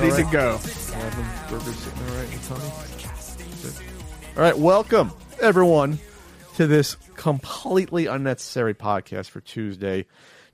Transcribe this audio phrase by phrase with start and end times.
[0.00, 0.58] Ready to go.
[1.50, 2.70] Burgers sitting there right in Tony.
[3.62, 3.74] Good.
[4.36, 5.98] All right, welcome everyone
[6.54, 10.06] to this completely unnecessary podcast for Tuesday,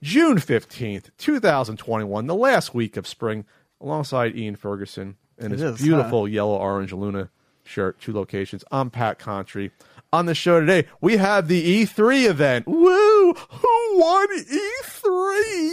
[0.03, 3.45] June fifteenth, two thousand twenty-one, the last week of spring,
[3.83, 7.29] alongside Ian Ferguson in It his is, beautiful yellow orange Luna
[7.65, 8.65] shirt, two locations.
[8.73, 9.73] I'm Pat Contri.
[10.11, 12.67] On the show today, we have the E3 event.
[12.67, 13.35] Woo!
[13.35, 15.73] Who won E3?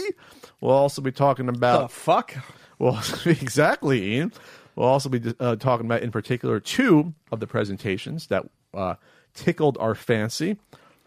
[0.60, 2.34] We'll also be talking about The fuck?
[2.82, 4.32] Well, exactly, Ian.
[4.74, 8.94] We'll also be uh, talking about, in particular, two of the presentations that uh,
[9.34, 10.56] tickled our fancy,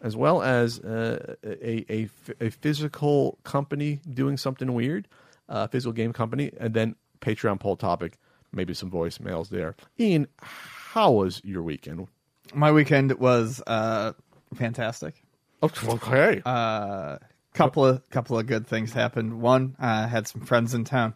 [0.01, 2.09] as well as uh, a, a,
[2.39, 5.09] a physical company doing something weird,
[5.49, 8.19] uh, physical game company, and then Patreon poll topic,
[8.53, 9.75] maybe some voicemails there.
[9.99, 12.07] Ian, how was your weekend?
[12.53, 14.13] My weekend was uh,
[14.53, 15.15] fantastic.
[15.61, 16.41] Okay.
[16.45, 17.17] Uh,
[17.53, 19.41] couple of couple of good things happened.
[19.41, 21.15] One, I had some friends in town.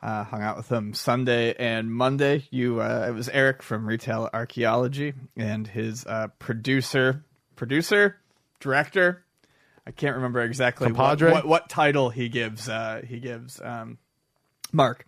[0.00, 2.44] Uh, hung out with them Sunday and Monday.
[2.50, 7.24] You, uh, it was Eric from Retail Archaeology and his uh, producer,
[7.56, 8.16] producer,
[8.60, 9.24] director.
[9.84, 10.98] I can't remember exactly what,
[11.32, 12.68] what what title he gives.
[12.68, 13.98] Uh, he gives um,
[14.70, 15.04] Mark.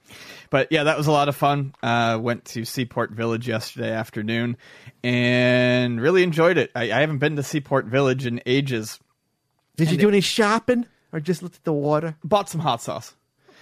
[0.48, 1.74] But yeah, that was a lot of fun.
[1.82, 4.56] Uh, went to Seaport Village yesterday afternoon
[5.04, 6.72] and really enjoyed it.
[6.74, 8.98] I, I haven't been to Seaport Village in ages.
[9.76, 12.16] Did you do it- any shopping or just looked at the water?
[12.24, 13.14] Bought some hot sauce.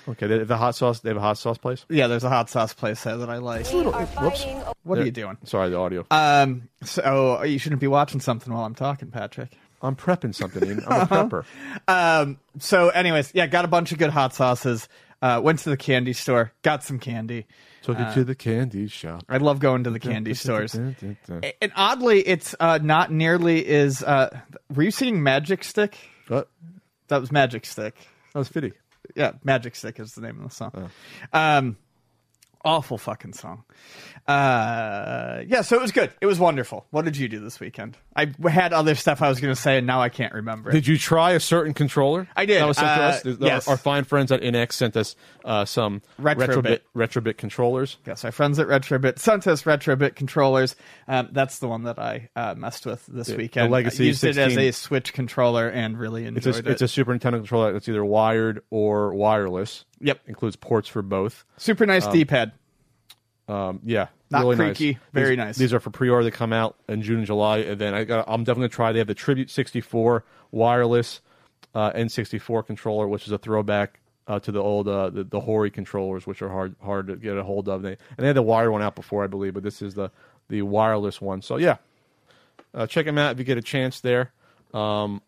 [0.08, 1.00] Okay, they have the hot sauce.
[1.00, 1.84] They have a hot sauce place.
[1.90, 3.66] Yeah, there's a hot sauce place there that I like.
[3.66, 4.46] Whoops.
[4.82, 5.36] What are you doing?
[5.44, 6.06] Sorry, the audio.
[6.10, 9.52] Um, so you shouldn't be watching something while I'm talking, Patrick.
[9.82, 10.66] I'm prepping something.
[10.66, 10.82] Ian.
[10.88, 11.44] I'm a prepper.
[11.86, 14.88] Um, so anyways, yeah, got a bunch of good hot sauces.
[15.20, 17.46] Uh, went to the candy store, got some candy.
[17.82, 19.24] Took it to the candy shop.
[19.28, 20.74] I love going to the candy stores.
[20.74, 24.02] And oddly, it's uh, not nearly as.
[24.02, 24.38] Uh,
[24.74, 25.96] were you seeing Magic Stick?
[26.28, 26.48] What?
[27.08, 27.94] That was Magic Stick.
[28.32, 28.72] That was fitty.
[29.14, 30.90] Yeah, Magic Stick is the name of the song.
[31.32, 31.76] Um,
[32.64, 33.64] awful fucking song.
[34.28, 36.12] Uh, yeah, so it was good.
[36.20, 36.86] It was wonderful.
[36.90, 37.96] What did you do this weekend?
[38.14, 40.70] I had other stuff I was going to say, and now I can't remember.
[40.70, 40.74] it.
[40.74, 42.28] Did you try a certain controller?
[42.36, 42.60] I did.
[42.60, 43.22] That was sent to Uh, us.
[43.22, 43.68] The- yes.
[43.68, 46.46] Our fine friends at NX sent us uh, some Retrobit.
[46.48, 47.96] Retrobit, Retrobit controllers.
[48.06, 50.76] Yes, our friends at Retrobit sent us Retrobit controllers.
[51.06, 53.70] Um, that's the one that I uh, messed with this weekend.
[53.70, 56.72] Legacy I used it as a Switch controller and really It's enjoyed a, it.
[56.72, 59.84] it's a Super Nintendo controller that's either wired or wireless.
[60.00, 60.20] Yep.
[60.26, 61.44] Includes ports for both.
[61.56, 62.52] Super nice D-pad.
[63.48, 65.00] Um, yeah, Not really creaky, nice.
[65.12, 65.56] very These- nice.
[65.56, 66.22] These are for pre-order.
[66.24, 68.26] They come out in June and July, and then I got.
[68.28, 68.92] I'm definitely gonna try.
[68.92, 71.20] They have the Tribute 64 wireless
[71.74, 75.70] uh, N64 controller, which is a throwback uh, to the old uh, the, the Hori
[75.70, 77.80] controllers, which are hard hard to get a hold of.
[77.82, 80.10] They, and they had the wired one out before, I believe, but this is the
[80.48, 81.40] the wireless one.
[81.40, 81.76] So yeah,
[82.74, 84.32] uh, check them out if you get a chance there.
[84.74, 85.22] Um,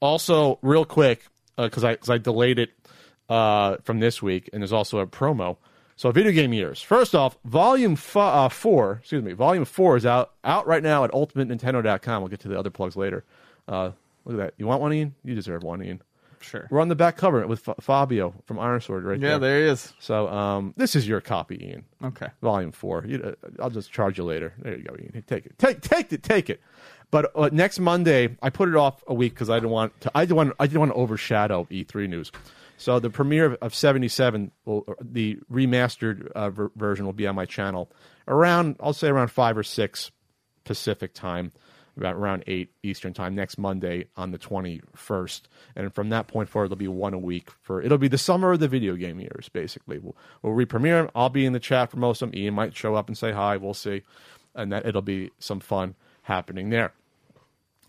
[0.00, 1.24] also, real quick,
[1.56, 2.70] because I because I delayed it
[3.28, 5.56] uh, from this week, and there's also a promo.
[5.96, 6.82] So, video game years.
[6.82, 11.04] First off, volume f- uh, four, excuse me, volume four is out out right now
[11.04, 12.22] at ultimatenintendo.com.
[12.22, 13.24] We'll get to the other plugs later.
[13.68, 13.90] Uh,
[14.24, 14.54] look at that.
[14.56, 15.14] You want one, Ian?
[15.24, 16.02] You deserve one, Ian.
[16.40, 16.66] Sure.
[16.70, 19.30] We're on the back cover with F- Fabio from Iron Sword right Yeah, there.
[19.32, 19.92] Yeah, there he is.
[20.00, 21.84] So, um, this is your copy, Ian.
[22.02, 22.26] Okay.
[22.42, 23.04] Volume four.
[23.06, 24.52] You, uh, I'll just charge you later.
[24.58, 24.96] There you go.
[24.98, 25.22] Ian.
[25.28, 25.56] Take it.
[25.58, 26.22] Take take it.
[26.24, 26.60] Take it.
[27.12, 30.10] But uh, next Monday, I put it off a week because I didn't want to.
[30.16, 30.52] I didn't want.
[30.58, 32.32] I didn't want to overshadow E3 news.
[32.82, 34.50] So the premiere of, of 77,
[35.00, 37.92] the remastered uh, ver- version, will be on my channel
[38.26, 38.74] around.
[38.80, 40.10] I'll say around five or six
[40.64, 41.52] Pacific time,
[41.96, 45.42] about around eight Eastern time next Monday on the 21st.
[45.76, 47.80] And from that point forward, it'll be one a week for.
[47.80, 50.00] It'll be the summer of the video game years, basically.
[50.00, 51.10] We'll, we'll re-premiere 'em.
[51.14, 52.40] I'll be in the chat for most of them.
[52.40, 53.58] Ian might show up and say hi.
[53.58, 54.02] We'll see,
[54.56, 56.92] and that it'll be some fun happening there.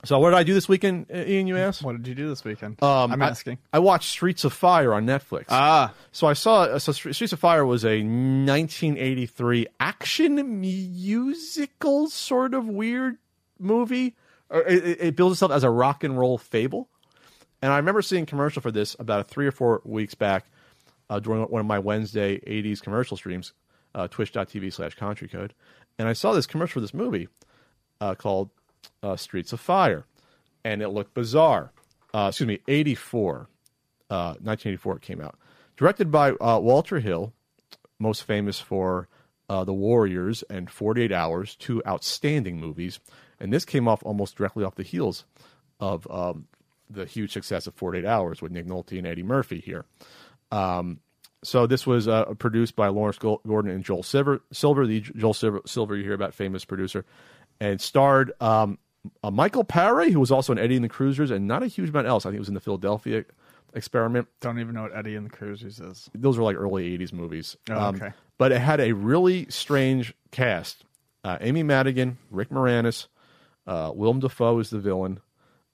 [0.06, 1.48] So what did I do this weekend, uh, Ian?
[1.48, 1.82] You asked.
[1.82, 2.82] What did you do this weekend?
[2.84, 3.58] Um, I'm asking.
[3.72, 5.46] I, watched Streets of Fire on Netflix.
[5.50, 6.78] Ah, so I saw.
[6.78, 13.18] So Streets of Fire was a 1983 action musical sort of weird
[13.60, 14.16] movie.
[14.52, 16.90] It, it- it bills itself as a rock and roll fable.
[17.62, 20.46] And I remember seeing a commercial for this about three or four weeks back
[21.10, 23.54] uh, during one of my Wednesday 80s commercial streams,
[23.96, 25.54] uh, twitch.tv slash country code.
[25.98, 27.30] And I saw this commercial for this movie
[28.02, 28.50] uh, called
[29.02, 30.06] uh, Streets of Fire.
[30.64, 31.72] And it looked bizarre.
[32.14, 33.48] Uh, excuse me, 84.
[34.10, 35.38] Uh, 1984 it came out.
[35.76, 37.34] Directed by uh, Walter Hill,
[38.00, 39.08] most famous for
[39.50, 43.00] uh, The Warriors and 48 Hours, two outstanding movies.
[43.40, 45.26] And this came off almost directly off the heels
[45.80, 46.48] of um,
[46.90, 49.86] the huge success of 48 Hours with Nick Nolte and Eddie Murphy here.
[50.52, 51.00] Um,
[51.44, 55.62] so this was uh, produced by Lawrence Gordon and Joel Silver, Silver the Joel Silver,
[55.66, 57.06] Silver you hear about, famous producer,
[57.60, 58.78] and starred um,
[59.24, 61.90] uh, Michael Paré, who was also in Eddie and the Cruisers, and not a huge
[61.90, 62.26] amount else.
[62.26, 63.26] I think he was in the Philadelphia
[63.74, 64.28] experiment.
[64.42, 66.10] Don't even know what Eddie and the Cruisers is.
[66.14, 67.58] Those were like early '80s movies.
[67.70, 68.12] Um, Oh, okay.
[68.38, 70.84] but it had a really strange cast:
[71.24, 73.08] uh, Amy Madigan, Rick Moranis,
[73.68, 75.20] uh, Willem Dafoe is the villain.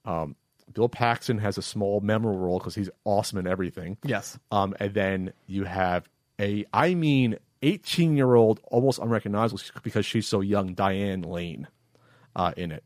[0.04, 0.36] Um,
[0.72, 3.96] Bill Paxton has a small memorable role because he's awesome in everything.
[4.04, 4.38] Yes.
[4.52, 6.08] Um, and then you have
[6.40, 11.68] a, I mean, 18 year old, almost unrecognizable because she's so young, Diane Lane,
[12.36, 12.84] uh, in it.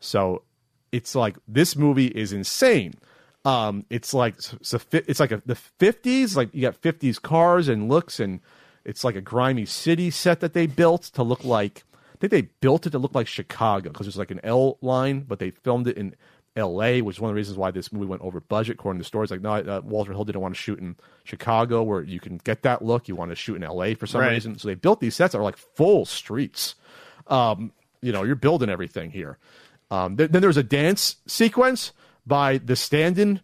[0.00, 0.42] So
[0.92, 2.94] it's like this movie is insane.
[3.44, 7.68] Um, it's like so fi- it's like a, the 50s, like you got 50s cars
[7.68, 8.40] and looks, and
[8.84, 11.84] it's like a grimy city set that they built to look like.
[12.14, 15.20] I think they built it to look like Chicago because it's like an L line,
[15.20, 16.14] but they filmed it in
[16.56, 18.74] L.A., which is one of the reasons why this movie went over budget.
[18.74, 22.02] According to stories, like no, uh, Walter Hill didn't want to shoot in Chicago where
[22.02, 23.08] you can get that look.
[23.08, 23.94] You want to shoot in L.A.
[23.94, 24.32] for some Right.
[24.32, 26.74] reason, so they built these sets that are like full streets.
[27.28, 27.72] Um,
[28.02, 29.38] you know, you're building everything here.
[29.90, 31.92] Um, th- then there's a dance sequence
[32.26, 33.40] by the stand-in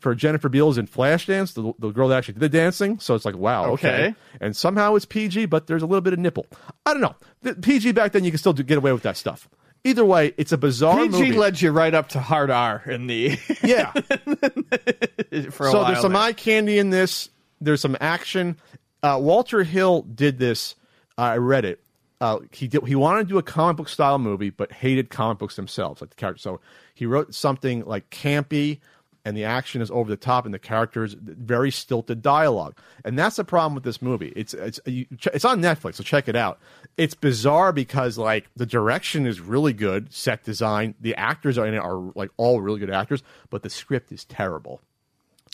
[0.00, 2.98] for Jennifer Beals in Flashdance, the, the girl that actually did the dancing.
[2.98, 3.88] So it's like, wow, okay.
[4.08, 4.14] Okay.
[4.40, 6.46] And somehow it's PG, but there's a little bit of nipple.
[6.84, 7.16] I don't know.
[7.42, 9.48] The PG back then, you can still do, get away with that stuff.
[9.84, 11.32] Either way, it's a bizarre PG movie.
[11.32, 13.92] led you right up to hard R in the yeah.
[15.50, 16.22] for a so there's some there.
[16.22, 17.30] eye candy in this.
[17.60, 18.56] There's some action.
[19.02, 20.74] Uh, Walter Hill did this.
[21.16, 21.80] Uh, I read it.
[22.20, 25.38] Uh, he did, he wanted to do a comic book style movie, but hated comic
[25.38, 26.40] books themselves, like the character.
[26.40, 26.60] So
[26.94, 28.80] he wrote something like campy,
[29.28, 32.76] and the action is over the top, and the characters very stilted dialogue.
[33.04, 34.32] And that's the problem with this movie.
[34.34, 35.04] It's it's you,
[35.34, 36.58] it's on Netflix, so check it out.
[36.96, 41.74] It's bizarre because like the direction is really good, set design, the actors are in
[41.74, 44.80] it are like all really good actors, but the script is terrible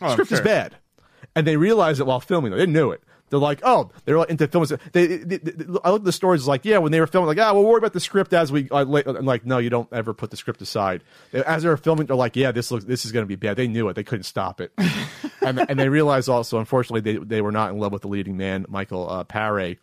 [0.03, 0.77] Oh, script is bad,
[1.35, 2.53] and they realized it while filming.
[2.53, 3.03] They knew it.
[3.31, 4.73] They're like, oh, they're like into films.
[4.93, 7.39] They, they, they- I look at the stories like, yeah, when they were filming, like,
[7.39, 8.69] ah, we'll worry about the script as we.
[8.71, 11.03] Uh, I'm like, no, you don't ever put the script aside.
[11.33, 13.57] As they were filming, they're like, yeah, this looks, this is going to be bad.
[13.57, 13.95] They knew it.
[13.95, 14.73] They couldn't stop it,
[15.43, 18.37] and and they realized also, unfortunately, they they were not in love with the leading
[18.37, 19.79] man, Michael uh, Paré.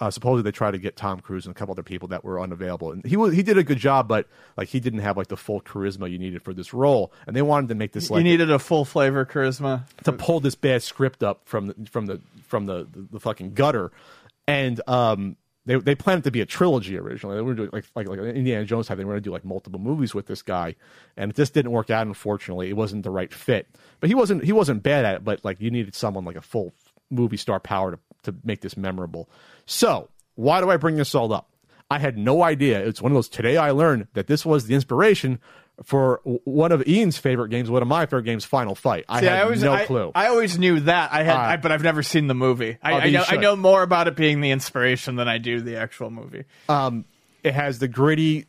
[0.00, 2.40] Uh, supposedly they tried to get Tom Cruise and a couple other people that were
[2.40, 4.26] unavailable, and he was he did a good job, but
[4.56, 7.42] like he didn't have like the full charisma you needed for this role, and they
[7.42, 9.84] wanted to make this like you needed a full flavor charisma.
[10.02, 13.54] to pull this bad script up from the from the from the the, the fucking
[13.54, 13.92] gutter,
[14.48, 15.36] and um
[15.68, 17.36] they they planned it to be a trilogy originally.
[17.36, 18.96] They were doing like like like Indiana Jones type.
[18.96, 20.74] They were going to do like multiple movies with this guy,
[21.14, 22.06] and it just didn't work out.
[22.06, 23.68] Unfortunately, it wasn't the right fit.
[24.00, 25.24] But he wasn't he wasn't bad at it.
[25.24, 26.72] But like you needed someone like a full
[27.10, 29.28] movie star power to to make this memorable.
[29.66, 31.48] So why do I bring this all up?
[31.90, 32.84] I had no idea.
[32.86, 35.38] It's one of those today I learned that this was the inspiration
[35.84, 39.04] for one of Ian's favorite games, one of my favorite games, Final Fight.
[39.08, 40.10] I See, had I always, no I, clue.
[40.14, 41.52] I always knew that I had, right.
[41.52, 42.76] I, but I've never seen the movie.
[42.82, 45.60] I, Oh, I know, I know more about it being the inspiration than I do
[45.60, 46.44] the actual movie.
[46.68, 47.04] um,
[47.44, 48.46] it has the gritty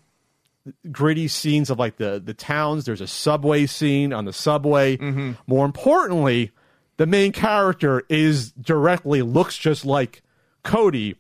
[0.92, 5.32] gritty scenes of like the the towns there's a subway scene on the subway Mm-hmm.
[5.48, 6.52] more importantly
[7.00, 10.22] the main character is directly looks just like
[10.64, 11.16] cody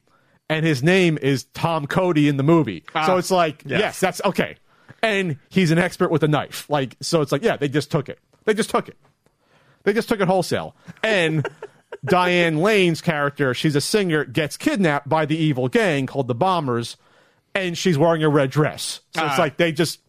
[0.49, 3.79] and his name is tom cody in the movie so Ah, it's like yes.
[3.79, 4.57] yes that's okay
[5.01, 8.09] and he's an expert with a knife like so it's like yeah they just took
[8.09, 8.97] it they just took it
[9.83, 10.75] they just took it wholesale.
[11.01, 11.47] And
[12.05, 16.97] Diane Lane's character, she's a singer, gets kidnapped by the evil gang called the Bombers,
[17.55, 18.99] and she's wearing a red dress.
[19.15, 19.41] So it's Ah.
[19.41, 20.01] like they just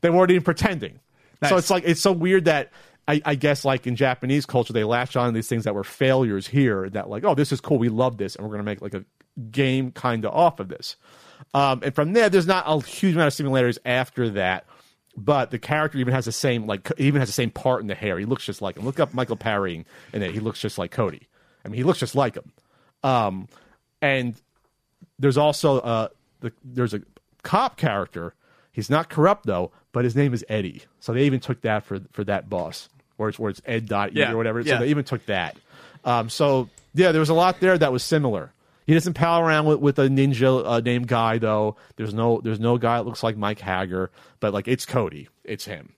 [0.00, 0.98] they weren't even pretending.
[1.46, 2.72] So it's like it's so weird that
[3.08, 5.82] I, I guess like in Japanese culture they latch on to these things that were
[5.84, 8.82] failures here that like oh this is cool we love this and we're gonna make
[8.82, 9.04] like a
[9.50, 10.96] game kind of off of this.
[11.54, 14.66] Um, and from there, there's not a huge amount of simulators after that.
[15.16, 17.94] But the character even has the same like even has the same part in the
[17.94, 18.18] hair.
[18.18, 18.84] He looks just like him.
[18.84, 20.22] Look up Michael Paré and.
[20.22, 21.26] He looks just like Cody.
[21.64, 22.52] I mean, he looks just like him.
[23.02, 23.48] Um,
[24.00, 24.40] and
[25.18, 26.08] there's also uh,
[26.40, 27.02] the, there's a
[27.42, 28.34] cop character.
[28.70, 30.82] He's not corrupt though, but his name is Eddie.
[31.00, 32.88] So they even took that for for that boss,
[33.18, 34.60] where it's where it's Ed dot Yeah, or whatever.
[34.60, 34.78] yeah.
[34.78, 35.56] So they even took that.
[36.04, 38.52] Um, so yeah, there was a lot there that was similar.
[38.86, 41.76] He doesn't pal around with, with a ninja uh, named Guy though.
[41.96, 44.10] There's no there's no guy that looks like Mike Haggar,
[44.40, 45.92] but like it's Cody, it's him.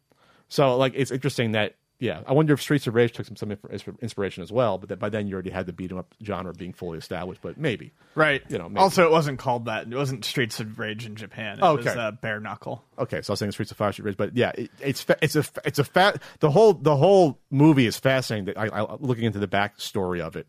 [0.49, 3.53] So like it's interesting that yeah, I wonder if Streets of Rage took some some
[4.01, 6.53] inspiration as well, but that by then you already had the beat 'em up genre
[6.53, 7.43] being fully established.
[7.43, 8.43] But maybe Right.
[8.49, 8.81] You know, maybe.
[8.81, 9.87] also, it wasn't called that.
[9.87, 11.59] It wasn't Streets of Rage in Japan.
[11.59, 11.99] It Oh, was okay.
[12.01, 12.83] uh, Bare Knuckle.
[12.99, 15.19] Okay, so I was saying Streets of Fire, Street Rage, but yeah, it, it's fa-
[15.23, 18.47] it's a it's a fat the whole the whole movie is fascinating.
[18.47, 20.47] That I, I looking into the backstory of it,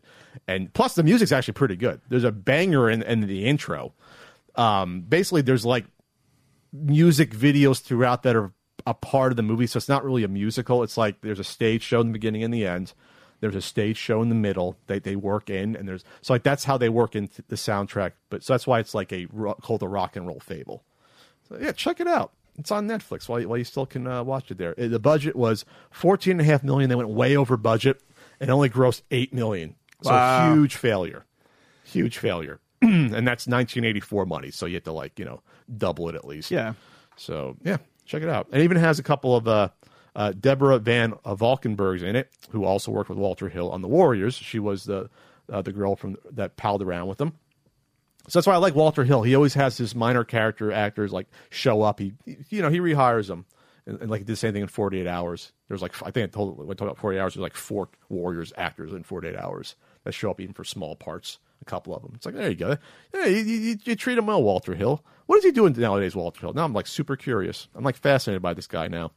[0.48, 2.00] and plus the music's actually pretty good.
[2.08, 3.92] There's a banger in, in the intro.
[4.56, 5.84] Um, basically, there's like
[6.72, 8.52] music videos throughout that are
[8.86, 10.82] a part of the movie, so it's not really a musical.
[10.82, 12.92] It's like there's a stage show in the beginning and the end.
[13.40, 16.42] There's a stage show in the middle they they work in, and there's so like
[16.44, 18.12] that's how they work in the soundtrack.
[18.30, 19.26] But so that's why it's like a
[19.60, 20.84] called a rock and roll fable.
[21.48, 22.32] So yeah, check it out.
[22.58, 24.74] It's on Netflix while you, while you still can uh, watch it there.
[24.78, 26.88] Uh, The budget was fourteen and a half million.
[26.88, 28.00] They went way over budget
[28.38, 29.74] and only grossed eight million.
[30.02, 30.54] So Wow.
[30.54, 31.24] huge failure,
[31.84, 32.60] huge failure.
[32.82, 34.50] and that's 1984 money.
[34.50, 35.40] So you have to like you know
[35.76, 36.50] double it at least.
[36.50, 36.74] Yeah.
[37.16, 38.48] So yeah, check it out.
[38.52, 39.68] It even has a couple of uh,
[40.14, 44.34] uh, Deborah Van Valkenburghs in it, who also worked with Walter Hill on the Warriors.
[44.34, 45.08] She was the
[45.50, 47.32] uh, the girl from that palled around with them.
[48.28, 49.22] So that's why I like Walter Hill.
[49.22, 51.98] He always has his minor character actors like show up.
[51.98, 52.12] He,
[52.50, 53.46] you know, he rehires them,
[53.84, 55.52] and, and like did the same thing in 48 hours.
[55.68, 57.34] There's like I think I told I talked about 48 hours.
[57.34, 61.38] There's like four Warriors actors in 48 hours that show up even for small parts.
[61.62, 62.12] A couple of them.
[62.14, 62.76] It's like there you go.
[63.14, 65.02] Yeah, you, you, you treat him well, Walter Hill.
[65.26, 66.52] What is he doing nowadays, Walter Hill?
[66.52, 67.68] Now I'm like super curious.
[67.74, 69.12] I'm like fascinated by this guy now.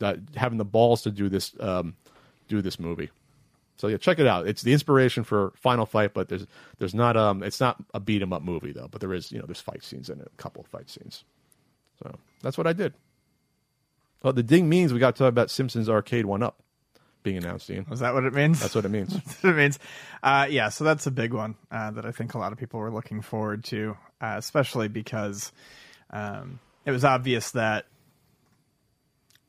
[0.00, 1.94] Uh, having the balls to do this, um,
[2.48, 3.10] do this movie.
[3.76, 4.46] So yeah, check it out.
[4.46, 6.46] It's the inspiration for Final Fight, but there's
[6.78, 9.38] there's not um it's not a beat 'em up movie though, but there is you
[9.38, 11.24] know there's fight scenes in it, a couple of fight scenes.
[12.02, 12.94] So that's what I did.
[14.22, 16.62] Well, the ding means we got to talk about Simpsons Arcade One Up
[17.24, 17.86] being announced, Ian.
[17.90, 18.60] Was that what it means?
[18.60, 19.12] That's what it means.
[19.24, 19.78] That's what it means.
[20.22, 22.78] Uh, yeah, so that's a big one uh, that I think a lot of people
[22.78, 25.50] were looking forward to, uh, especially because
[26.10, 27.86] um, it was obvious that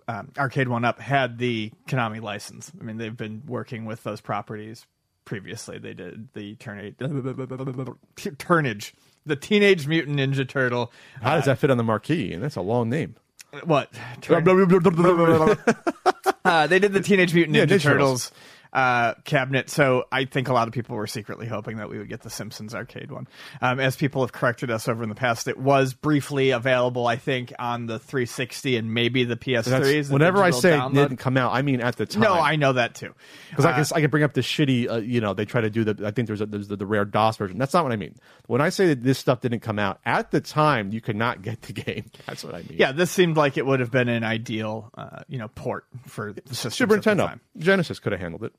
[0.07, 2.71] um, Arcade One Up had the Konami license.
[2.79, 4.85] I mean, they've been working with those properties
[5.25, 5.77] previously.
[5.77, 6.95] They did the Turnage,
[8.37, 8.93] Turnage,
[9.25, 10.91] the Teenage Mutant Ninja Turtle.
[11.21, 12.33] How does that fit on the marquee?
[12.33, 13.15] And that's a long name.
[13.63, 13.89] What?
[14.21, 14.43] Turn-
[16.45, 18.31] uh, they did the Teenage Mutant Ninja Ninja Turtles
[18.75, 22.09] uh, cabinet, so I think a lot of people were secretly hoping that we would
[22.09, 23.25] get the Simpsons arcade one.
[23.61, 27.15] Um, as people have corrected us over in the past, it was briefly available, I
[27.15, 29.63] think, on the 360 and maybe the PS3s.
[29.63, 32.23] That's- whenever I say it didn't come out, I mean at the time.
[32.23, 33.13] no, I know that too.
[33.49, 35.69] Because I can I can bring up the shitty, uh, you know, they try to
[35.69, 36.05] do the.
[36.05, 37.57] I think there's a, there's the, the rare DOS version.
[37.57, 38.15] That's not what I mean.
[38.47, 41.41] When I say that this stuff didn't come out at the time, you could not
[41.41, 42.05] get the game.
[42.25, 42.75] That's what I mean.
[42.77, 46.33] Yeah, this seemed like it would have been an ideal, uh, you know, port for
[46.33, 47.39] the systems Super Nintendo.
[47.57, 48.53] Genesis could have handled it.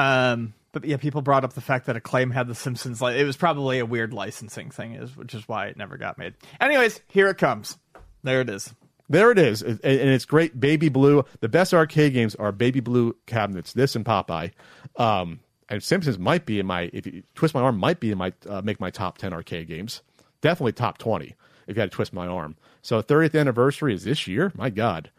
[0.00, 3.02] Um, but yeah, people brought up the fact that Acclaim had the Simpsons.
[3.02, 6.16] Li- it was probably a weird licensing thing, is which is why it never got
[6.16, 6.34] made.
[6.60, 7.76] Anyways, here it comes.
[8.22, 8.72] There it is.
[9.08, 10.60] There it is, and it's great.
[10.60, 11.24] Baby Blue.
[11.40, 13.72] The best arcade games are Baby Blue cabinets.
[13.72, 14.52] This and Popeye.
[14.96, 16.90] Um, and Simpsons might be in my.
[16.92, 19.66] If you twist my arm, might be in my uh, make my top ten arcade
[19.66, 20.02] games.
[20.42, 21.34] Definitely top twenty.
[21.66, 22.56] If you had to twist my arm.
[22.82, 24.50] So 30th anniversary is this year.
[24.56, 25.10] My God,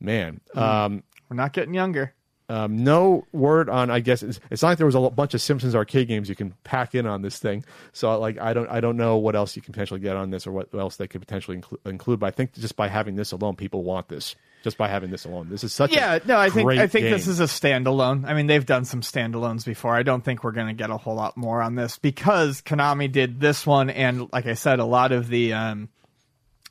[0.00, 0.40] man.
[0.54, 2.14] Um, We're not getting younger.
[2.50, 3.92] Um, no word on.
[3.92, 6.34] I guess it's, it's not like there was a bunch of Simpsons arcade games you
[6.34, 7.64] can pack in on this thing.
[7.92, 10.48] So like I don't I don't know what else you can potentially get on this
[10.48, 12.18] or what else they could potentially inclu- include.
[12.18, 14.34] But I think just by having this alone, people want this.
[14.64, 17.12] Just by having this alone, this is such Yeah, no, I think I think game.
[17.12, 18.26] this is a standalone.
[18.26, 19.94] I mean, they've done some standalones before.
[19.94, 23.10] I don't think we're going to get a whole lot more on this because Konami
[23.10, 25.88] did this one, and like I said, a lot of the um,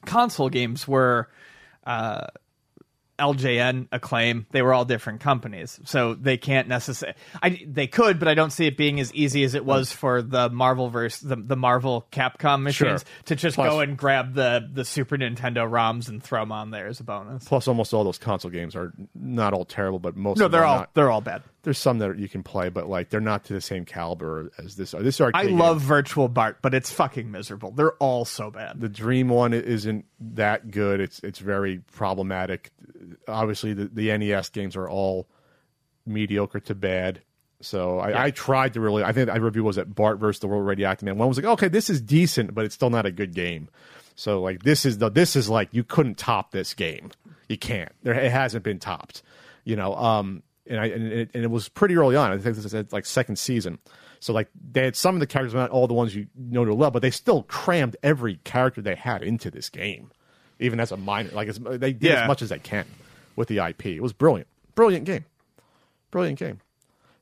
[0.06, 1.30] console games were.
[1.86, 2.28] Uh,
[3.20, 7.18] LJN, Acclaim, they were all different companies, so they can't necessarily.
[7.44, 10.22] I they could, but I don't see it being as easy as it was for
[10.22, 13.10] the Marvel verse, the, the Marvel Capcom machines, Sure.
[13.26, 16.72] to just Plus- go and grab the the Super Nintendo ROMs and throw them on
[16.72, 17.44] there as a bonus.
[17.48, 20.60] Plus, almost all those console games are not all terrible, but most No, of them
[20.60, 20.94] they're are all not.
[20.96, 21.44] they're all bad.
[21.70, 24.76] There's some that you can play, but like they're not to the same caliber as
[24.76, 24.96] this.
[24.96, 25.04] Are.
[25.04, 25.40] This arcade.
[25.40, 27.70] I game- love Virtual Bart, but it's fucking miserable.
[27.70, 28.82] They're all so bad.
[28.82, 31.00] the dream one isn't that good.
[31.00, 32.72] It's it's very problematic.
[33.28, 35.28] Obviously the, the nes games are all
[36.08, 37.22] mediocre to bad.
[37.62, 40.48] So I, I tried to really i think i review was at bart versus the
[40.48, 41.20] world radioactive man.
[41.20, 43.70] One was like okay this is decent but it's still not a good game.
[44.16, 47.12] So like this is the this is like you couldn't top this game.
[47.48, 47.92] You can't.
[48.02, 49.22] There it hasn't been topped.
[49.66, 52.32] You know um and I and it, and it was pretty early on.
[52.32, 53.80] I think this is like second season.
[54.22, 56.74] So like they had some of the characters, not all the ones you know to
[56.74, 60.12] love, but they still crammed every character they had into this game,
[60.60, 61.30] even as a minor.
[61.32, 62.24] Like they did Yeah.
[62.24, 62.86] as much as they can
[63.36, 63.86] with the IP.
[63.88, 65.26] It was brilliant, brilliant game,
[66.12, 66.60] brilliant game.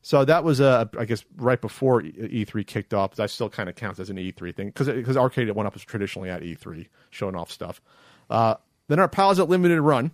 [0.01, 3.15] So that was, uh, I guess, right before E- E3 kicked off.
[3.15, 5.83] That still kind of counts as an E3 thing because because Arcade One Up was
[5.83, 7.81] traditionally at E3 showing off stuff.
[8.29, 8.55] Uh,
[8.87, 10.11] then our pals at Limited Run,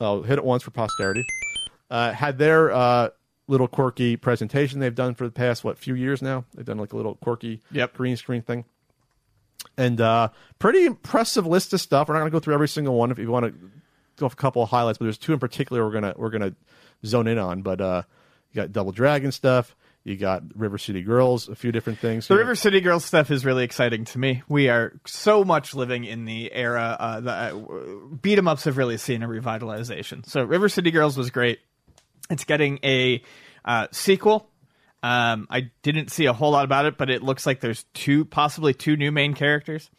[0.00, 1.24] I'll hit it once for posterity,
[1.90, 3.08] uh, had their uh,
[3.48, 6.44] little quirky presentation they've done for the past what few years now.
[6.54, 7.94] They've done like a little quirky Yep.
[7.94, 8.64] green screen thing,
[9.76, 10.28] and uh,
[10.58, 12.08] pretty impressive list of stuff.
[12.08, 13.10] We're not going to go through every single one.
[13.10, 13.70] If you want to
[14.16, 16.54] go off a couple of highlights, but there's two in particular we're gonna we're gonna
[17.04, 17.62] zone in on.
[17.62, 18.02] But uh,
[18.52, 19.76] you got Double Dragon stuff.
[20.04, 22.28] You got River City Girls, a few different things.
[22.28, 22.42] The here.
[22.44, 24.42] River City Girls stuff is really exciting to me.
[24.48, 26.96] We are so much living in the era.
[26.98, 27.54] Uh, the uh,
[28.22, 30.24] beat 'em ups have really seen a revitalization.
[30.24, 31.58] So River City Girls was great.
[32.30, 33.22] It's getting a
[33.64, 34.50] uh, sequel.
[35.02, 38.24] Um, I didn't see a whole lot about it, but it looks like there's two,
[38.24, 39.90] possibly two new main characters.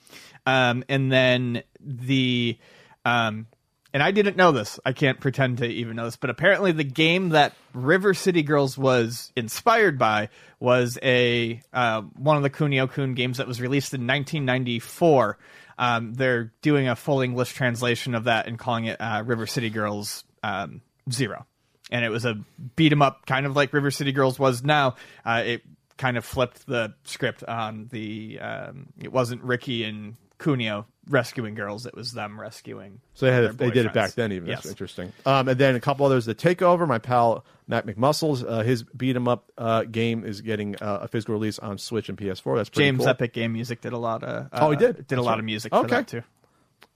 [0.45, 2.57] Um, and then the
[3.05, 3.47] um,
[3.93, 4.79] and I didn't know this.
[4.85, 8.77] I can't pretend to even know this, but apparently the game that River City Girls
[8.77, 10.29] was inspired by
[10.59, 15.37] was a uh, one of the Kunio Kun games that was released in 1994.
[15.79, 19.69] Um, they're doing a full English translation of that and calling it uh, River City
[19.69, 20.81] Girls um,
[21.11, 21.45] Zero,
[21.91, 22.37] and it was a
[22.75, 24.95] beat 'em up, kind of like River City Girls was now.
[25.25, 25.61] Uh, it
[25.97, 28.39] kind of flipped the script on the.
[28.39, 32.99] Um, it wasn't Ricky and Kunio rescuing girls; it was them rescuing.
[33.15, 34.31] So they had they did it back then.
[34.31, 35.11] Even that's interesting.
[35.25, 36.25] Um, and then a couple others.
[36.25, 36.87] The Takeover.
[36.87, 38.47] My pal Matt McMuscles.
[38.47, 42.09] Uh, his beat 'em up uh, game is getting uh, a physical release on Switch
[42.09, 42.55] and PS4.
[42.57, 43.07] That's pretty James cool.
[43.07, 44.45] Epic Game Music did a lot of.
[44.53, 45.07] Uh, Oh, he did?
[45.07, 45.39] Did a lot right.
[45.39, 45.95] of music for Okay.
[45.95, 46.21] that too.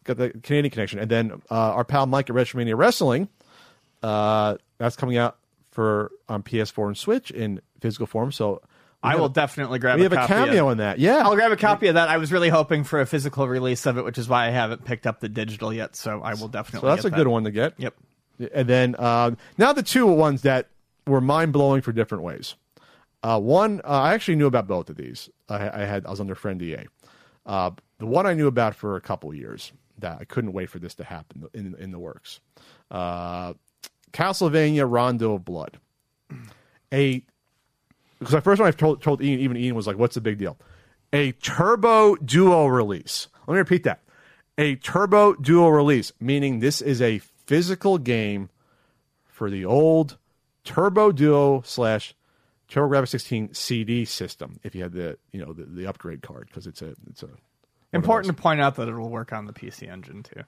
[0.04, 3.28] got the Canadian connection, and then uh, our pal Mike at Retromania Wrestling.
[4.04, 5.38] Uh, that's coming out
[5.72, 8.32] for on PS4 and Switch in physical form.
[8.32, 8.62] So
[9.04, 9.98] I will a- definitely grab.
[9.98, 11.00] We have a cameo Of, in that.
[11.00, 12.10] Yeah, I'll grab a copy of that.
[12.10, 14.86] I was really hoping for a physical release of it, which is why I haven't
[14.86, 15.96] picked up the digital yet.
[15.96, 16.88] So I will definitely.
[16.88, 17.16] so that's a that.
[17.16, 17.74] good one to get.
[17.78, 17.96] Yep.
[18.54, 20.68] And then uh, now the two ones that
[21.08, 22.56] were mind blowing for different ways.
[23.24, 25.30] Uh, one, uh, I actually knew about both of these.
[25.48, 26.88] I, I had I was under friend EA.
[27.46, 30.80] Uh, the one I knew about for a couple years that I couldn't wait for
[30.80, 32.40] this to happen in in the works.
[34.12, 35.80] Castlevania Rondo of Blood.
[36.94, 37.24] A
[38.20, 40.38] because at first when I told told Ian, even Ian was like, "What's the big
[40.38, 40.58] deal?"
[41.14, 43.28] A Turbo Duo release.
[43.48, 44.02] Let me repeat that.
[44.58, 48.50] A Turbo Duo release, meaning this is a physical game
[49.26, 50.18] for the old
[50.64, 52.14] Turbo Duo slash
[52.70, 54.60] TurboGrafx 16 CD system.
[54.64, 57.30] If you had the you know the, the upgrade card, because it's a it's a
[57.94, 60.44] Important to point out that it will work on the PC Engine too.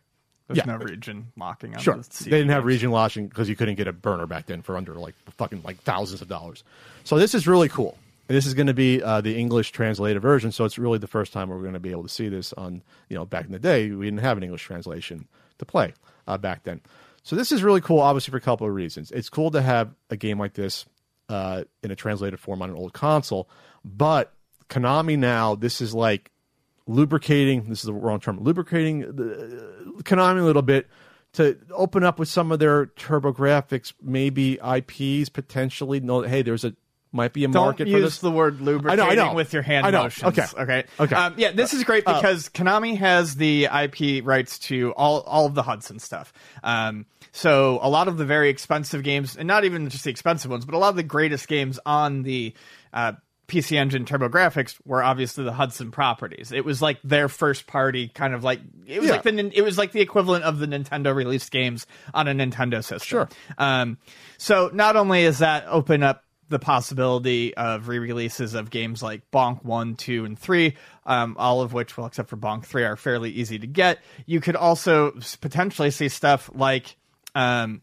[0.47, 0.65] There's Yeah.
[0.65, 1.95] no region locking on Sure.
[1.95, 4.75] the They didn't have region locking because you couldn't get a burner back then for
[4.75, 6.63] under like fucking like thousands of dollars.
[7.03, 7.97] So this is really cool.
[8.29, 11.07] And This is going to be uh, the English translated version, so it's really the
[11.07, 13.51] first time we're going to be able to see this on, you know, back in
[13.51, 15.27] the day, we didn't have an English translation
[15.59, 15.93] to play
[16.27, 16.79] uh, back then.
[17.23, 19.11] So this is really cool, obviously, for a couple of reasons.
[19.11, 20.85] It's cool to have a game like this
[21.29, 23.49] uh, in a translated form on an old console,
[23.85, 24.33] but
[24.69, 26.31] Konami now, this is like
[26.87, 30.87] lubricating this is the wrong term lubricating the konami a little bit
[31.33, 36.65] to open up with some of their TurboGrafx maybe ips potentially know that hey there's
[36.65, 36.75] a
[37.13, 39.33] might be a Don't market use for this the word lubricating I know.
[39.33, 40.03] with your hand I know.
[40.03, 40.37] motions.
[40.37, 40.47] Okay.
[40.57, 40.83] Okay.
[40.99, 41.15] Okay.
[41.15, 45.53] Um, yeah, this is great because Konami has the IP rights to all all of
[45.53, 46.33] the Hudson stuff.
[46.63, 50.49] Um, so a lot of the very expensive games, and not even just the expensive
[50.49, 52.53] ones, but a lot of the greatest games on the
[52.93, 53.13] uh,
[53.47, 56.51] PC Engine TurboGrafx were obviously the Hudson properties.
[56.51, 59.15] It was like their first party, kind of like it was Yeah.
[59.15, 62.83] like the it was like the equivalent of the Nintendo released games on a Nintendo
[62.83, 62.99] system.
[62.99, 63.29] Sure.
[63.57, 63.97] Um,
[64.37, 69.63] so not only does that open up the possibility of re-releases of games like Bonk
[69.63, 70.75] One, Two, and Three,
[71.05, 73.99] um, all of which, well, except for Bonk Three, are fairly easy to get.
[74.25, 76.95] You could also potentially see stuff like
[77.35, 77.81] um,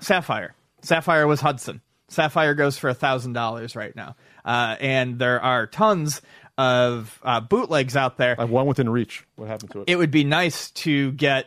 [0.00, 0.54] Sapphire.
[0.82, 1.80] Sapphire was Hudson.
[2.08, 6.20] Sapphire goes for a thousand dollars right now, uh, and there are tons
[6.58, 8.34] of uh, bootlegs out there.
[8.36, 9.84] Have one within reach what happened to it?
[9.88, 11.46] It would be nice to get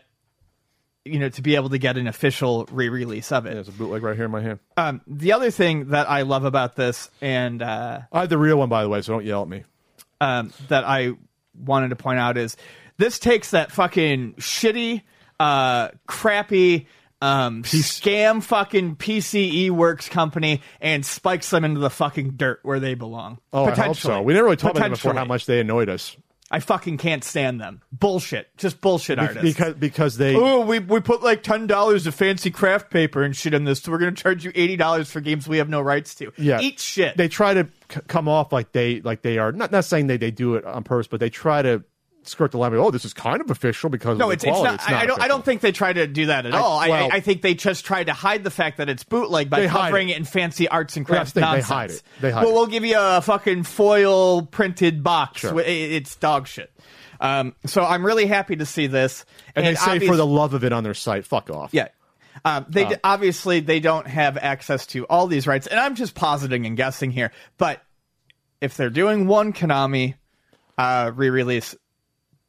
[1.05, 3.53] you know to be able to get an official re-release of it.
[3.53, 4.59] There's a bootleg right here in my hand.
[4.77, 8.57] Um, the other thing that i love about this and uh, i have the real
[8.57, 9.63] one by the way so don't yell at me.
[10.21, 11.11] um, that i
[11.65, 12.55] wanted to point out is
[12.97, 15.01] this takes that fucking shitty
[15.41, 16.87] uh, crappy
[17.23, 22.95] um, scam fucking PCE Works company and spikes them into the fucking dirt where they
[22.95, 23.39] belong.
[23.53, 25.89] oh i hope so we never really talked about it before how much they annoyed
[25.89, 26.17] us
[26.51, 27.81] I fucking can't stand them.
[27.91, 28.55] Bullshit.
[28.57, 29.41] Just bullshit artists.
[29.41, 33.35] because because they oh, we we put like ten dollars of fancy craft paper and
[33.35, 35.81] shit in this, so we're gonna charge you eighty dollars for games we have no
[35.81, 36.31] rights to.
[36.37, 37.17] yeah eat shit.
[37.17, 40.17] they try to c- come off like they like they are not not saying they,
[40.17, 41.83] they do it on purpose but they try to
[42.27, 44.71] skirt the line oh this is kind of official because no, of it's, it's quality.
[44.71, 44.89] not.
[44.89, 45.21] I, I don't.
[45.21, 46.79] I don't think they try to do that at all.
[46.79, 49.49] I, well- I, I think they just try to hide the fact that it's bootleg
[49.49, 50.13] by covering it.
[50.13, 50.17] it.
[50.17, 52.03] in fancy arts and crafts thing, they hide it.
[52.21, 52.55] They hide well, it.
[52.55, 55.41] we'll give you a fucking foil printed box.
[55.41, 55.59] Sure.
[55.59, 56.71] It's dog shit.
[57.19, 59.25] Um, so I'm really happy to see this.
[59.55, 61.87] and, they say for the love of it on their site fuck off Yeah.
[62.45, 66.15] Um, they d- obviously they don't have access to all these rights, and I'm just
[66.15, 67.31] positing and guessing here.
[67.57, 67.81] But
[68.59, 70.15] if they're doing one Konami
[70.77, 71.75] uh, re-release,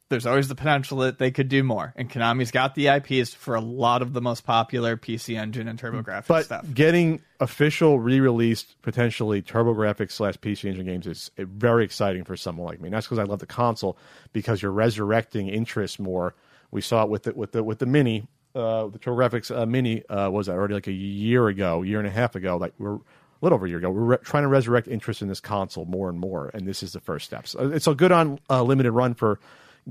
[0.09, 1.91] there's always the potential that they could do more.
[1.95, 5.79] And Konami's got the IPs for a lot of the most popular PC Engine and
[5.79, 6.65] TurboGrafx but stuff.
[6.73, 12.67] getting official re-released potentially TurboGrafx slash PC Engine games is uh, very exciting for someone
[12.67, 12.87] like me.
[12.87, 13.97] And that's because I love the console
[14.31, 16.35] because you're resurrecting interest more.
[16.71, 20.05] We saw it with the with the with the mini, uh, the TurboGrafx uh, mini
[20.07, 22.57] uh, was that already like a year ago, year and a half ago.
[22.57, 22.99] Like we're a
[23.41, 23.89] little over a year ago.
[23.89, 26.93] We're re- trying to resurrect interest in this console more and more, and this is
[26.93, 27.55] the first steps.
[27.55, 29.39] Uh, It's a good on uh, limited run for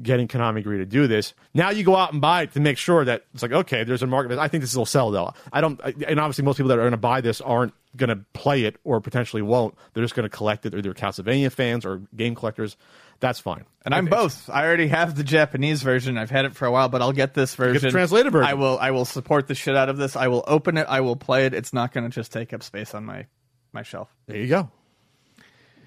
[0.02, 1.34] getting Konami agree to do this.
[1.52, 4.02] Now you go out and buy it to make sure that it's like okay, there's
[4.02, 4.38] a market.
[4.38, 5.32] I think this will sell though.
[5.52, 8.24] I don't, and obviously most people that are going to buy this aren't going to
[8.32, 9.74] play it or potentially won't.
[9.92, 10.74] They're just going to collect it.
[10.74, 12.76] Or they're Castlevania fans or game collectors.
[13.20, 13.64] That's fine.
[13.84, 14.50] And I'm both.
[14.50, 16.18] I already have the Japanese version.
[16.18, 17.74] I've had it for a while, but I'll get this version.
[17.74, 18.48] Get the translated version.
[18.48, 18.78] I will.
[18.78, 20.16] I will support the shit out of this.
[20.16, 20.86] I will open it.
[20.88, 21.54] I will play it.
[21.54, 23.26] It's not going to just take up space on my
[23.72, 24.08] my shelf.
[24.26, 24.70] There you go.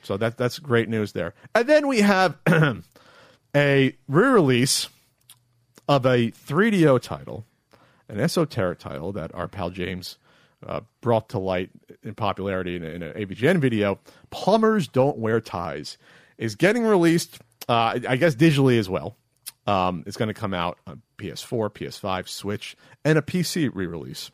[0.04, 1.34] So that that's great news there.
[1.54, 2.38] And then we have
[3.58, 4.88] a re-release
[5.88, 7.44] of a 3DO title,
[8.08, 10.20] an esoteric title that our pal James
[10.66, 11.72] uh, brought to light
[12.04, 14.00] in popularity in, in an AVGN video.
[14.30, 15.98] Plumbers don't wear ties
[16.38, 17.40] is getting released.
[17.68, 19.18] Uh, I guess digitally as well.
[19.66, 24.32] Um, it's going to come out on PS4, PS5, Switch, and a PC re-release.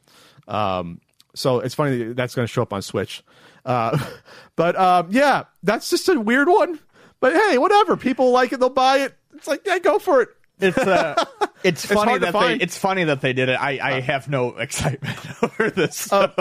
[0.47, 0.99] Um,
[1.33, 3.23] so it's funny that that's going to show up on Switch.
[3.65, 3.97] Uh,
[4.55, 6.79] but um, yeah, that's just a weird one.
[7.23, 7.95] But hey, whatever.
[7.95, 9.15] People like it, they'll buy it.
[9.33, 10.29] It's like, yeah, go for it.
[10.59, 11.23] It's uh,
[11.63, 12.61] it's funny hard to that they find.
[12.61, 13.53] it's funny that they did it.
[13.53, 15.95] I, I have no excitement over this.
[15.95, 16.33] So.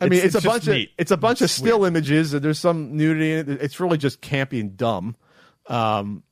[0.00, 0.88] I mean, It's- it's, it's a bunch neat.
[0.88, 2.32] of it's a bunch of still images.
[2.32, 3.62] and There's some nudity in it.
[3.62, 5.16] It's really just campy and dumb.
[5.66, 6.22] Um,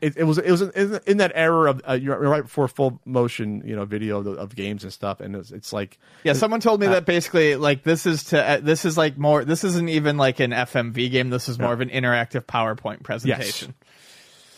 [0.00, 3.00] it, it was it was in, in that era of uh, you're right before full
[3.04, 6.60] motion, you know, video of, of games and stuff, and it's, it's like Yeah, someone
[6.60, 9.44] told me Uh, that basically, like, this is to uh, this is like more.
[9.44, 11.30] This isn't even like an FMV game.
[11.30, 13.74] This is more of an interactive PowerPoint presentation.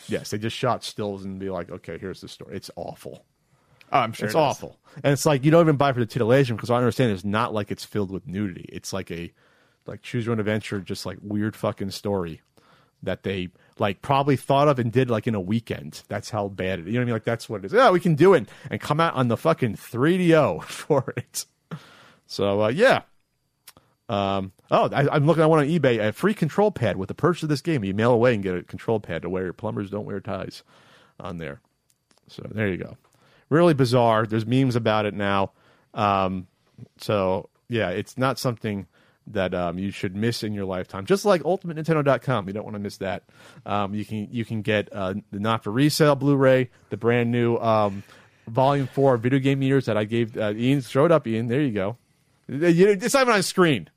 [0.07, 2.55] yes, they just shot stills and be like, okay, here's the story.
[2.55, 3.25] It's awful.
[3.91, 6.05] Oh, I'm sure It's it awful, and it's like you don't even buy for the
[6.07, 8.65] titillation because I understand it's not like it's filled with nudity.
[8.69, 9.31] It's like a
[9.85, 12.41] like choose your own adventure, just like weird fucking story
[13.03, 16.03] that they like probably thought of and did like in a weekend.
[16.07, 16.85] That's how bad it.
[16.87, 17.13] You know what I mean?
[17.13, 17.73] Like that's what it is.
[17.73, 21.45] Yeah, we can do it and come out on the fucking 3DO for it.
[22.27, 23.01] So uh, yeah.
[24.09, 26.05] Um, oh, I, I'm looking at one on eBay.
[26.05, 27.83] A free control pad with the purchase of this game.
[27.83, 29.51] You mail away and get a control pad to wear.
[29.53, 30.63] Plumbers don't wear ties
[31.19, 31.61] on there.
[32.27, 32.97] So there you go.
[33.49, 34.25] Really bizarre.
[34.25, 35.51] There's memes about it now.
[35.93, 36.47] Um,
[36.97, 38.87] so yeah, it's not something
[39.27, 41.05] that um, you should miss in your lifetime.
[41.05, 43.23] Just like UltimateNintendo.com, you don't want to miss that.
[43.65, 47.57] Um, you can you can get uh, the not for resale Blu-ray, the brand new
[47.57, 48.03] um,
[48.47, 50.79] Volume Four video game meters that I gave uh, Ian.
[50.79, 51.47] It up, Ian.
[51.47, 51.97] There you go.
[52.47, 53.89] It's not even on screen.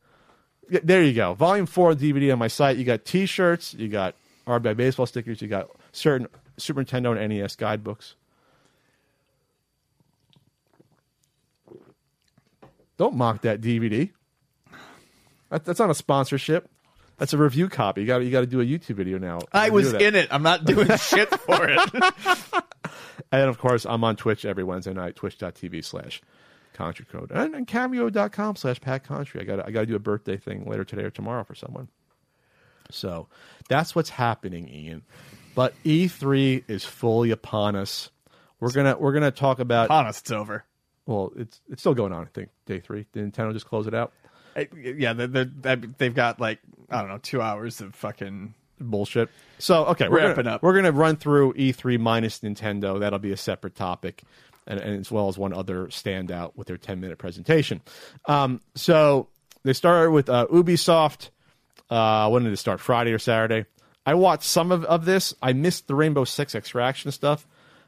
[0.69, 1.35] There you go.
[1.35, 2.77] Volume four DVD on my site.
[2.77, 3.75] You got T-shirts.
[3.75, 4.15] You got
[4.47, 5.41] RBI baseball stickers.
[5.41, 8.15] You got certain Super Nintendo and NES guidebooks.
[12.97, 14.11] Don't mock that DVD.
[15.51, 16.69] That, that's not a sponsorship.
[17.19, 18.03] That's a review copy.
[18.03, 19.39] You got you got to do a YouTube video now.
[19.53, 20.03] I was that.
[20.03, 20.29] in it.
[20.31, 21.81] I'm not doing shit for it.
[23.33, 26.23] And of course, I'm on Twitch every Wednesday night, twitch.tv slash
[26.75, 27.33] country code.
[27.33, 29.41] And, and cameo.com slash Pat Contri.
[29.41, 31.89] I got I got to do a birthday thing later today or tomorrow for someone.
[32.91, 33.29] So
[33.69, 35.03] that's what's happening, Ian.
[35.55, 38.11] But E3 is fully upon us.
[38.61, 40.65] We're gonna we're gonna talk about Honest, it's over.
[41.07, 42.23] well, it's it's still going on.
[42.23, 43.07] I think day three.
[43.13, 44.13] Did Nintendo just close it out?
[44.77, 48.55] Yeah, they're, they're, they've got like I don't know two hours of fucking.
[48.81, 49.29] bullshit.
[49.59, 50.63] So okay, we're Wrapping gonna, up.
[50.63, 53.01] We're gonna run through E3 minus Nintendo.
[53.01, 54.23] That'll be a separate topic,
[54.67, 57.81] and, and as well as one other standout with their 10 minute presentation.
[58.27, 59.29] Um, so
[59.65, 61.31] they started with uh, Ubisoft.
[61.89, 62.81] Uh, when did it start?
[62.81, 63.67] Friday or Saturday?
[64.05, 65.35] I watched some of, of this.
[65.43, 67.47] I missed the Rainbow Six Extraction stuff,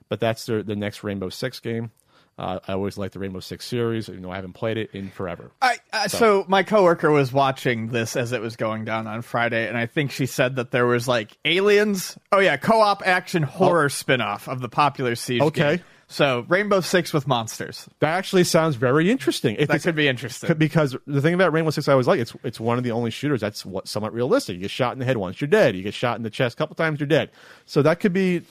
[0.08, 1.90] but that's the the next Rainbow Six game.
[2.38, 5.10] Uh, I always like the Rainbow Six series, even though I haven't played it in
[5.10, 5.50] forever.
[5.60, 6.44] I uh, so.
[6.46, 10.12] my coworker was watching this as it was going down on Friday, and I think
[10.12, 12.16] she said that there was like aliens.
[12.30, 15.42] Oh yeah, co-op action horror spin-off of the popular Siege.
[15.42, 15.76] Okay.
[15.76, 15.84] game.
[16.10, 17.86] So Rainbow Six with monsters.
[17.98, 19.56] That actually sounds very interesting.
[19.58, 20.56] If That could be interesting.
[20.56, 23.10] because the thing about Rainbow Six I always like it's it's one of the only
[23.10, 24.54] shooters that's what somewhat realistic.
[24.54, 25.76] You get shot in the head once, you're dead.
[25.76, 27.30] You get shot in the chest a couple times, you're dead.
[27.66, 28.42] So that could be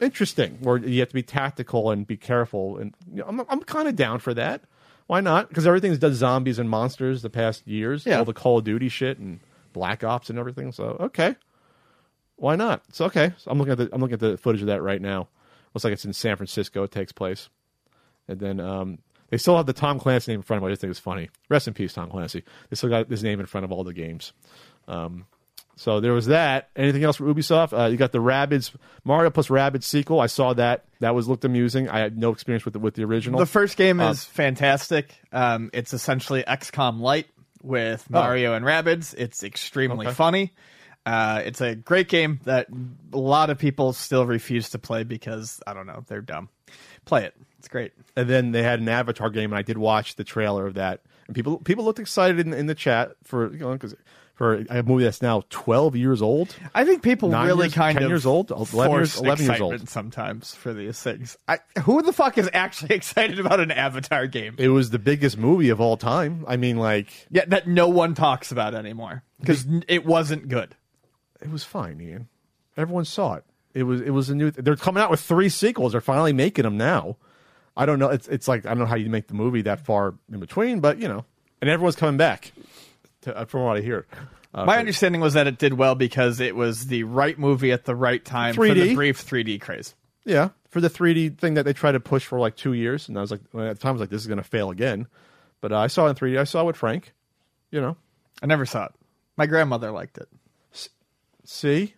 [0.00, 0.58] interesting.
[0.60, 2.78] Where you have to be tactical and be careful.
[2.78, 4.62] And you know, I'm I'm kind of down for that.
[5.06, 5.48] Why not?
[5.48, 8.04] Because everything's done zombies and monsters the past years.
[8.04, 8.18] Yeah.
[8.18, 9.40] All the Call of Duty shit and
[9.72, 10.72] Black Ops and everything.
[10.72, 11.36] So okay,
[12.36, 12.82] why not?
[12.88, 13.32] It's okay.
[13.38, 15.28] So I'm looking at the I'm looking at the footage of that right now.
[15.74, 16.82] Looks like it's in San Francisco.
[16.84, 17.48] It takes place.
[18.28, 18.98] And then um,
[19.30, 20.68] they still have the Tom Clancy name in front of it.
[20.68, 21.30] I just think it's funny.
[21.48, 22.42] Rest in peace, Tom Clancy.
[22.70, 24.32] They still got his name in front of all the games.
[24.88, 25.26] Um,
[25.76, 26.70] so there was that.
[26.74, 27.78] Anything else for Ubisoft?
[27.78, 30.20] Uh, you got the Rabbids Mario plus Rabbids sequel.
[30.20, 30.84] I saw that.
[31.00, 31.88] That was looked amusing.
[31.88, 33.38] I had no experience with the, with the original.
[33.38, 35.14] The first game is fantastic.
[35.32, 37.26] Um, it's essentially XCOM Light
[37.62, 39.14] with Mario and Rabbids.
[39.16, 40.14] It's extremely Okay.
[40.14, 40.52] funny.
[41.04, 42.66] Uh, it's a great game that
[43.12, 46.48] a lot of people still refuse to play because I don't know they're dumb.
[47.04, 47.92] Play it; it's great.
[48.16, 51.02] and then they had an Avatar game, and I did watch the trailer of that.
[51.28, 53.94] And people people looked excited in, in the chat for you know because
[54.36, 56.54] for a movie that's now 12 years old.
[56.74, 58.50] I think people really years- kind 10 of years old?
[58.50, 59.88] 11 years- 11 years old.
[59.88, 61.38] sometimes for these things.
[61.48, 64.54] I, who the fuck is actually excited about an Avatar game?
[64.58, 66.44] It was the biggest movie of all time.
[66.46, 70.76] I mean, like, Yeah, that no one talks about anymore because it wasn't good.
[71.40, 72.28] it was fine, Ian.
[72.76, 73.44] Everyone saw it.
[73.72, 74.50] It was it was a new.
[74.50, 75.92] They're coming out with three sequels.
[75.92, 77.16] They're finally making them now.
[77.76, 78.08] I don't know.
[78.10, 80.80] It's it's like I don't know how you make the movie that far in between,
[80.80, 81.24] but you know,
[81.60, 82.52] and everyone's coming back.
[83.26, 84.06] To, uh, from what I hear,
[84.54, 87.84] uh, My understanding was that it did well because it was the right movie at
[87.84, 88.74] the right time for 3D?
[88.74, 89.94] the brief 3D craze.
[90.24, 93.16] yeah, for the 3D thing that they tried to push for like two years, and
[93.18, 94.70] I was like, well, at the time I was like, this is going to fail
[94.70, 95.06] again.
[95.60, 96.38] But uh, I saw it in 3D.
[96.38, 97.12] I saw it with Frank.
[97.70, 97.96] You know,
[98.42, 98.92] I never saw it.
[99.36, 100.28] My grandmother liked it.
[101.44, 101.94] see,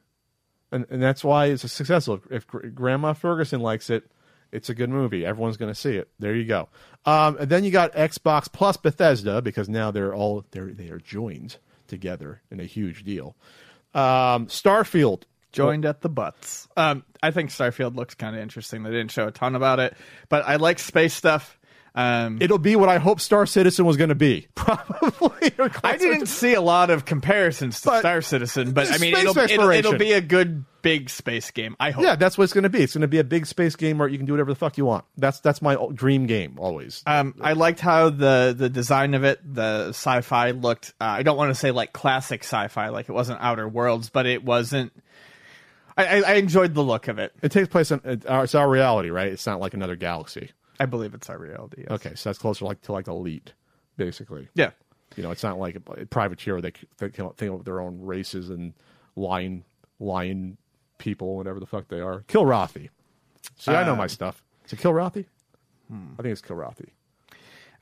[0.72, 2.20] and and that's why it's a successful.
[2.30, 4.10] If Gr- Grandma Ferguson likes it,
[4.52, 5.24] it's a good movie.
[5.24, 6.08] Everyone's going to see it.
[6.18, 6.68] There you go.
[7.04, 10.98] Um, and then you got Xbox plus Bethesda because now they're all they're they are
[10.98, 11.56] joined
[11.86, 13.36] together in a huge deal.
[13.94, 15.22] Um, Starfield.
[15.50, 16.68] Joined at the butts.
[16.76, 18.82] Um, I think Starfield looks kind of interesting.
[18.82, 19.96] They didn't show a ton about it,
[20.28, 21.57] but I like space stuff.
[21.98, 24.46] Um, It'll be what I hope Star Citizen was going to be.
[24.54, 25.50] Probably.
[25.82, 29.36] I didn't see a lot of comparisons to But- Star Citizen, but I mean, it'll,
[29.36, 31.74] it'll, it'll be a good big space game.
[31.80, 32.04] I hope.
[32.04, 32.82] Yeah, that's what it's going to be.
[32.82, 34.78] It's going to be a big space game where you can do whatever the fuck
[34.78, 35.06] you want.
[35.16, 37.02] That's that's my dream game always.
[37.04, 40.94] Um, I liked how the the design of it, the sci-fi looked.
[41.00, 44.24] Uh, I don't want to say like classic sci-fi, like it wasn't Outer Worlds, but
[44.26, 44.92] it wasn't.
[45.96, 47.32] I, I, enjoyed the look of it.
[47.42, 49.32] It takes place in it's our reality, right?
[49.32, 50.52] It's not like another galaxy.
[50.80, 51.82] I believe it's our reality.
[51.82, 51.90] yes.
[51.92, 53.52] Okay, so that's closer like to like elite,
[53.96, 54.48] basically.
[54.54, 54.70] Yeah.
[55.16, 56.60] You know, it's not like a, privateer.
[56.60, 58.74] They they come up think of their own races and
[59.16, 59.64] lion
[59.98, 60.58] lion
[60.98, 62.20] people, whatever the fuck they are.
[62.28, 62.90] Kilrathi.
[63.56, 64.42] See, I know Uh, my stuff.
[64.66, 65.24] Is it Kilrathi?
[65.90, 66.90] I think it's Kilrathi.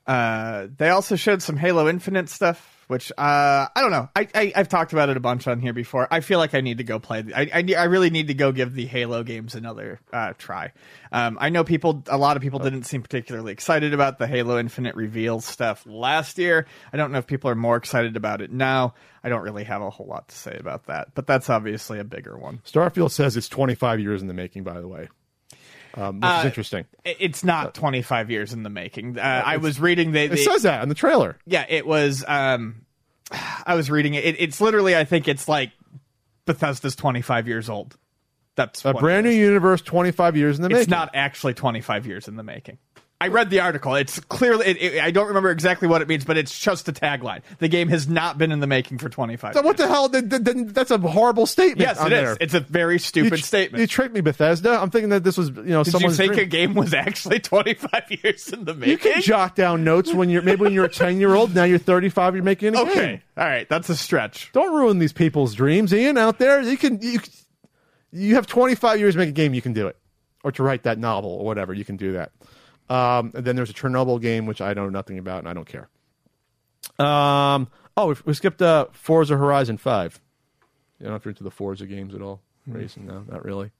[0.07, 4.07] Uh, they also showed some Halo Infinite stuff, which uh, I don't know.
[4.15, 6.07] I, I I've talked about it a bunch on here before.
[6.09, 7.25] I feel like I need to go play.
[7.35, 10.71] I I, I really need to go give the Halo games another uh, try.
[11.11, 12.03] Um, I know people.
[12.07, 16.37] A lot of people didn't seem particularly excited about the Halo Infinite reveal stuff last
[16.37, 16.67] year.
[16.93, 18.93] I don't know if people are more excited about it now.
[19.25, 22.05] I don't really have a whole lot to say about that, but that's obviously a
[22.05, 22.61] bigger one.
[22.65, 24.63] Starfield says it's 25 years in the making.
[24.63, 25.09] By the way,
[25.97, 26.85] um, which is Uh, interesting.
[27.03, 29.17] It's not 25 years in the making.
[29.19, 31.37] Uh, I was reading the, It says that in the trailer.
[31.45, 32.23] yeah, it was.
[32.27, 32.85] Um,
[33.65, 34.23] I was reading it.
[34.23, 34.35] it.
[34.39, 35.71] It's literally, I think it's like
[36.45, 37.97] Bethesda's 25 years old.
[38.55, 40.81] That's A brand new universe, 25 years in the making.
[40.81, 42.79] It's not actually 25 years in the making.
[43.19, 43.95] I read the article.
[43.95, 44.67] It's clearly.
[44.67, 47.41] It, it, I don't remember exactly what it means, but it's just a tagline.
[47.57, 49.53] The game has not been in the making for 25.
[49.53, 49.65] So years.
[49.65, 50.07] what the hell?
[50.07, 51.79] Th- th- th- That's a horrible statement.
[51.79, 52.09] Yes, it is.
[52.11, 52.37] there.
[52.39, 53.81] It's a very stupid you, tr- statement.
[53.81, 54.79] You tricked me, Bethesda.
[54.79, 56.43] I'm thinking that this was, you know, Did you think dream.
[56.43, 58.91] a game was actually 25 years in the making?
[58.91, 61.55] You can jot down notes when you're maybe when you're a 10 year old.
[61.55, 62.35] Now you're 35.
[62.35, 63.21] You're making a okay, game.
[63.35, 64.51] all right, that's a stretch.
[64.51, 66.19] Don't ruin these people's dreams, Ian.
[66.19, 67.19] Out there, you can you
[68.11, 69.55] you have 25 years to make a game.
[69.55, 69.97] You can do it,
[70.43, 71.73] or to write that novel or whatever.
[71.73, 72.31] You can do that.
[72.89, 75.67] Um, and then there's a Chernobyl game which I know nothing about and I don't
[75.67, 75.89] care.
[76.99, 80.19] Um, oh, we, we skipped uh, Forza Horizon 5.
[80.99, 82.41] You don't know if you're into the Forza games at all.
[82.65, 83.05] Racing?
[83.05, 83.71] No, not really.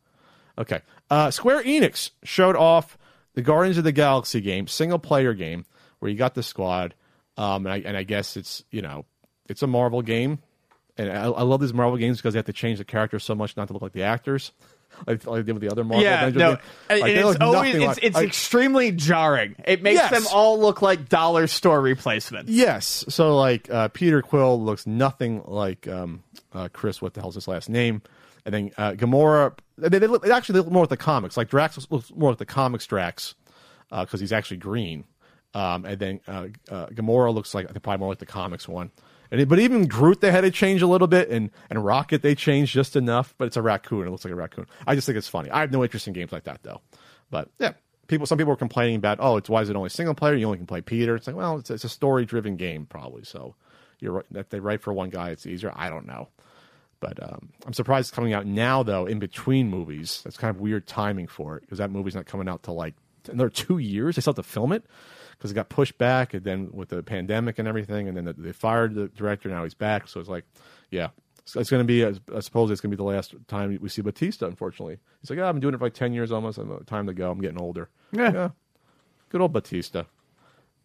[0.57, 0.81] Okay.
[1.09, 2.97] Uh, Square Enix showed off
[3.33, 5.65] the Guardians of the Galaxy game, single player game,
[5.99, 6.93] where you got the squad.
[7.37, 9.05] Um, and, I, and I guess it's, you know,
[9.47, 10.39] it's a Marvel game.
[10.97, 13.35] And I, I love these Marvel games because they have to change the characters so
[13.35, 14.51] much not to look like the actors.
[15.07, 16.49] Like, like they did with the other Marvel Yeah, Avengers no.
[16.99, 19.55] Like, it's always it's, like- it's like- extremely jarring.
[19.65, 20.11] It makes Yes.
[20.11, 22.51] them all look like dollar store replacements.
[22.51, 23.05] Yes.
[23.09, 27.01] So like uh, Peter Quill looks nothing like um, uh, Chris.
[27.01, 28.01] What the hell's his last name?
[28.45, 29.53] And then uh, Gamora.
[29.77, 31.37] They, they, look, they actually look more like the comics.
[31.37, 33.35] Like Drax looks more like the comics Drax
[33.89, 35.03] because he's actually green.
[35.53, 38.91] Um, and then uh, uh, Gamora looks like probably more like the comics one.
[39.31, 42.35] And but even Groot they had to change a little bit, and and Rocket they
[42.35, 43.33] changed just enough.
[43.37, 44.07] But it's a raccoon.
[44.07, 44.67] It looks like a raccoon.
[44.85, 45.49] I just think it's funny.
[45.49, 46.81] I have no interest in games like that though.
[47.29, 47.73] But yeah,
[48.07, 48.25] people.
[48.25, 50.35] Some people are complaining about oh, it's why is it only single player?
[50.35, 51.15] You only can play Peter.
[51.15, 53.23] It's like well, it's, it's a story driven game probably.
[53.23, 53.55] So
[53.99, 55.29] you're that they write for one guy.
[55.29, 55.71] It's easier.
[55.75, 56.29] I don't know.
[56.99, 60.21] But um, I'm surprised it's coming out now, though, in between movies.
[60.23, 62.95] That's kind of weird timing for it because that movie's not coming out till like
[63.29, 64.15] another two years.
[64.15, 64.83] They still have to film it
[65.37, 68.51] because it got pushed back, and then with the pandemic and everything, and then they
[68.51, 69.49] fired the director.
[69.49, 70.45] Now he's back, so it's like,
[70.91, 72.05] yeah, it's, it's going to be.
[72.05, 74.47] I suppose it's going to be the last time we see Batista.
[74.47, 76.57] Unfortunately, he's like, yeah, I've been doing it for like ten years almost.
[76.57, 77.31] I'm, time to go.
[77.31, 77.89] I'm getting older.
[78.11, 78.49] Yeah.
[79.29, 80.03] good old Batista.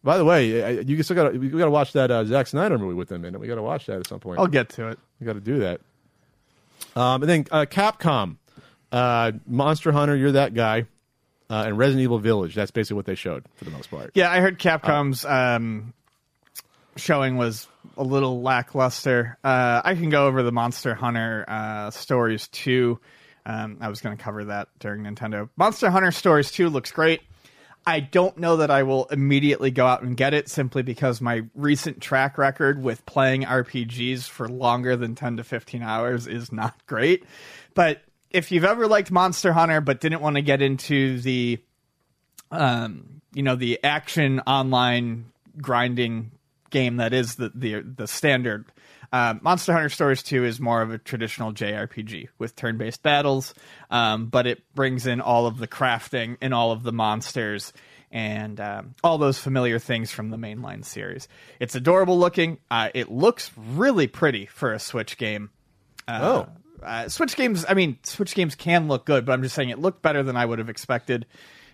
[0.03, 2.93] By the way, you still got we got to watch that uh, Zack Snyder movie
[2.93, 3.39] with him in it.
[3.39, 4.37] We got to watch that at some point.
[4.37, 4.99] I'll get to it.
[5.19, 5.79] We got to do that.
[6.95, 8.35] Um, and then uh, Capcom,
[8.91, 10.85] uh, Monster Hunter, you're that guy,
[11.49, 12.55] uh, and Resident Evil Village.
[12.55, 14.11] That's basically what they showed for the most part.
[14.13, 15.93] Yeah, I heard Capcom's um,
[16.95, 19.37] showing was a little lackluster.
[19.43, 22.99] Uh, I can go over the Monster Hunter uh, Stories 2.
[23.45, 25.49] Um, I was going to cover that during Nintendo.
[25.57, 27.21] Monster Hunter Stories 2 looks great.
[27.85, 31.43] I don't know that I will immediately go out and get it simply because my
[31.53, 36.73] recent track record with playing RPGs for longer than 10 to 15 hours is not
[36.85, 37.25] great.
[37.73, 38.01] But
[38.33, 41.59] if you've ever liked Monster Hunter but didn't want to get into the
[42.51, 45.25] um, you know, the action online
[45.57, 46.31] grinding
[46.69, 48.65] game that is the the, the standard
[49.13, 53.53] uh, Monster Hunter Stories 2 is more of a traditional JRPG with turn based battles,
[53.91, 57.73] um, but it brings in all of the crafting and all of the monsters
[58.11, 61.27] and um, all those familiar things from the mainline series.
[61.59, 62.57] It's adorable looking.
[62.71, 65.51] Uh, it looks really pretty for a Switch game.
[66.07, 66.49] Uh, Oh.
[66.83, 69.79] Uh, Switch games, I mean, Switch games can look good, but I'm just saying it
[69.79, 71.25] looked better than I would have expected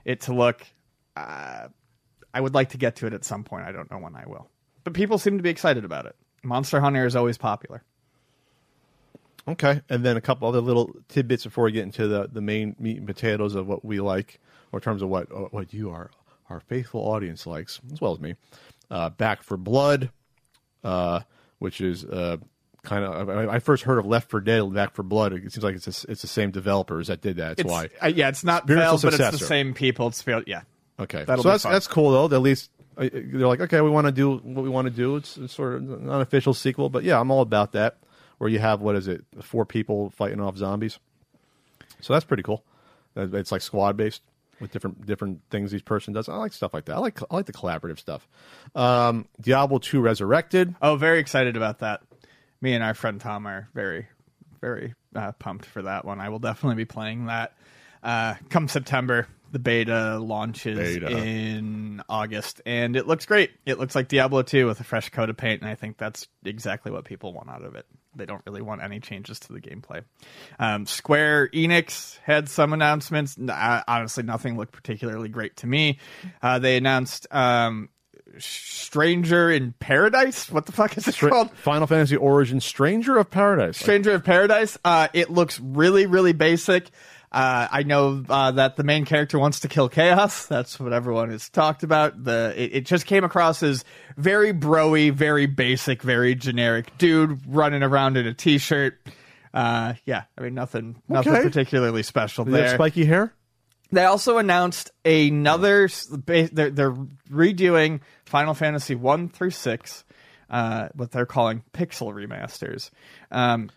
[0.06, 0.66] it to look.
[1.16, 1.68] Uh,
[2.34, 3.66] I would like to get to it at some point.
[3.66, 4.50] I don't know when I will.
[4.84, 6.16] But people seem to be excited about it.
[6.44, 7.84] Monster Hunter is always popular.
[9.48, 12.76] Okay, and then a couple other little tidbits before we get into the, the main
[12.80, 14.40] meat and potatoes of what we like,
[14.72, 16.12] or in terms of what uh, what you are
[16.50, 18.36] our faithful audience likes, as well as me.
[18.90, 20.10] Uh, Back for Blood,
[20.84, 21.22] uh,
[21.60, 22.38] which is uh,
[22.84, 25.34] kind of I, I first heard of Left for Dead, Back for Blood.
[25.34, 27.58] It seems like it's a, it's the same developers that did that.
[27.58, 27.90] That's It's, why.
[28.02, 30.08] uh, yeah, it's not Valve, but it's the same people.
[30.08, 30.62] It's Spir- yeah.
[31.00, 31.72] Okay, That'll so that's fun.
[31.74, 32.36] that's cool though.
[32.36, 35.16] At least uh, they're like, okay, we want to do what we want to do.
[35.16, 37.98] It's, it's sort of an unofficial sequel, but yeah, I'm all about that.
[38.38, 41.00] Where you have what is it, four people fighting off zombies.
[42.02, 42.64] So that's pretty cool.
[43.18, 44.22] Uh, It's like squad based
[44.62, 46.28] with different different things each person does.
[46.30, 46.96] I like stuff like that.
[46.96, 48.28] I like I like the collaborative stuff.
[48.76, 50.76] Um, Diablo two Resurrected.
[50.82, 52.02] Oh, very excited about that.
[52.62, 54.08] Me and our friend Tom are very,
[54.62, 56.20] very uh, pumped for that one.
[56.20, 57.54] I will definitely be playing that.
[58.04, 61.10] Uh, come September, the beta launches Beta.
[61.18, 63.52] in August, and it looks great.
[63.66, 66.28] It looks like Diablo 2 with a fresh coat of paint, and I think that's
[66.46, 67.86] exactly what people want out of it.
[68.16, 70.04] They don't really want any changes to the gameplay.
[70.60, 73.38] Um, Square Enix had some announcements.
[73.38, 76.00] N- uh, honestly, nothing looked particularly great to me.
[76.42, 77.90] Uh, they announced um,
[78.38, 80.52] Stranger in Paradise.
[80.52, 81.52] What the fuck is it called?
[81.52, 83.78] Final Fantasy Origin Stranger of Paradise.
[83.78, 84.78] Stranger of Paradise.
[84.84, 86.90] Uh, it looks really, really basic.
[87.32, 90.48] Uh, I know uh, that the main character wants to kill chaos.
[90.48, 92.24] That's what everyone has talked about.
[92.24, 93.86] The it, it just came across as
[94.18, 99.00] very broy, very basic, very generic dude running around in a t-shirt.
[99.54, 101.44] Uh, yeah, I mean nothing, nothing Okay.
[101.44, 102.70] particularly special there.
[102.76, 103.34] spiky hair?
[103.92, 105.90] They also announced another.
[106.26, 106.96] They're, they're
[107.30, 110.04] redoing Final Fantasy one through six,
[110.50, 112.92] uh, what they're calling pixel remasters.
[113.32, 113.72] Um,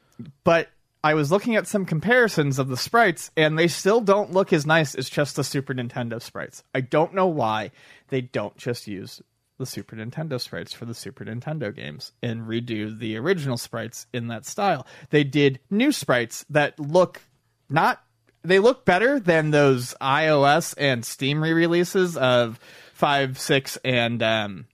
[0.45, 0.69] but
[1.05, 4.65] I was looking at some comparisons of the sprites, and they still don't look as
[4.67, 6.63] nice as just the Super Nintendo sprites.
[6.75, 7.73] I don't know why
[8.09, 9.21] they don't just use
[9.59, 14.29] the Super Nintendo sprites for the Super Nintendo games and redo the original sprites in
[14.29, 14.87] that style.
[15.11, 17.23] They did new sprites that look
[17.69, 18.03] not
[18.45, 22.59] they look better than those iOS and Steam re-releases of
[22.95, 24.67] five, six, and um,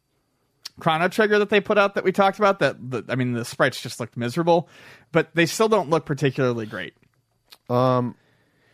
[0.81, 2.61] Chrono Trigger that they put out that we talked about.
[2.61, 4.68] That the, I mean, the sprites just looked miserable,
[5.12, 6.94] but they still don't look particularly great.
[7.68, 8.14] Um,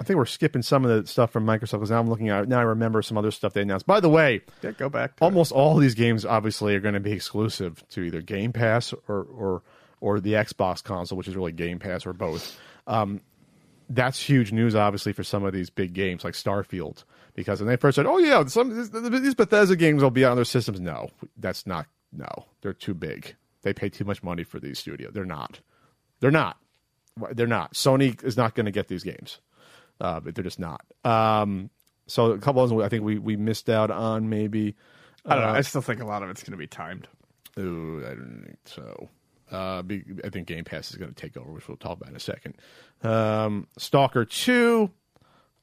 [0.00, 2.42] I think we're skipping some of the stuff from Microsoft because now I'm looking at
[2.44, 2.48] it.
[2.48, 3.86] Now I remember some other stuff they announced.
[3.86, 5.16] By the way, Yeah, go back.
[5.16, 5.26] To it.
[5.26, 9.22] almost all these games obviously are going to be exclusive to either Game Pass or
[9.22, 9.62] or
[10.00, 12.58] or the Xbox console, which is really Game Pass or both.
[12.86, 13.20] Um,
[13.88, 17.76] that's huge news, obviously, for some of these big games like Starfield, because when they
[17.76, 21.66] first said, "Oh yeah, some these Bethesda games will be on their systems," no, that's
[21.66, 21.86] not.
[22.12, 23.34] No, they're too big.
[23.62, 25.12] They pay too much money for these studios.
[25.14, 25.60] They're not.
[26.20, 26.58] They're not.
[27.32, 27.74] They're not.
[27.74, 29.40] Sony is not going to get these games.
[30.00, 30.84] Uh, but they're just not.
[31.04, 31.70] Um,
[32.06, 34.74] so a couple of them, I think we, we missed out on maybe.
[35.24, 35.50] I don't know.
[35.50, 37.08] I still think a lot of it's going to be timed.
[37.58, 39.08] Ooh, I don't think so.
[39.54, 39.82] Uh,
[40.24, 42.20] I think Game Pass is going to take over, which we'll talk about in a
[42.20, 42.54] second.
[43.02, 44.90] Um, Stalker Two.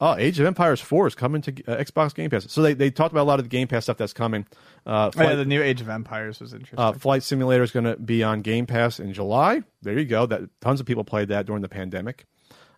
[0.03, 2.51] Oh, Age of Empires Four is coming to uh, Xbox Game Pass.
[2.51, 4.47] So they, they talked about a lot of the Game Pass stuff that's coming.
[4.83, 6.79] Uh, Oh, yeah, Flight, the new Age of Empires was interesting.
[6.79, 9.61] uh, Flight Simulator is going to be on Game Pass in July.
[9.83, 10.25] There you go.
[10.25, 12.25] That tons of people played that during the pandemic.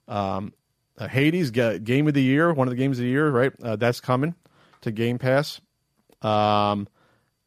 [0.10, 0.52] Um,
[0.98, 3.54] uh, Hades ga- Game of the Year, one of the games of the year, right?
[3.64, 4.36] Uh, that's coming
[4.82, 5.62] to Game Pass.
[6.22, 6.90] Um,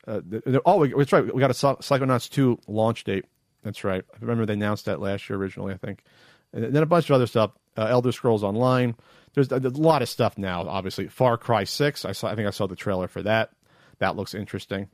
[0.08, 1.34] uh, th- th- oh, we, that's right.
[1.34, 3.26] We got a Psy- Psychonauts 2 launch date.
[3.66, 4.04] That's right.
[4.14, 6.04] I remember they announced that last year originally, I think.
[6.52, 7.50] And then a bunch of other stuff.
[7.76, 8.94] Uh, Elder Scrolls Online.
[9.34, 11.08] There's, there's a lot of stuff now, obviously.
[11.08, 12.04] Far Cry 6.
[12.04, 12.28] I saw.
[12.28, 13.50] I think I saw the trailer for that.
[13.98, 14.88] That looks interesting.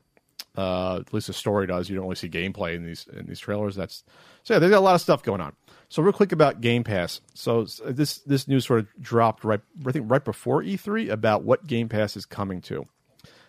[0.57, 1.87] Uh, at least the story does.
[1.87, 3.75] You don't really see gameplay in these in these trailers.
[3.75, 4.03] That's
[4.41, 4.59] so yeah.
[4.59, 5.53] There's got a lot of stuff going on.
[5.89, 7.21] So real quick about Game Pass.
[7.35, 11.67] So this this news sort of dropped right I think right before E3 about what
[11.67, 12.87] Game Pass is coming to.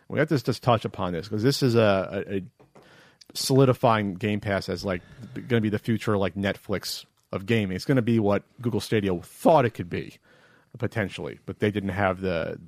[0.08, 2.42] We have to just touch upon this because this is a, a, a
[3.32, 5.02] solidifying Game Pass as like
[5.34, 7.76] going to be the future like Netflix of gaming.
[7.76, 10.18] It's going to be what Google Stadia thought it could be
[10.78, 12.58] potentially, but they didn't have the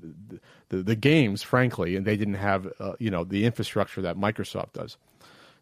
[0.68, 4.72] the, the, games, frankly, and they didn't have uh, you know the infrastructure that Microsoft
[4.72, 4.96] does.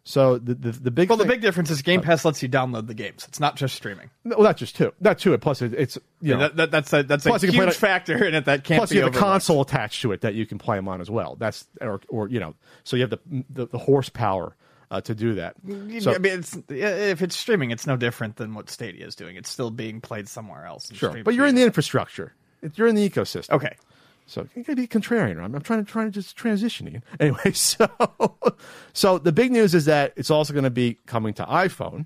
[0.03, 2.85] So the the, the big Well, the big difference is Game Pass lets you download
[2.85, 3.25] the games.
[3.27, 4.11] It's not just streaming.
[4.23, 5.35] well, that's just two, not two.
[5.39, 7.73] Plus, it, it's you know that, that, that's a that's a Plus you huge it-
[7.73, 10.45] factor in it that can't plus you have a console attached to it that you
[10.45, 11.35] can play them on as well.
[11.35, 13.19] That's or or you know so you have the
[13.49, 14.55] the, the horsepower
[14.95, 15.55] uh, to do that.
[16.01, 19.35] So, I mean, it's if it's streaming, it's no different than what Stadia is doing.
[19.35, 20.91] It's still being played somewhere else.
[20.93, 22.33] sure, but you're in the infrastructure.
[22.75, 23.51] You're in the ecosystem.
[23.51, 23.75] okay.
[24.27, 25.37] So you gotta be contrarian.
[25.43, 26.87] I'm, I'm trying to trying to just transition.
[26.87, 27.03] Ian.
[27.19, 27.87] Anyway, so
[28.93, 32.05] so the big news is that it's also going to be coming to iPhone.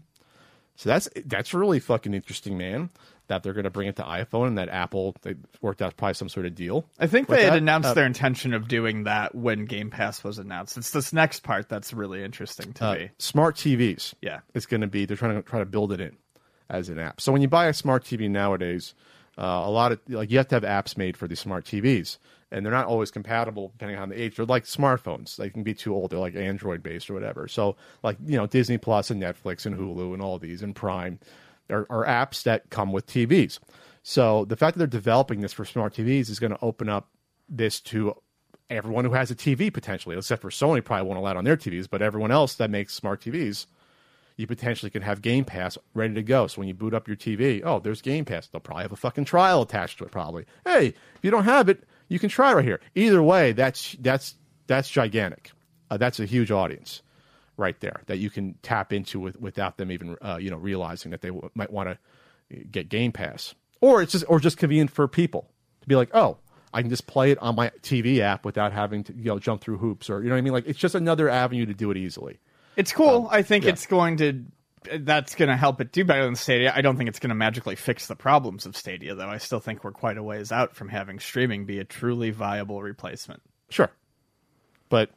[0.75, 2.89] So that's that's really fucking interesting, man.
[3.29, 6.15] That they're going to bring it to iPhone and that Apple they worked out probably
[6.15, 6.85] some sort of deal.
[6.99, 7.59] I think they had that.
[7.59, 10.77] announced Uh, their intention of doing that when Game Pass was announced.
[10.77, 13.09] It's this next part that's really interesting to uh, me.
[13.19, 14.13] smart TVs.
[14.21, 14.39] Yeah.
[14.53, 16.17] it's going to be they're trying to try to build it in
[16.69, 17.21] as an app.
[17.21, 18.93] So when you buy a smart TV nowadays,
[19.37, 22.17] uh, a lot of like you have to have apps made for these smart TVs,
[22.51, 24.35] and they're not always compatible depending on the age.
[24.35, 26.11] They're like smartphones; they can be too old.
[26.11, 27.47] They're like Android based or whatever.
[27.47, 31.19] So like you know Disney Plus and Netflix and Hulu and all these and Prime
[31.69, 33.59] are, are apps that come with TVs.
[34.03, 37.09] So the fact that they're developing this for smart TVs is going to open up
[37.47, 38.15] this to
[38.69, 41.57] everyone who has a TV potentially, except for Sony probably won't allow it on their
[41.57, 43.65] TVs, but everyone else that makes smart TVs,
[44.37, 46.47] you potentially can have Game Pass ready to go.
[46.47, 48.47] So when you boot up your TV, oh, there's Game Pass.
[48.47, 50.11] They'll probably have a fucking trial attached to it.
[50.11, 50.45] Probably.
[50.65, 52.79] Hey, if you don't have it, you can try right here.
[52.95, 54.35] Either way, that's that's
[54.67, 55.51] that's gigantic.
[55.91, 57.01] Uh, that's a huge audience
[57.59, 61.11] right there that you can tap into with, without them even uh, you know realizing
[61.11, 64.89] that they w- might want to get Game Pass, or it's just or just convenient
[64.89, 65.47] for people
[65.81, 66.37] to be like, oh,
[66.73, 69.61] I can just play it on my TV app without having to you know jump
[69.61, 70.53] through hoops or you know what I mean.
[70.53, 72.39] Like it's just another avenue to do it easily.
[72.75, 73.27] It's cool.
[73.29, 73.71] I think yeah.
[73.71, 74.45] it's going to.
[74.97, 76.71] That's going to help it do better than Stadia.
[76.73, 79.27] I don't think it's going to magically fix the problems of Stadia, though.
[79.27, 82.81] I still think we're quite a ways out from having streaming be a truly viable
[82.81, 83.41] replacement.
[83.69, 83.91] Sure,
[84.87, 85.11] but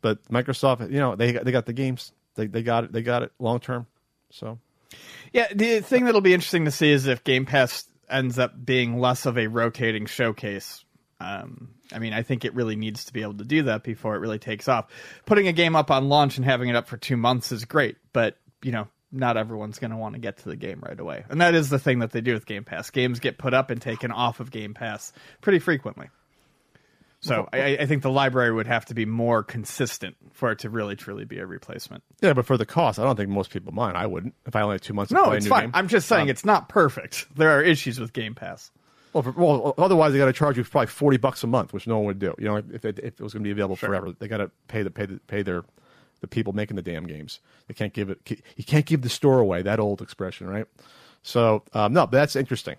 [0.00, 2.12] but Microsoft, you know, they they got the games.
[2.34, 2.92] They they got it.
[2.92, 3.86] They got it long term.
[4.30, 4.58] So
[5.32, 8.98] Yeah, the thing that'll be interesting to see is if Game Pass ends up being
[8.98, 10.84] less of a rotating showcase.
[11.20, 14.14] Um, I mean, I think it really needs to be able to do that before
[14.14, 14.86] it really takes off.
[15.26, 17.96] Putting a game up on launch and having it up for two months is great,
[18.12, 21.24] but you know, not everyone's going to want to get to the game right away,
[21.28, 22.90] and that is the thing that they do with Game Pass.
[22.90, 26.08] Games get put up and taken off of Game Pass pretty frequently.
[27.20, 30.70] So I, I think the library would have to be more consistent for it to
[30.70, 32.02] really truly be a replacement.
[32.20, 33.96] yeah, but for the cost, I don't think most people mind.
[33.96, 35.10] I wouldn't if I only had two months.
[35.10, 35.64] to No, it's fine.
[35.64, 35.70] game.
[35.74, 37.26] I'm just saying Um, it's not perfect.
[37.36, 38.70] There are issues with Game Pass.
[39.12, 41.86] Well, for, well, otherwise they got to charge you probably forty bucks a month, which
[41.86, 42.34] no one would do.
[42.38, 44.50] You know, if it, if it was going to be available forever, they got to
[44.68, 45.64] pay the pay the pay their
[46.20, 47.40] the people making the damn games.
[47.68, 48.20] They can't give it.
[48.56, 49.62] You can't give the store away.
[49.62, 50.66] That old expression, right?
[51.22, 52.76] So um, no, but that's interesting.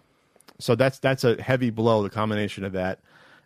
[0.59, 2.03] So that's that's a heavy blow.
[2.03, 2.99] The combination of that.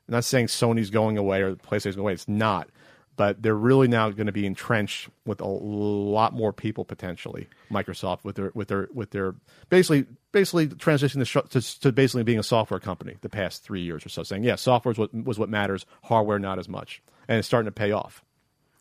[0.08, 2.14] I'm not saying Sony's going away or PlayStation's going away.
[2.14, 2.70] It's not.
[3.16, 7.48] But they're really now going to be entrenched with a lot more people potentially.
[7.72, 9.36] Microsoft with their with their with their
[9.70, 14.10] basically basically transitioning to, to basically being a software company the past three years or
[14.10, 17.68] so, saying yeah, software what was what matters, hardware not as much, and it's starting
[17.68, 18.24] to pay off.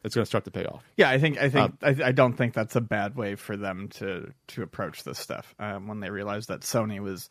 [0.05, 0.82] It's going to start to pay off.
[0.96, 3.57] Yeah, I think I think Um, I, I don't think that's a bad way for
[3.57, 5.55] them to to approach this stuff.
[5.59, 7.28] Um, when they realized that Sony was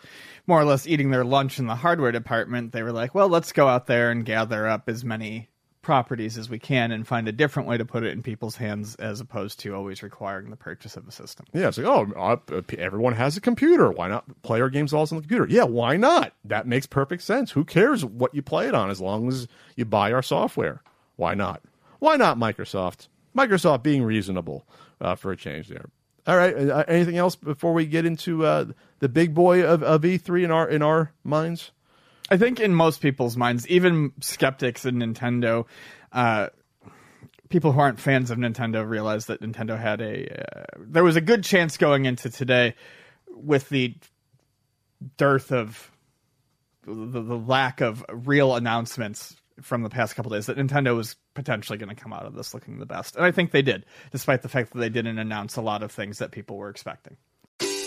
[0.48, 3.52] more or less eating their lunch in the hardware department, they were like, "Well, let's
[3.52, 5.50] go out there and gather up as many
[5.82, 8.96] properties as we can and find a different way to put it in people's hands,
[8.96, 12.62] as opposed to always requiring the purchase of a system." Yeah, it's like, oh, uh,
[12.78, 13.92] everyone has a computer.
[13.92, 15.48] Why not play our games all on the computer?
[15.50, 16.34] Yeah, why not?
[16.46, 17.52] That makes perfect sense.
[17.52, 20.84] Who cares what you play it on as long as you buy our software?
[21.18, 21.62] Why not?
[22.02, 23.10] Why not Microsoft?
[23.38, 24.68] Microsoft being reasonable
[25.00, 25.86] uh, for a change there.
[26.26, 26.56] All right.
[26.56, 28.66] Uh, anything else before we get into uh,
[28.98, 31.72] the big boy of, of E3 in our in our minds?
[32.32, 35.68] I think in most people's minds, even skeptics in Nintendo,
[36.12, 36.48] uh,
[37.50, 40.28] people who aren't fans of Nintendo realize that Nintendo had a.
[40.28, 42.74] Uh, there was a good chance going into today
[43.30, 43.96] with the
[45.18, 45.92] dearth of
[46.84, 51.78] the, the lack of real announcements from the past couple days that Nintendo was potentially
[51.78, 53.16] going to come out of this looking the best.
[53.16, 55.92] And I think they did, despite the fact that they didn't announce a lot of
[55.92, 57.18] things that people were expecting.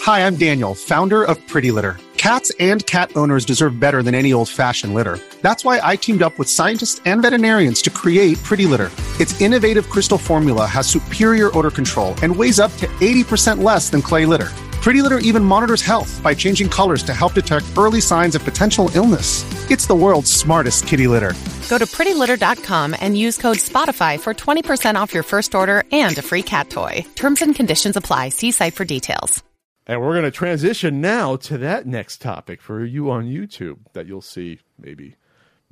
[0.03, 1.97] Hi, I'm Daniel, founder of Pretty Litter.
[2.19, 5.19] Cats and cat owners deserve better than any old fashioned litter.
[5.43, 8.91] That's why I teamed up with scientists and veterinarians to create Pretty Litter.
[9.21, 14.03] Its innovative crystal formula has superior odor control and weighs up to 80% less than
[14.03, 14.51] clay litter.
[14.85, 18.91] Pretty Litter even monitors health by changing colors to help detect early signs of potential
[18.95, 19.43] illness.
[19.71, 21.33] It's the world's smartest kitty litter.
[21.71, 26.21] Go to prettylitter.com and use code SPOTIFY for 20% off your first order and a
[26.21, 27.03] free cat toy.
[27.15, 28.29] Terms and conditions apply.
[28.29, 29.43] See site for details.
[29.87, 34.07] And we're going to transition now to that next topic for you on YouTube that
[34.07, 35.17] you'll see maybe,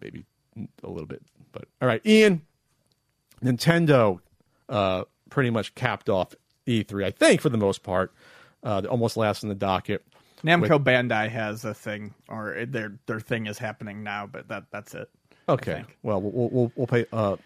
[0.01, 0.25] maybe
[0.83, 1.21] a little bit.
[1.53, 2.41] But all right, Ian,
[3.45, 4.21] Nintendo
[4.71, 6.35] uh, pretty much capped off
[6.67, 8.15] E3, I think, for the most part.
[8.63, 10.05] Uh, almost last in the docket.
[10.45, 14.95] Namco Bandai has a thing, or their their thing is happening now, but that that's
[14.95, 15.09] it.
[15.49, 15.85] Okay.
[16.03, 17.37] Well, we'll we'll we'll pay uh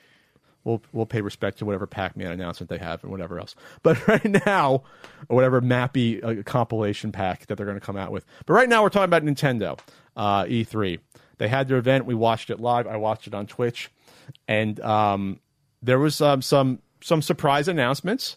[0.64, 3.54] we'll we'll pay respect to whatever Pac-Man announcement they have and whatever else.
[3.82, 4.82] But right now,
[5.28, 8.26] or whatever mappy uh, compilation pack that they're going to come out with.
[8.46, 9.78] But right now, we're talking about Nintendo
[10.16, 10.98] uh, E3.
[11.38, 12.06] They had their event.
[12.06, 12.86] We watched it live.
[12.86, 13.90] I watched it on Twitch,
[14.48, 15.40] and um,
[15.82, 18.36] there was um, some some surprise announcements.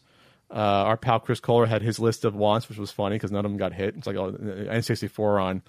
[0.51, 0.55] Uh,
[0.87, 3.51] our pal Chris Kohler had his list of wants, which was funny because none of
[3.51, 3.95] them got hit.
[3.95, 5.61] It's like oh, N64 on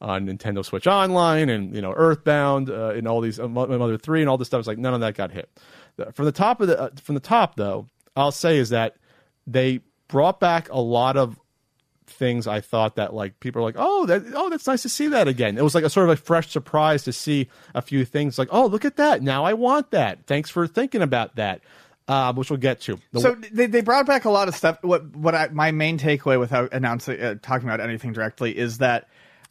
[0.00, 4.20] on Nintendo Switch Online and you know Earthbound uh, and all these uh, Mother Three
[4.20, 4.60] and all this stuff.
[4.60, 5.50] It's like none of that got hit.
[6.12, 8.96] From the top of the uh, from the top though, I'll say is that
[9.46, 11.38] they brought back a lot of
[12.06, 15.08] things I thought that like people are like, oh, that oh, that's nice to see
[15.08, 15.58] that again.
[15.58, 18.48] It was like a sort of a fresh surprise to see a few things like,
[18.50, 19.22] oh, look at that.
[19.22, 20.26] Now I want that.
[20.26, 21.60] Thanks for thinking about that.
[22.08, 22.98] Uh, which we'll get to.
[23.12, 24.78] The- So they, they brought back a lot of stuff.
[24.82, 29.08] What what I, my main takeaway without announcing uh, talking about anything directly is that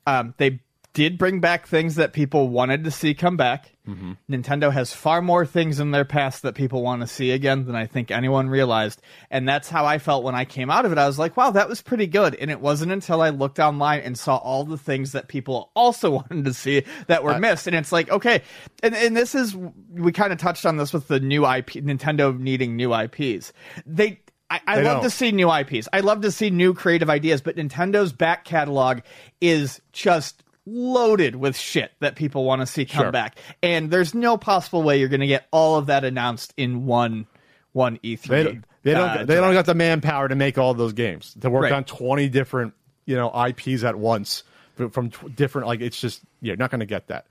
[0.08, 0.60] um, they
[0.98, 3.70] did bring back things that people wanted to see come back.
[3.88, 4.14] Mm-hmm.
[4.28, 7.76] Nintendo has far more things in their past that people want to see again than
[7.76, 10.98] I think anyone realized, and that's how I felt when I came out of it.
[10.98, 14.00] I was like, "Wow, that was pretty good." And it wasn't until I looked online
[14.00, 17.68] and saw all the things that people also wanted to see that were uh, missed,
[17.68, 18.41] and it's like, okay,
[18.82, 22.36] and and this is we kind of touched on this with the new IP, Nintendo
[22.36, 23.54] needing new IPs.
[23.86, 25.04] They I, I love don't.
[25.04, 25.88] to see new IPs.
[25.93, 29.02] I love to see new creative ideas, but Nintendo's back catalog
[29.39, 33.11] is just loaded with shit that people want to see come Sure.
[33.11, 33.38] back.
[33.63, 37.26] And there's no possible way you're going to get all of that announced in one
[37.72, 38.28] one E3.
[38.28, 41.36] They don't, they don't, uh, they don't got the manpower to make all those games
[41.41, 41.72] to work Right.
[41.74, 42.74] on 20 different,
[43.05, 44.43] you know, IPs at once
[44.91, 47.28] from, tw- different, like, it's just, you're not going to get that.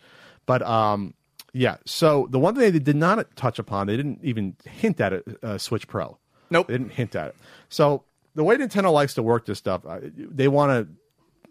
[0.47, 1.15] But, um,
[1.53, 1.77] yeah.
[1.85, 5.25] So the one thing they did not touch upon, they didn't even hint at it,
[5.43, 6.17] uh, Switch Pro.
[6.51, 6.69] Nope.
[6.69, 7.37] They didn't hint at it.
[7.69, 8.05] So
[8.37, 10.93] the way Nintendo likes to work this stuff, uh, they want to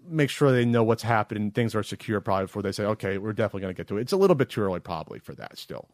[0.08, 3.34] make sure they know what's happening, things are secure probably before they say, okay, we're
[3.34, 4.02] definitely going to get to it.
[4.02, 5.88] It's a little bit too early probably for that still.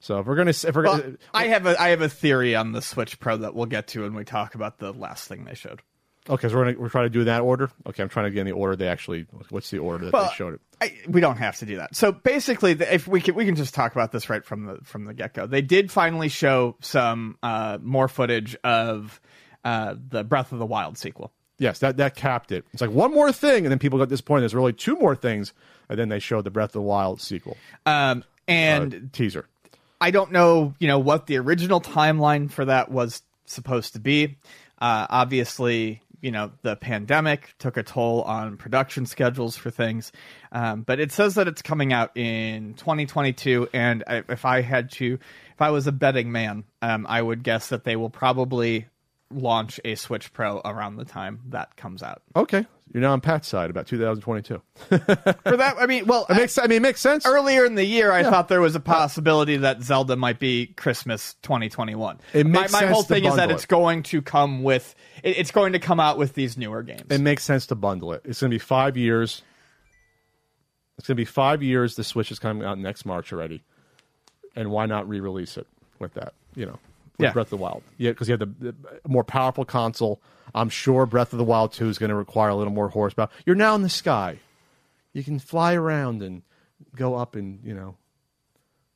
[0.00, 2.56] So if we're gonna, if we're Well, gonna, I have a I have a theory
[2.56, 5.44] on the Switch Pro that we'll get to when we talk about the last thing
[5.44, 5.80] they showed.
[6.28, 7.70] Okay, so we're gonna we're trying to do that order.
[7.86, 9.26] Okay, I'm trying to get in the order they actually.
[9.50, 10.60] What's the order that Well, they showed it?
[10.80, 11.94] I, we don't have to do that.
[11.94, 15.04] So basically, if we can, we can just talk about this right from the from
[15.04, 15.46] the get go.
[15.46, 19.20] They did finally show some uh, more footage of
[19.64, 21.32] uh, the Breath of the Wild sequel.
[21.62, 22.64] Yes, that that capped it.
[22.72, 24.40] It's like one more thing, and then people got disappointed.
[24.40, 25.52] There's really two more things,
[25.88, 27.56] and then they showed the Breath of the Wild sequel
[27.86, 29.46] Um, uh, and teaser.
[30.00, 34.38] I don't know, you know, what the original timeline for that was supposed to be.
[34.80, 40.10] Uh, obviously, you know, the pandemic took a toll on production schedules for things,
[40.50, 43.68] um, but it says that it's coming out in 2022.
[43.72, 45.20] And I, if I had to,
[45.52, 48.86] if I was a betting man, um, I would guess that they will probably
[49.34, 52.22] launch a Switch Pro around the time that comes out.
[52.36, 54.60] Okay, you're now on Pat's side about 2022.
[54.88, 57.24] For that, I mean, well, It makes I mean it makes sense.
[57.26, 61.34] earlier in the year, I thought there was a possibility that Zelda might be Christmas
[61.42, 62.18] 2021.
[62.34, 64.94] It my makes my sense whole thing is that bundle it's going to come with,
[65.22, 67.04] it- it's going to come out with these newer games.
[67.10, 68.22] It makes sense to bundle it.
[68.24, 69.42] It's going to be five years.
[70.98, 71.96] It's going to be five years.
[71.96, 73.62] The Switch is coming out next March already,
[74.54, 75.66] and why not re-release it
[75.98, 76.34] with that?
[76.54, 76.78] You know,
[77.18, 77.32] with Yeah.
[77.32, 77.82] Breath of the Wild.
[77.98, 78.74] Yeah, because you have the, the
[79.08, 80.20] more powerful console.
[80.54, 83.28] I'm sure Breath of the Wild Two is going to require a little more horsepower.
[83.46, 84.38] You're now in the sky.
[85.12, 86.42] You can fly around and
[86.96, 87.96] go up and you know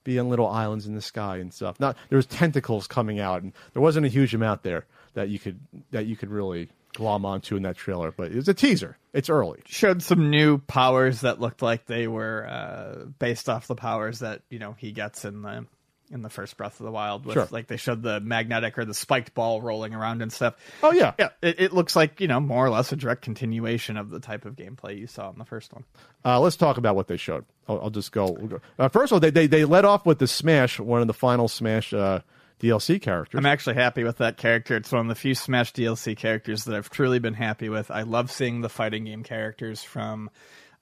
[0.05, 1.79] be on little islands in the sky and stuff.
[1.81, 5.39] Not there was tentacles coming out, and there wasn't a huge amount there that you
[5.39, 5.59] could
[5.91, 8.13] that you could really glom onto in that trailer.
[8.13, 8.97] But it was a teaser.
[9.13, 9.61] It's early.
[9.67, 14.43] Showed some new powers that looked like they were uh, based off the powers that
[14.51, 15.67] you know he gets in the
[16.11, 17.25] in the first Breath of the Wild.
[17.25, 17.49] With, Sure.
[17.51, 20.55] Like they showed the magnetic or the spiked ball rolling around and stuff.
[20.83, 23.97] Oh yeah, Yeah, it, it looks like you know more or less a direct continuation
[23.97, 25.85] of the type of gameplay you saw in the first one.
[26.25, 27.45] Uh, let's talk about what they showed.
[27.69, 28.31] I'll, I'll just go.
[28.31, 28.61] we'll go.
[28.79, 31.15] Uh, first of all, they, they they led off with the Smash, one of the
[31.15, 32.21] final Smash uh,
[32.61, 33.39] DLC characters.
[33.39, 34.77] I'm actually happy with that character.
[34.77, 37.91] It's one of the few Smash DLC characters that I've truly been happy with.
[37.91, 40.31] I love seeing the fighting game characters from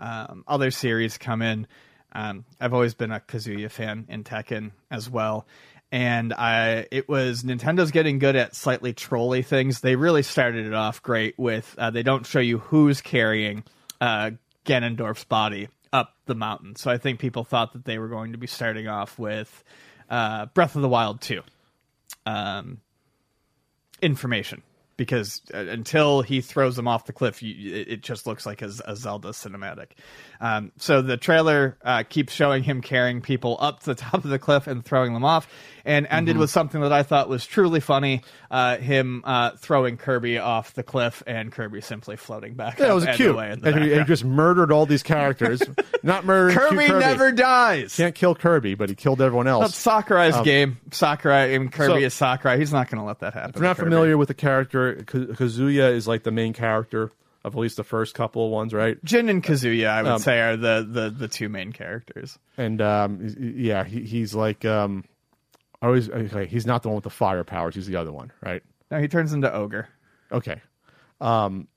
[0.00, 1.66] um, other series come in.
[2.14, 5.46] Um, I've always been a Kazuya fan in Tekken as well.
[5.90, 9.80] And I, it was Nintendo's getting good at slightly trolly things.
[9.80, 13.64] They really started it off great with uh, they don't show you who's carrying
[14.00, 14.32] uh,
[14.64, 16.74] Ganondorf's body up the mountain.
[16.76, 19.62] So I think people thought that they were going to be starting off with
[20.10, 21.42] uh, Breath of the Wild 2
[22.26, 22.80] um,
[24.02, 24.62] information
[24.96, 28.62] because uh, until he throws them off the cliff, you, it, it just looks like
[28.62, 29.88] a, a Zelda cinematic.
[30.40, 34.30] Um, so the trailer uh, keeps showing him carrying people up to the top of
[34.30, 35.48] the cliff and throwing them off,
[35.84, 40.38] and ended with something that I thought was truly funny: uh, him uh, throwing Kirby
[40.38, 42.78] off the cliff and Kirby simply floating back.
[42.78, 43.34] Yeah, it was and cute.
[43.34, 45.62] the And he, he just murdered all these characters.
[46.02, 47.96] Not murdering Kirby, Kirby never dies.
[47.96, 49.64] Can't kill Kirby, but he killed everyone else.
[49.64, 50.78] That's Sakurai's game.
[50.90, 52.58] Sakurai, mean, Kirby so- is Sakurai.
[52.58, 53.50] He's not going to let that happen.
[53.50, 57.10] If you're not familiar with the character, Ka- Kazuya is like the main character
[57.44, 59.02] of at least the first couple of ones, right?
[59.04, 62.38] Jin and Kazuya, I would Um, say, are the, the, the two main characters.
[62.56, 65.04] And um, yeah, he, he's like um,
[65.82, 66.08] always.
[66.08, 67.74] Okay, he's not the one with the fire powers.
[67.74, 68.62] He's the other one, right?
[68.90, 69.88] No, he turns into ogre.
[70.32, 70.60] Okay.
[71.20, 71.68] Um,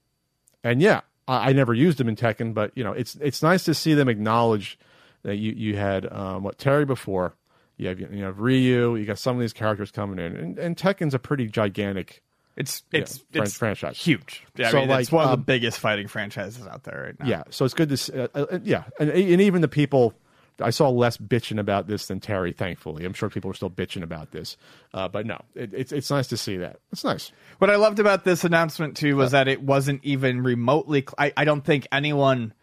[0.64, 3.64] and yeah, I, I never used him in Tekken, but you know, it's it's nice
[3.64, 4.78] to see them acknowledge
[5.22, 7.34] that you you had um, what Terry before.
[7.76, 8.96] You have you have Ryu.
[8.96, 12.22] You got some of these characters coming in, and, and Tekken's a pretty gigantic.
[12.58, 13.96] It's it's fran- it's franchise.
[13.98, 14.44] huge.
[14.56, 17.04] Yeah, So, I mean, it's like, one of the um, biggest fighting franchises out there
[17.06, 17.26] right now.
[17.26, 20.12] Yeah, so it's good to see, uh, uh, yeah, and and even the people.
[20.60, 22.52] I saw less bitching about this than Terry.
[22.52, 24.56] Thankfully, I'm sure people are still bitching about this,
[24.92, 26.80] uh, but no, it, it's it's nice to see that.
[26.90, 27.30] It's nice.
[27.58, 31.02] What I loved about this announcement too was that it wasn't even remotely.
[31.02, 32.54] Cl- I, I don't think anyone,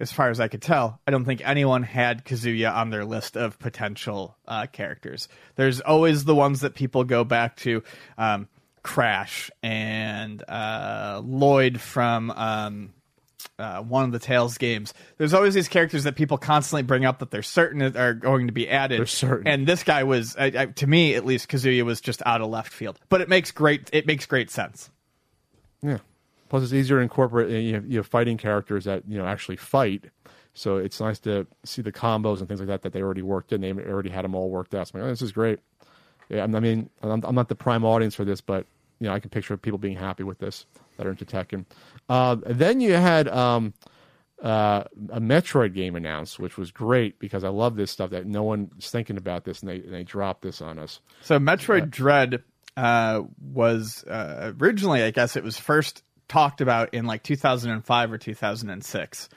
[0.00, 3.36] as far as I could tell, I don't think anyone had Kazuya on their list
[3.36, 5.28] of potential uh, characters.
[5.56, 7.82] There's always the ones that people go back to,
[8.16, 8.48] um,
[8.88, 12.30] Crash and uh, Lloyd from.
[12.30, 12.94] Um,
[13.58, 14.94] uh, one of the Tales games.
[15.16, 18.52] There's always these characters that people constantly bring up that they're certain are going to
[18.52, 18.98] be added.
[18.98, 19.48] They're certain.
[19.48, 22.50] And this guy was, I, I, to me at least, Kazuya was just out of
[22.50, 23.00] left field.
[23.08, 24.90] But it makes great, it makes great sense.
[25.82, 25.98] Yeah.
[26.48, 27.50] Plus, it's easier to incorporate.
[27.50, 30.04] You have, you have fighting characters that you know actually fight,
[30.54, 33.52] so it's nice to see the combos and things like that that they already worked
[33.52, 33.60] in.
[33.60, 34.88] They already had them all worked out.
[34.88, 35.58] So I'm like, oh, this is great.
[36.28, 38.66] Yeah, I mean, I'm, I'm not the prime audience for this, but
[39.00, 41.64] you know, I can picture people being happy with this that are into Tekken.
[42.08, 43.74] Uh, then you had um,
[44.42, 48.42] uh, a Metroid game announced, which was great because I love this stuff that no
[48.42, 51.00] one's thinking about this, and they and they dropped this on us.
[51.22, 52.42] So Metroid Dread
[52.76, 58.18] uh, was uh, originally, I guess, it was first talked about in like 2005 or
[58.18, 59.28] 2006,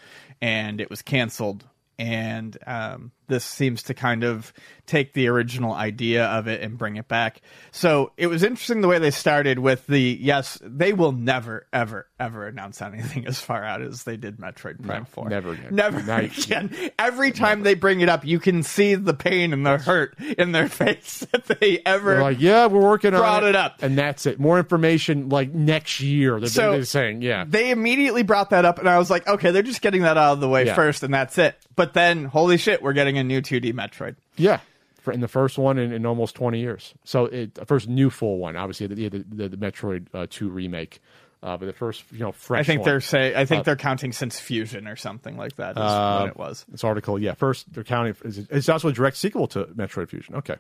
[0.42, 1.66] and it was canceled.
[1.98, 4.54] And um, this seems to kind of
[4.86, 7.42] take the original idea of it and bring it back.
[7.72, 12.08] So it was interesting the way they started with the yes, they will never, ever,
[12.20, 15.30] ever announce anything as far out as they did Metroid Prime 4.
[15.30, 15.74] never again.
[15.76, 16.76] Never Not again.
[17.00, 20.52] Every time they bring it up, you can see the pain and the hurt in
[20.52, 23.82] their face that they ever They're like, yeah, we're working Brought on it up.
[23.82, 24.40] and that's it.
[24.42, 26.38] More information like next year.
[26.40, 29.52] They're, So- they're saying, yeah, they immediately brought that up, and I was like, okay,
[29.52, 30.76] they're just getting that out of the way Yeah.
[30.76, 31.56] first, and that's it.
[31.78, 34.16] But then, holy shit, we're getting a new 2D Metroid.
[34.38, 34.60] yeah.
[35.02, 36.94] For, in the first one in, in almost twenty years.
[37.06, 40.48] So it the first new full one, obviously the the, the, the Metroid uh, Two
[40.50, 41.02] remake,
[41.42, 42.60] uh, but the first you know fresh.
[42.60, 42.90] I think one.
[42.90, 46.20] they're say, I think Uh, they're counting since Fusion or something like that is Uh,
[46.20, 46.68] when it was.
[46.70, 47.34] This article, yeah.
[47.34, 48.16] First, they're counting.
[48.24, 50.36] It's, it's also a direct sequel to Metroid Fusion.
[50.36, 50.58] Okay.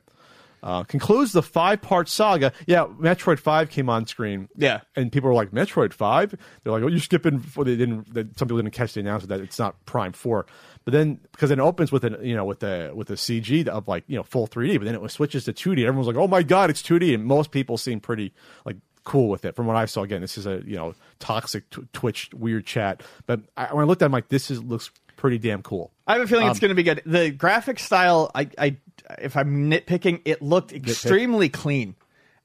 [0.63, 2.51] Uh, concludes the five part saga.
[2.67, 4.47] Yeah, Metroid 5 came on screen.
[4.55, 4.81] Yeah.
[4.95, 6.35] And people were like, Metroid 5?
[6.63, 7.43] They're like, oh, you're skipping.
[7.55, 10.45] Well, they didn't, that some people didn't catch the announcement that it's not Prime 4.
[10.83, 13.87] But then, because it opens with an, you know, with the, with the CG of
[13.87, 15.85] like, you know, full 3D, but then it switches to 2D.
[15.85, 17.13] Everyone's like, oh my God, it's 2D.
[17.13, 18.33] And most people seem pretty,
[18.65, 20.01] like, cool with it from what I saw.
[20.03, 23.03] Again, this is a, you know, toxic tw- Twitch weird chat.
[23.25, 25.91] But I, when I looked at it, I'm like, this is, looks pretty damn cool.
[26.07, 27.01] I have a feeling Um, it's going to be good.
[27.05, 28.77] The graphic style, I, I,
[29.19, 31.95] if I'm nitpicking, it looked extremely clean.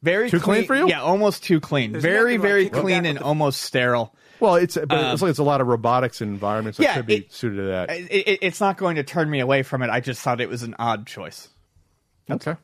[0.02, 0.88] Very Too clean for you?
[0.88, 1.92] Yeah, almost too clean.
[1.98, 4.14] very, nothing like very clean and the- almost sterile.
[4.40, 6.96] Well, it's but it's like it's a lot of robotics and environments that Um, yeah,
[6.96, 7.90] could be it- suited to that.
[7.90, 9.90] It, it, it's not going to turn me away from it.
[9.90, 11.48] I just thought it was an odd choice.
[12.30, 12.56] okay.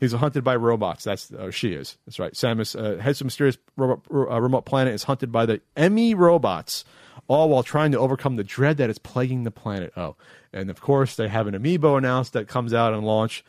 [0.00, 1.02] He's hunted by robots.
[1.02, 1.96] That's uh, she is.
[2.06, 2.32] That's right.
[2.32, 4.94] Samus uh, heads to mysterious robot, uh, remote planet.
[4.94, 6.12] Is hunted by the E.M.M.I.
[6.16, 6.84] robots,
[7.26, 9.92] all while trying to overcome the dread that is plaguing the planet.
[9.96, 10.14] Oh,
[10.52, 13.44] and of course they have an amiibo announced that comes out on launch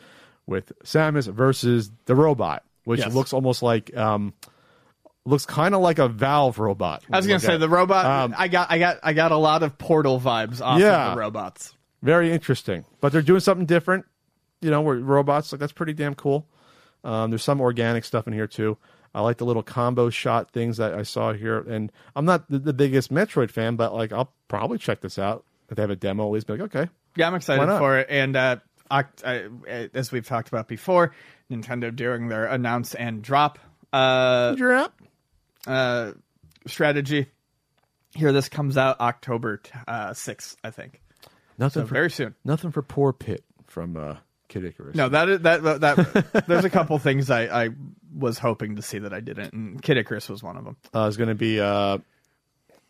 [0.47, 3.13] with Samus versus the robot, which Yes.
[3.13, 4.34] looks almost like um,
[5.30, 7.03] looks kind of like a Valve robot.
[7.11, 8.05] I was going to say the robot.
[8.05, 11.09] Um, I got, I got, I got a lot of Portal vibes off Yeah.
[11.09, 11.73] of the robots.
[12.01, 12.86] very interesting.
[13.01, 14.05] But they're doing something different.
[14.61, 16.45] You know, where robots like that's pretty damn cool.
[17.05, 18.77] Um, there's some organic stuff in here too.
[19.15, 22.59] I like the little combo shot things that I saw here, and I'm not the,
[22.59, 25.95] the biggest Metroid fan, but like I'll probably check this out if they have a
[25.95, 26.25] demo.
[26.27, 28.07] At least be like, okay, Yeah, I'm excited for it.
[28.09, 28.57] And uh,
[28.91, 31.13] Oct- uh, as we've talked about before,
[31.49, 33.59] Nintendo during their announce and drop
[33.93, 34.99] uh, up.
[35.70, 36.13] Uh,
[36.67, 37.28] strategy.
[38.15, 41.01] Here, this comes out October t- uh, 6th, I think.
[41.59, 42.36] Nothing So for, very soon.
[42.43, 44.15] Nothing for poor Pit from uh,
[44.47, 44.95] Kid Icarus.
[44.95, 47.70] No, that is that that, that there's a couple things I, I
[48.15, 50.78] was hoping to see that I didn't, and Kid Icarus was one of them.
[50.95, 51.99] uh, is going to be uh,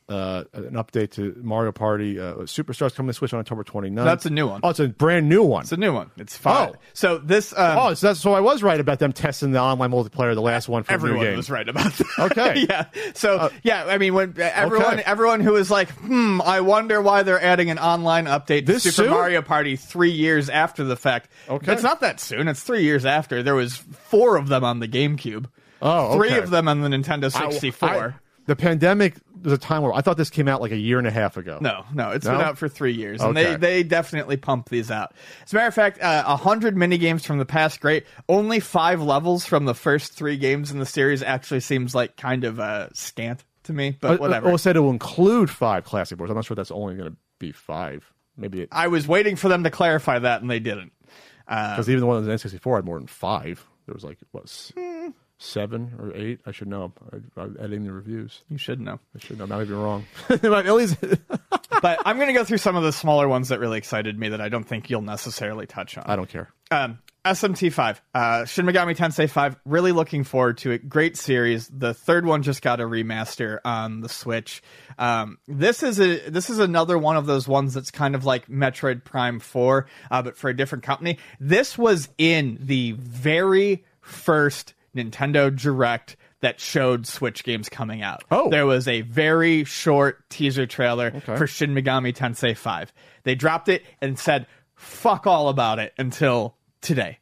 [0.09, 4.03] uh, an update to Mario Party uh, Superstars coming to Switch on October 29th.
[4.03, 4.61] That's a new one.
[4.63, 5.61] Oh, it's a brand new one.
[5.61, 6.11] It's a new one.
[6.17, 6.71] It's fine.
[6.73, 6.79] Oh.
[6.93, 9.91] So this um, oh, so that's so I was right about them testing the online
[9.91, 11.37] multiplayer, the last one for the new everyone game.
[11.37, 12.31] was right about that.
[12.31, 12.65] Okay.
[12.69, 12.85] yeah.
[13.13, 15.03] So yeah, I mean, when everyone okay.
[15.05, 18.83] everyone who was like, hmm, I wonder why they're adding an online update to This
[18.83, 19.09] Super soon?
[19.11, 21.29] Mario Party three years after the fact.
[21.47, 21.73] Okay.
[21.73, 22.47] It's not that soon.
[22.47, 23.43] It's three years after.
[23.43, 25.45] There was four of them on the GameCube.
[25.81, 26.35] Oh, Three okay.
[26.35, 27.89] three of them on the Nintendo I- 64.
[27.89, 28.13] I-
[28.45, 31.07] the pandemic was a time where I thought this came out like a year and
[31.07, 31.57] a half ago.
[31.61, 32.33] No, no, it's No?
[32.33, 33.51] been out for three years, and Okay.
[33.51, 35.13] they they definitely pump these out.
[35.45, 38.05] As a matter of fact, uh, a hundred mini games from the past, great.
[38.27, 42.43] Only five levels from the first three games in the series actually seems like kind
[42.43, 44.49] of uh, scant to me, but Uh, whatever.
[44.49, 46.31] Oh, it said it will include five classic boards.
[46.31, 48.11] I'm not sure that's only going to be five.
[48.37, 50.93] Maybe it, I was waiting for them to clarify that, and they didn't.
[51.45, 53.65] because even the one was in N64 had more than five.
[53.85, 54.71] There was like what s-
[55.39, 56.41] seven or eight.
[56.45, 56.93] I should know.
[57.11, 58.41] I, I'm editing the reviews.
[58.49, 58.99] You should know.
[59.15, 59.45] I should know.
[59.45, 60.05] I'm not even wrong.
[60.27, 60.97] But at least
[61.81, 64.29] but I'm going to go through some of the smaller ones that really excited me
[64.29, 66.03] that I don't think you'll necessarily touch on.
[66.05, 66.51] I don't care.
[66.71, 69.57] Um, SMT5, uh, Shin Megami Tensei 5.
[69.65, 70.87] Really looking forward to it.
[70.89, 71.67] Great series.
[71.67, 74.61] The third one just got a remaster on the Switch.
[74.97, 78.47] Um, this is a this is another one of those ones that's kind of like
[78.47, 81.17] Metroid Prime 4, uh, but for a different company.
[81.39, 88.23] This was in the very first Nintendo Direct that showed Switch games coming out.
[88.31, 88.49] Oh.
[88.49, 91.35] there was a very short teaser trailer Okay.
[91.37, 92.93] for Shin Megami Tensei 5.
[93.23, 97.19] They dropped it and said fuck all about it until today.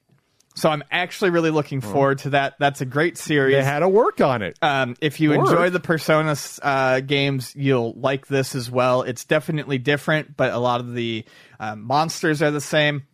[0.56, 2.56] So I'm actually really looking forward to that.
[2.60, 3.54] That's a great series.
[3.56, 4.58] They had to work on it.
[4.62, 5.42] Um, if you Work.
[5.50, 9.04] enjoy the Persona uh, games, you'll like this as well.
[9.04, 11.26] It's definitely different, but a lot of the
[11.60, 13.06] um, monsters are the same.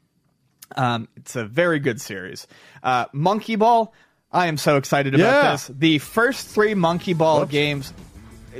[0.77, 2.47] Um, it's a very good series.
[2.81, 3.93] Uh, Monkey Ball,
[4.33, 5.51] I am so excited about Yeah.
[5.51, 5.67] this.
[5.73, 7.93] The first three Monkey Ball games.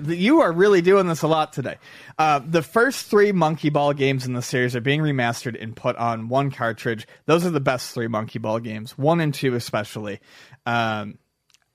[0.05, 1.76] You are really doing this a lot today.
[2.17, 5.95] Uh, the first three Monkey Ball games in the series are being remastered and put
[5.97, 7.07] on one cartridge.
[7.28, 10.19] Those are the best three Monkey Ball games, one and two especially.
[10.65, 11.19] Um,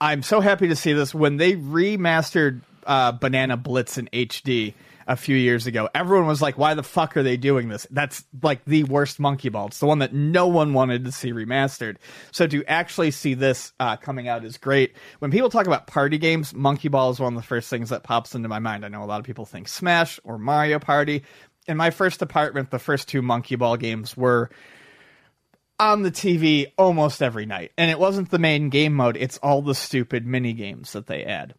[0.01, 1.14] I'm so happy to see this.
[1.14, 4.74] When they remastered uh, Banana Blitz in HD
[5.09, 8.24] a few years ago, everyone was like, "Why the fuck are they doing this?" That's
[8.42, 9.68] like the worst Monkey Ball.
[9.68, 11.96] It's the one that no one wanted to see remastered.
[12.30, 14.94] So to actually see this uh, coming out is great.
[15.18, 18.04] When people talk about party games, Monkey Ball is one of the first things that
[18.04, 18.84] pops into my mind.
[18.84, 21.24] I know a lot of people think Smash or Mario Party.
[21.66, 24.50] In my first apartment, the first two Monkey Ball games were
[25.78, 27.72] on the TV almost every night.
[27.78, 31.24] And it wasn't the main game mode, it's all the stupid mini games that they
[31.24, 31.54] add.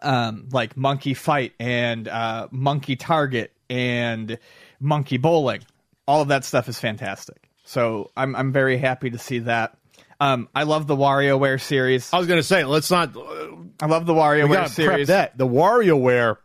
[0.00, 4.38] Um, like Monkey Fight and uh, Monkey Target and
[4.80, 5.60] Monkey Bowling.
[6.08, 7.48] All of that stuff is fantastic.
[7.64, 9.76] So I'm I'm very happy to see that.
[10.20, 12.12] Um, I love the WarioWare series.
[12.12, 13.16] I was going to say, let's not.
[13.80, 15.08] I love the WarioWare got to prep series.
[15.08, 15.36] that.
[15.36, 16.36] The WarioWare.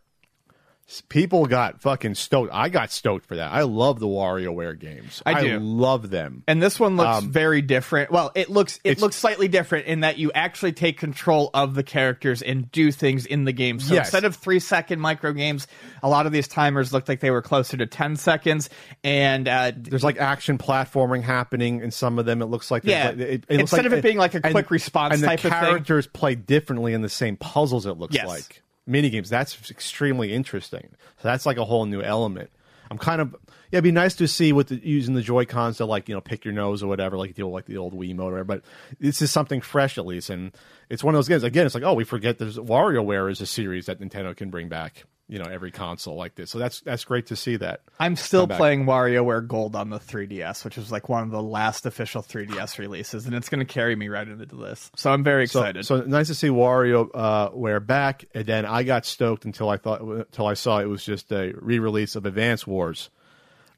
[1.09, 2.49] People got fucking stoked.
[2.53, 3.51] I got stoked for that.
[3.51, 5.21] I love the WarioWare games.
[5.25, 5.59] I do.
[5.59, 6.43] love them.
[6.47, 8.09] And this one looks Um, very different.
[8.09, 11.83] Well, it looks it looks slightly different in that you actually take control of the
[11.83, 13.81] characters and do things in the game.
[13.81, 14.07] So Yes.
[14.07, 15.67] instead of three second micro games,
[16.01, 18.69] a lot of these timers looked like they were closer to ten seconds.
[19.03, 22.41] And uh, There's like action platforming happening in some of them.
[22.41, 23.09] It looks like Yeah.
[23.09, 25.23] like, it, it looks Instead like- of it being like a and- quick response and
[25.23, 25.61] type the of thing.
[25.63, 27.85] characters play differently in the same puzzles.
[27.85, 28.25] It looks Yes.
[28.25, 29.29] like mini games.
[29.29, 30.89] That's extremely interesting.
[31.21, 32.49] So that's like a whole new element.
[32.89, 33.35] I'm kind of
[33.69, 33.79] yeah.
[33.79, 36.21] It'd be nice to see with the, using the Joy Cons to like you know
[36.21, 38.45] pick your nose or whatever, like deal like the old Wii mode or whatever.
[38.45, 38.63] But
[38.99, 40.53] this is something fresh at least, and
[40.89, 41.43] it's one of those games.
[41.43, 44.69] Again, it's like oh, we forget there's WarioWare is a series that Nintendo can bring
[44.69, 45.03] back.
[45.29, 46.51] You know, every console like this.
[46.51, 47.81] So that's that's great to see that.
[47.99, 51.85] I'm still playing WarioWare Gold on the 3DS, which was like one of the last
[51.85, 54.89] official 3DS releases, and it's going to carry me right into this.
[54.95, 55.85] So I'm very excited.
[55.85, 59.75] so nice to see Wario uh, wear back, and then I got stoked until I
[59.75, 63.09] thought until I saw it was just a re-release of Advance Wars.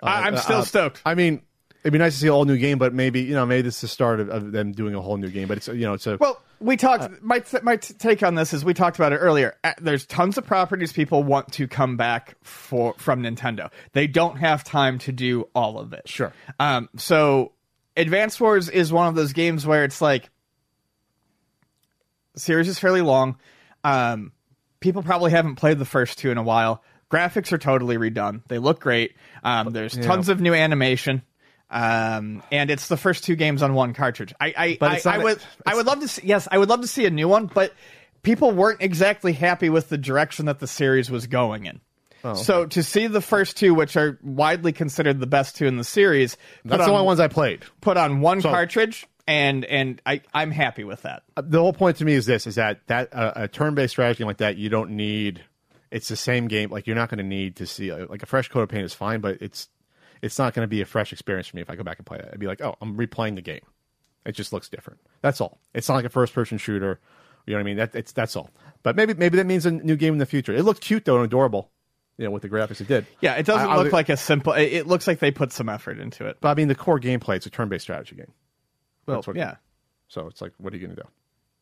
[0.02, 1.02] I, I'm still Uh, stoked.
[1.04, 1.42] I mean,
[1.84, 3.76] it'd be nice to see a whole new game, but maybe you know maybe this
[3.76, 5.48] is the start of, of them doing a whole new game.
[5.48, 7.22] But it's you know it's a Well, we talked.
[7.22, 9.56] my th- my t- take on this is we talked about it earlier.
[9.64, 13.72] Uh, There's tons of properties people want to come back for from Nintendo.
[13.94, 16.08] They don't have time to do all of it.
[16.10, 16.34] Sure.
[16.60, 16.90] Um.
[16.98, 17.54] So,
[17.96, 20.30] Advance Wars is one of those games where it's like,
[22.34, 23.38] the series is fairly long.
[23.84, 24.32] Um,
[24.80, 26.84] people probably haven't played the first two in a while.
[27.12, 28.42] Graphics are totally redone.
[28.48, 29.16] They look great.
[29.44, 31.24] Um, there's tons of new animation.
[31.72, 34.34] Um, and it's the first two games on one cartridge.
[34.40, 36.24] I, I, But I, it's not would, I would love to see.
[36.26, 37.74] Yes, I would love to see a new one, but
[38.24, 41.80] people weren't exactly happy with the direction that the series was going in.
[42.36, 45.86] So to see the first two, which are widely considered the best two in the
[45.86, 47.64] series, That's on, the only ones I played.
[47.80, 51.24] put on one So- cartridge, and and I I'm happy with that.
[51.42, 54.38] the whole point to me is this: is that that uh, a turn-based strategy like
[54.38, 55.42] that, you don't need.
[55.92, 56.72] It's the same game.
[56.72, 58.84] Like you're not going to need to see uh, like a fresh coat of paint
[58.84, 59.70] is fine, but it's
[60.22, 62.06] it's not going to be a fresh experience for me if I go back and
[62.06, 62.30] play it.
[62.32, 63.62] I'd be like, oh, I'm replaying the game.
[64.26, 65.00] It just looks different.
[65.22, 65.60] That's all.
[65.74, 67.00] It's not like a first-person shooter.
[67.46, 67.78] You know what I mean?
[67.78, 68.52] That it's that's all.
[68.84, 70.54] But maybe maybe that means a new game in the future.
[70.54, 71.72] It looked cute though and adorable.
[72.18, 73.06] You know, with the graphics it did.
[73.22, 74.52] Yeah, it doesn't I- I look would- like a simple.
[74.54, 76.38] It, it looks like they put some effort into it.
[76.42, 78.34] But I mean, the core gameplay it's a turn-based strategy game.
[79.06, 79.56] Well, yeah.
[80.10, 81.08] So it's like, what are you going to do?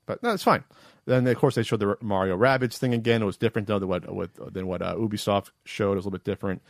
[0.08, 0.64] But no, it's fine.
[1.06, 3.22] Then of course they showed the Mario Rabbids thing again.
[3.22, 5.94] It was different though than what what- than what uh, Ubisoft showed.
[5.94, 6.62] It was a little bit different.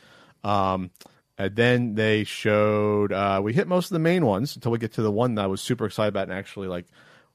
[0.44, 0.92] Um,
[1.38, 4.94] and then they showed uh, we hit most of the main ones until we get
[4.94, 6.86] to the one that I was super excited about and actually like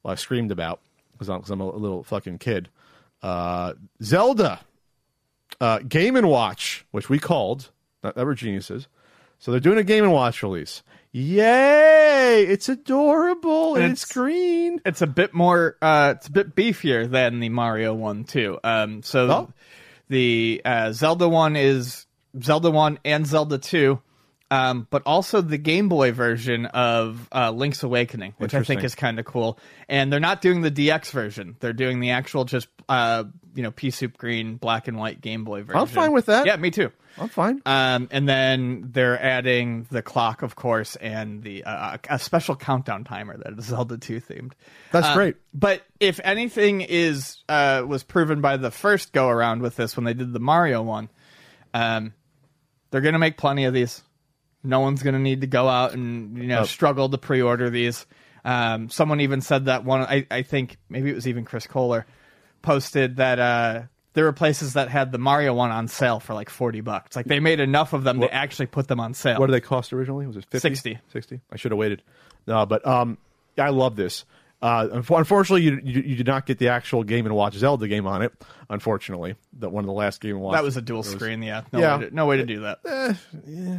[0.03, 0.80] well, I screamed about
[1.12, 2.68] because I'm, I'm a little fucking kid.
[3.22, 4.61] Uh, Zelda,
[5.61, 7.70] uh, Game and Watch, which we called,
[8.03, 8.88] not that we're geniuses.
[9.38, 10.82] So they're doing a Game and Watch release.
[11.12, 12.44] Yay!
[12.48, 14.80] It's adorable and, And it's, it's- green.
[14.84, 18.59] it's a bit more uh it's a bit beefier than the Mario one too.
[18.64, 19.53] Um so Oh.
[20.09, 22.07] the uh, Zelda one is
[22.40, 24.00] Zelda 1 and Zelda 2.
[24.50, 28.94] Um, but also the Game Boy version of uh, Link's Awakening, which I think is
[28.94, 29.58] kind of cool.
[29.88, 33.24] And they're not doing the DX version; they're doing the actual, just uh,
[33.54, 35.80] you know, pea soup green, black and white Game Boy version.
[35.80, 36.44] I'm fine with that.
[36.44, 36.90] Yeah, me too.
[37.16, 37.62] I'm fine.
[37.64, 43.04] Um, and then they're adding the clock, of course, and the uh, a special countdown
[43.04, 44.52] timer that is Zelda 2 themed.
[44.90, 45.36] That's Um, great.
[45.54, 50.04] But if anything is uh, was proven by the first go around with this when
[50.04, 51.08] they did the Mario one,
[51.72, 52.12] um,
[52.93, 54.01] they're gonna make plenty of these.
[54.62, 56.64] No one's gonna need to go out and you know Oh.
[56.64, 58.07] struggle to pre-order these.
[58.45, 60.03] Um, someone even said that one.
[60.03, 62.07] I, I think maybe it was even Chris Kohler
[62.61, 63.82] posted that uh,
[64.14, 67.16] there were places that had the Mario one on sale for like forty bucks.
[67.16, 69.38] Like they made enough of them to actually put them on sale.
[69.40, 70.26] What did they cost originally?
[70.26, 70.59] Was it 50?
[70.59, 70.99] 60.
[71.12, 71.40] 60?
[71.51, 72.03] I should have waited.
[72.47, 73.18] No, but um,
[73.59, 74.24] I love this.
[74.62, 78.06] Uh, unfortunately, you, you you did not get the actual Game and Watch Zelda game
[78.06, 78.32] on it.
[78.70, 81.42] Unfortunately, that one of the last Game and Watch that was a dual screen.
[81.42, 81.98] Yeah, no, Yeah.
[81.98, 83.18] Way to, no way to do that.
[83.46, 83.78] yeah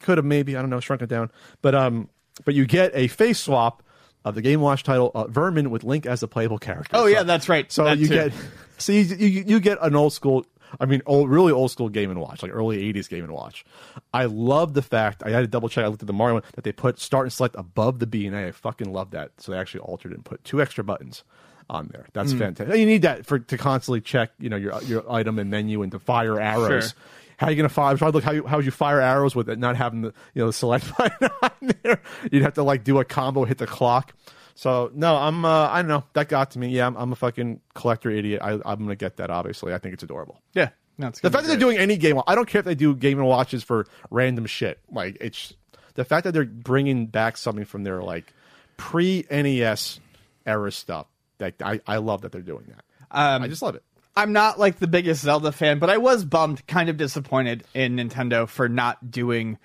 [0.00, 1.30] could have maybe I don't know shrunk it down,
[1.62, 2.08] but um,
[2.44, 3.82] but you get a face swap
[4.24, 6.90] of the Game Watch title uh, Vermin with Link as a playable character.
[6.96, 7.70] Oh So- yeah, that's right.
[7.70, 8.14] So That you too.
[8.14, 8.32] get,
[8.78, 10.44] so you, you you get an old school.
[10.80, 13.64] I mean, old, really old school Game and Watch, like early '80s Game and Watch.
[14.12, 15.84] I love the fact I had to double check.
[15.84, 18.26] I looked at the Mario one that they put start and select above the B
[18.26, 18.48] and A.
[18.48, 19.32] I fucking love that.
[19.38, 21.24] So they actually altered it and put two extra buttons
[21.70, 22.06] on there.
[22.12, 22.38] That's Hmm.
[22.38, 22.76] fantastic.
[22.78, 25.92] You need that for to constantly check, you know, your your item and menu and
[25.92, 26.90] to fire arrows.
[26.90, 26.98] Sure.
[27.38, 27.90] How are you gonna fire?
[27.92, 30.00] I'm trying to look how you, how would you fire arrows with it not having
[30.02, 32.00] the you know the select button on there.
[32.32, 34.12] You'd have to like do a combo, hit the clock.
[34.58, 36.70] So no, I'm uh, I don't know that got to me.
[36.70, 38.40] Yeah, I'm, I'm a fucking collector idiot.
[38.42, 39.30] I, I'm gonna get that.
[39.30, 40.42] Obviously, I think it's adorable.
[40.52, 42.74] Yeah, no, it's The fact that they're doing any game, I don't care if they
[42.74, 44.80] do game and watches for random shit.
[44.90, 45.54] Like it's
[45.94, 48.34] the fact that they're bringing back something from their like
[48.76, 50.00] pre NES
[50.44, 51.06] era stuff.
[51.38, 52.84] That I, I love that they're doing that.
[53.12, 53.84] Um, I just love it.
[54.16, 57.94] I'm not like the biggest Zelda fan, but I was bummed, kind of disappointed in
[57.94, 59.56] Nintendo for not doing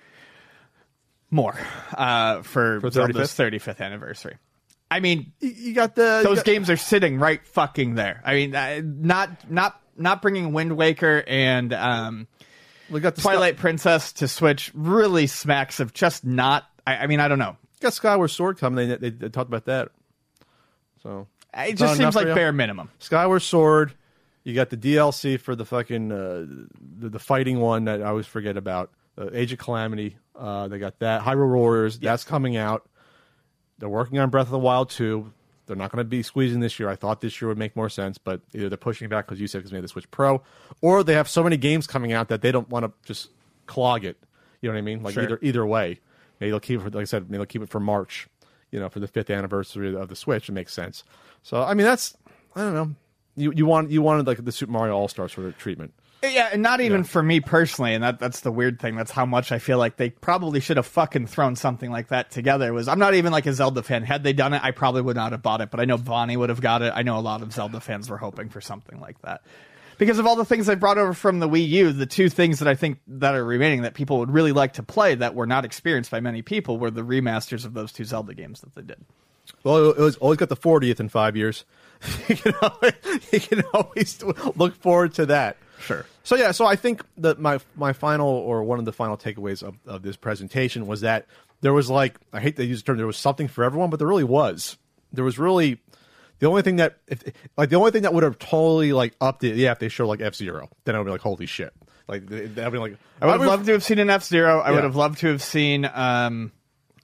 [1.32, 1.58] more
[1.98, 4.36] uh, for, For Zelda's 35th anniversary.
[4.94, 8.22] I mean, You, you got the those got- games are sitting right fucking there.
[8.24, 8.50] I mean,
[9.02, 12.28] not not not bringing Wind Waker and um,
[12.90, 16.64] We got the Twilight Princess to Switch really smacks of just not.
[16.86, 17.56] I, I mean, I don't know.
[17.80, 18.88] got Skyward Sword coming.
[18.88, 19.88] They, they, they talked about that.
[21.02, 21.26] So
[21.56, 22.88] It just seems like bare minimum.
[22.98, 23.94] Skyward Sword.
[24.44, 26.46] You got the DLC for the fucking uh,
[26.98, 28.90] the, the fighting one that I always forget about.
[29.16, 30.18] Uh, Age of Calamity.
[30.38, 31.22] Uh, they got that.
[31.22, 31.98] Hyrule Warriors.
[31.98, 32.88] That's coming out.
[33.78, 35.32] They're working on Breath of the Wild 2.
[35.66, 36.88] They're not going to be squeezing this year.
[36.88, 39.40] I thought this year would make more sense, but either they're pushing it back because
[39.40, 40.42] you said because made the Switch Pro,
[40.82, 43.30] or they have so many games coming out that they don't want to just
[43.66, 44.18] clog it.
[44.60, 45.02] You know what I mean?
[45.02, 45.22] Like Sure.
[45.22, 46.00] either either way,
[46.38, 46.82] maybe they'll keep it.
[46.84, 48.28] For, like I said, maybe they'll keep it for March.
[48.70, 51.02] You know, for the fifth anniversary of the Switch, it makes sense.
[51.42, 52.14] So I mean, that's
[52.54, 52.94] I don't know.
[53.36, 55.94] You you want you wanted like the Super Mario All Stars sort of treatment.
[56.32, 58.96] Yeah, and not even for me personally, and that that's the weird thing.
[58.96, 62.30] That's how much I feel like they probably should have fucking thrown something like that
[62.30, 62.72] together.
[62.72, 64.02] Was I'm not even like a Zelda fan.
[64.02, 65.70] Had they done it, I probably would not have bought it.
[65.70, 66.92] But I know Bonnie would have got it.
[66.94, 69.42] I know a lot of Zelda fans were hoping for something like that.
[69.96, 72.58] Because of all the things they brought over from the Wii U, the two things
[72.58, 75.46] that I think that are remaining that people would really like to play that were
[75.46, 78.82] not experienced by many people were the remasters of those two Zelda games that they
[78.82, 79.04] did.
[79.62, 81.64] Well, it was always got the 40th in five years.
[82.28, 82.92] you, can always,
[83.32, 84.22] you can always
[84.56, 85.56] look forward to that.
[85.80, 86.04] Sure.
[86.24, 89.62] So yeah, so I think that my my final or one of the final takeaways
[89.62, 91.26] of, of this presentation was that
[91.60, 93.98] there was like I hate to use the term there was something for everyone, but
[93.98, 94.76] there really was.
[95.12, 95.80] There was really
[96.40, 97.22] the only thing that if
[97.56, 100.06] like the only thing that would have totally like upped it, yeah, if they show
[100.08, 101.72] like F Zero, then I would be like, holy shit.
[102.08, 104.60] Like that'd be like I would have loved to have seen an F Zero.
[104.60, 104.74] I Yeah.
[104.76, 105.88] would have loved to have seen.
[105.92, 106.52] Um,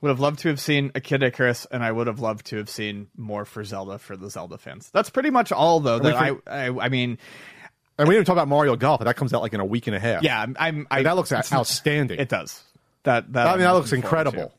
[0.03, 2.57] would have loved to have seen a Kid Icarus, and I would have loved to
[2.57, 4.89] have seen more for Zelda for the Zelda fans.
[4.95, 5.99] That's pretty much all, though.
[5.99, 7.19] That I, I, I mean,
[8.01, 9.87] And we didn't talk about Mario Golf, but that comes out like in a week
[9.87, 10.23] and a half.
[10.23, 10.57] yeah, I'm.
[10.59, 12.19] I'm I, that looks outstanding.
[12.19, 12.63] It does.
[13.03, 14.53] That that I mean, that looks incredible.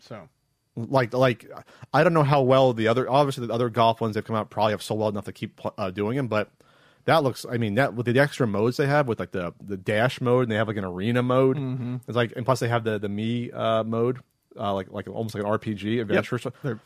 [0.00, 0.28] So
[0.76, 1.50] like like
[1.92, 4.50] I don't know how well the other obviously the other golf ones that come out
[4.50, 6.50] probably have so well enough to keep uh, doing them, but
[7.04, 9.76] that looks I mean that with the extra modes they have with like the the
[9.76, 11.56] dash mode and they have like an arena mode.
[11.56, 11.96] Mm-hmm.
[12.06, 14.20] It's like and plus they have the the Mii uh, mode
[14.58, 16.38] uh, like like almost like an RPG adventure.
[16.62, 16.80] They're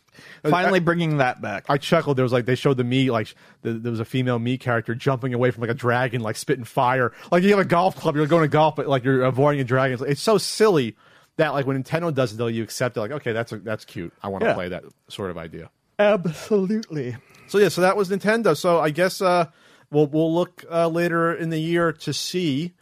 [0.51, 1.65] finally I- bringing that back.
[1.69, 2.17] I chuckled.
[2.17, 4.95] There was like they showed the Mii like the, there was a female Mii character
[4.95, 7.13] jumping away from like a dragon, like spitting fire.
[7.33, 9.65] Like you have a golf club, you're going to golf, but like you're avoiding a
[9.65, 9.95] dragon.
[9.95, 10.97] It's, it's so silly
[11.37, 13.01] that like when Nintendo does it, though, you accept it.
[13.01, 14.13] Like okay, that's a, that's cute.
[14.23, 14.55] I want to Yeah.
[14.55, 15.71] play that sort of idea.
[15.99, 17.17] Absolutely.
[17.49, 18.57] So yeah, so that was Nintendo.
[18.57, 19.47] So I guess uh,
[19.91, 22.73] we'll we'll look uh, later in the year to see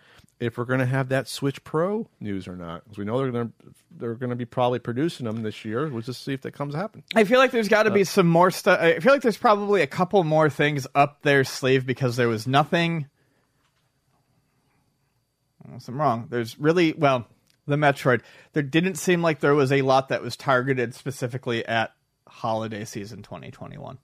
[0.43, 2.83] if we're going to have that Switch Pro news or not.
[2.83, 3.55] Because we know they're going to
[3.97, 5.87] they're going to be probably producing them this year.
[5.89, 7.05] We'll just see if that comes happen.
[7.15, 8.81] I feel like there's got to be uh, some more stuff.
[8.81, 12.47] I feel like there's probably a couple more things up their sleeve because there was
[12.47, 13.07] nothing.
[15.65, 16.27] Unless I'm wrong.
[16.29, 17.29] There's really well
[17.67, 18.23] the Metroid.
[18.53, 21.93] There didn't seem like there was a lot that was targeted specifically at
[22.27, 23.99] holiday season 2021.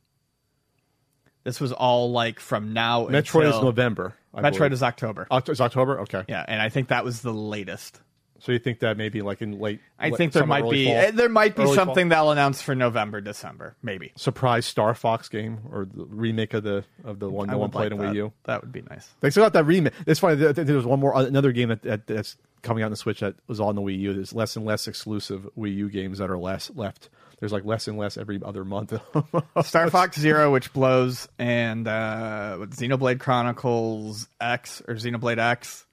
[1.43, 3.07] This was all like from now.
[3.07, 4.15] Metroid until, is November.
[4.35, 4.73] I Metroid believe.
[4.75, 5.27] is October.
[5.31, 6.01] Oct- it's October.
[6.01, 6.25] Okay.
[6.29, 8.01] Yeah, and I think that was the latest.
[8.41, 9.81] So you think that maybe like in late?
[9.99, 10.95] I think there might be fall?
[10.95, 11.87] eh, there might be Early fall?
[11.87, 14.13] something they'll announce for November, December, maybe.
[14.15, 17.73] surprise Star Fox game or the remake of the of the one no one like
[17.73, 18.13] played on that.
[18.13, 18.33] Wii U.
[18.45, 19.09] That would be nice.
[19.21, 19.93] They still got that remake.
[20.07, 20.37] It's funny.
[20.37, 23.19] There, there was one more another game that, that that's coming out on the Switch
[23.21, 24.13] that was on the Wii U.
[24.15, 27.09] There's less and less exclusive Wii U games that are less left.
[27.41, 28.93] There's like less and less every other month.
[29.63, 35.87] Star Fox Zero, which blows, and uh, Xenoblade Chronicles X or Xenoblade X.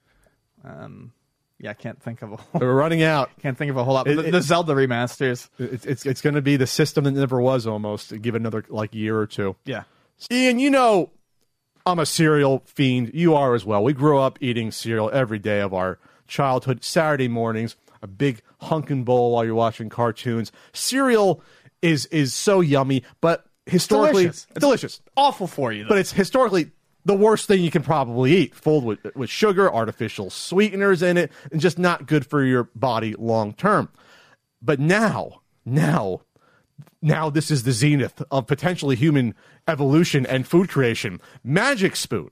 [0.64, 1.12] Um,
[1.58, 3.30] yeah, I can't think of a whole, We're running out.
[3.40, 4.08] can't think of a whole lot.
[4.08, 5.48] It- the, it- the Zelda remasters.
[5.58, 7.66] It's it's, it's going to be the system that never was.
[7.66, 9.54] Almost give it another like year or two.
[9.64, 9.84] Yeah,
[10.32, 11.10] Ian, you know,
[11.86, 13.12] I'm a cereal fiend.
[13.14, 13.84] You are as well.
[13.84, 16.82] We grew up eating cereal every day of our childhood.
[16.82, 20.52] Saturday mornings, a big hunkin' bowl while you're watching cartoons.
[20.72, 21.42] Cereal
[21.82, 24.44] is is so yummy, but historically delicious.
[24.50, 25.00] It's- delicious.
[25.16, 25.84] awful for you.
[25.84, 25.90] Though.
[25.90, 26.70] But it's historically
[27.04, 31.30] the worst thing you can probably eat, filled with with sugar, artificial sweeteners in it,
[31.52, 33.88] and just not good for your body long term.
[34.62, 36.22] But now, now
[37.02, 39.34] now this is the zenith of potentially human
[39.68, 41.20] evolution and food creation.
[41.44, 42.30] Magic Spoon.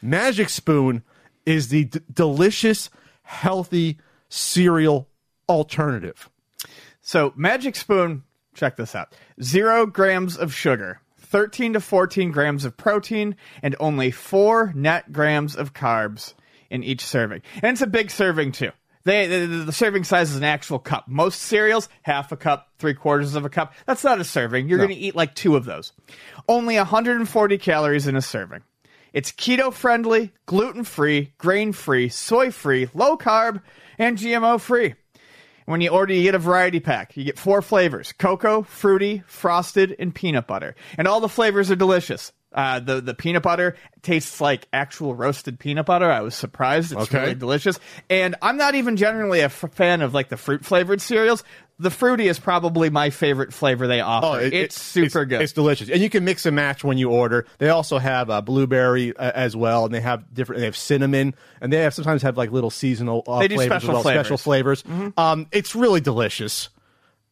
[0.00, 1.02] Magic Spoon
[1.44, 2.88] is the d- delicious,
[3.22, 3.98] healthy
[4.34, 5.08] cereal
[5.48, 6.28] alternative.
[7.00, 8.24] So, Magic Spoon,
[8.54, 14.10] check this out zero grams of sugar, 13 to 14 grams of protein, and only
[14.10, 16.34] four net grams of carbs
[16.70, 17.42] in each serving.
[17.62, 18.70] And it's a big serving, too.
[19.04, 21.06] They, the, the serving size is an actual cup.
[21.06, 23.74] Most cereals, half a cup, three quarters of a cup.
[23.86, 24.68] That's not a serving.
[24.68, 25.92] You're going to eat like two of those.
[26.48, 28.62] Only 140 calories in a serving.
[29.12, 33.62] It's keto friendly, gluten free, grain free, soy free, low carb,
[33.98, 34.94] and GMO free.
[35.66, 37.16] When you order, you get a variety pack.
[37.16, 40.74] You get four flavors cocoa, fruity, frosted, and peanut butter.
[40.98, 42.32] And all the flavors are delicious.
[42.52, 46.08] Uh, the, the peanut butter tastes like actual roasted peanut butter.
[46.08, 46.92] I was surprised.
[46.92, 47.18] It's Okay.
[47.20, 47.80] really delicious.
[48.08, 51.42] And I'm not even generally a f- fan of like the fruit flavored cereals.
[51.80, 54.26] The fruity is probably my favorite flavor they offer.
[54.26, 55.42] Oh, it- it's it- super it's- good.
[55.42, 57.46] It's delicious, and you can mix and match when you order.
[57.58, 60.60] They also have uh, blueberry uh, as well, and they have different.
[60.60, 63.76] They have cinnamon, and they have sometimes have like little seasonal uh, They do flavors
[63.76, 64.82] as special well, special flavors.
[64.84, 65.18] Mm-hmm.
[65.18, 66.68] Um, it's really delicious.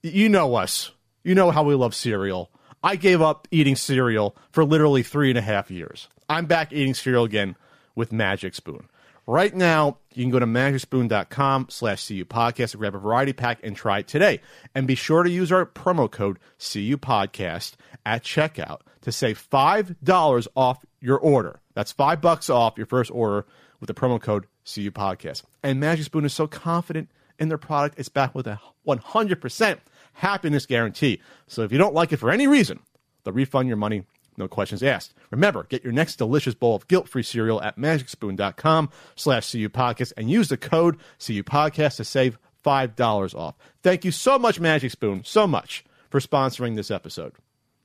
[0.03, 0.90] You know us.
[1.22, 2.51] You know how we love cereal.
[2.82, 6.09] I gave up eating cereal for literally three and a half years.
[6.28, 7.55] I'm back eating cereal again
[7.95, 8.88] with Magic Spoon.
[9.24, 13.60] Right now, you can go to magicspoon.com slash CU podcast and grab a variety pack
[13.62, 14.40] and try it today.
[14.74, 20.48] And be sure to use our promo code CU podcast at checkout to save $5
[20.56, 21.60] off your order.
[21.74, 23.46] That's five bucks off your first order
[23.80, 25.42] with the promo code CU podcast.
[25.62, 29.78] And Magic Spoon is so confident in their product, it's backed with a 100%
[30.14, 31.20] happiness guarantee.
[31.48, 32.80] So if you don't like it for any reason,
[33.24, 34.04] they'll refund your money,
[34.37, 35.14] no questions asked.
[35.30, 40.30] Remember, get your next delicious bowl of guilt-free cereal at magicspoon.com slash CU podcast and
[40.30, 43.55] use the code CU podcast to save $5 off.
[43.83, 47.33] Thank you so much, Magic Spoon, so much for sponsoring this episode.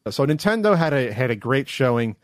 [0.10, 2.16] So Nintendo had a had a great showing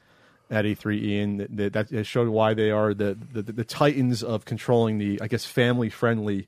[0.50, 1.48] at E3, Ian.
[1.50, 5.46] That, that showed why they are the, the the titans of controlling the, I guess,
[5.46, 6.48] family friendly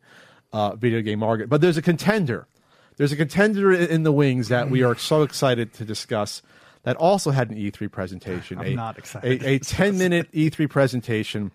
[0.53, 1.49] uh, video game market.
[1.49, 2.47] But there's a contender.
[2.97, 6.41] There's a contender in the wings that we are so excited to discuss.
[6.85, 8.59] That also had an E3 presentation.
[8.59, 11.51] I'm a, not excited A, a 10 minute E3 presentation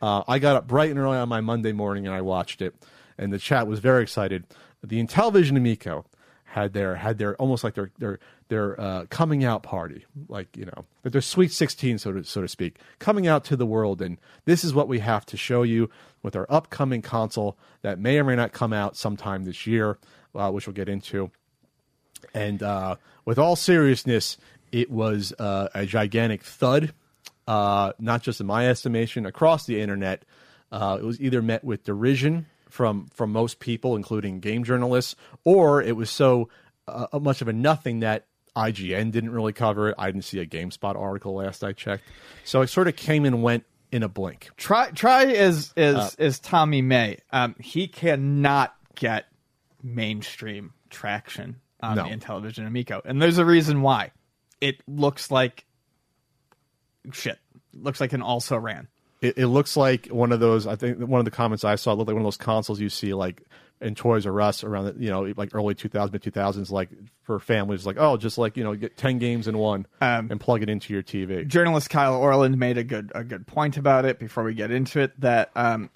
[0.00, 2.74] Uh, I got up bright and early on my Monday morning and I watched it,
[3.18, 4.44] and the chat was very excited.
[4.82, 6.06] The Intellivision Amico
[6.44, 8.18] had their had their almost like their their
[8.48, 12.48] their uh, coming out party, like you know, their sweet sixteen, so to so to
[12.48, 15.90] speak, coming out to the world, and this is what we have to show you
[16.22, 19.98] with our upcoming console that may or may not come out sometime this year,
[20.34, 21.30] uh, which we'll get into.
[22.32, 24.38] And uh, with all seriousness,
[24.72, 26.92] it was uh, a gigantic thud,
[27.46, 30.24] uh, not just in my estimation, across the internet.
[30.70, 35.82] Uh, it was either met with derision from from most people, including game journalists, or
[35.82, 36.48] it was so
[36.86, 39.94] uh, much of a nothing that IGN didn't really cover it.
[39.98, 42.04] I didn't see a GameSpot article last I checked,
[42.44, 44.48] so it sort of came and went in a blink.
[44.56, 47.18] Try try as as as Tommy May.
[47.32, 49.26] Um, he cannot get
[49.82, 52.04] mainstream traction on No.
[52.04, 54.10] the Intellivision Amico, and there's a reason why.
[54.60, 55.64] It looks like
[57.12, 57.38] shit.
[57.72, 58.88] Looks like an also ran.
[59.20, 60.66] It, it looks like one of those.
[60.66, 62.88] I think one of the comments I saw looked like one of those consoles you
[62.88, 63.42] see like
[63.80, 66.90] in Toys R Us around the, you know like early 2000s, mid 2000s, like
[67.22, 70.40] for families, like oh, just like you know get ten games in one Um, and
[70.40, 71.46] plug it into your TV.
[71.46, 75.00] journalist Kyle Orland made a good a good point about it before we get into
[75.00, 75.90] it that um,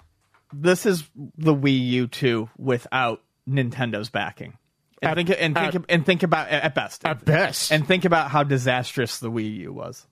[0.51, 1.03] this is
[1.37, 4.57] the Wii U 2 without Nintendo's backing.
[5.03, 8.05] And At- think and think at- and think about at best At best, and think
[8.05, 10.07] about how disastrous the Wii U was.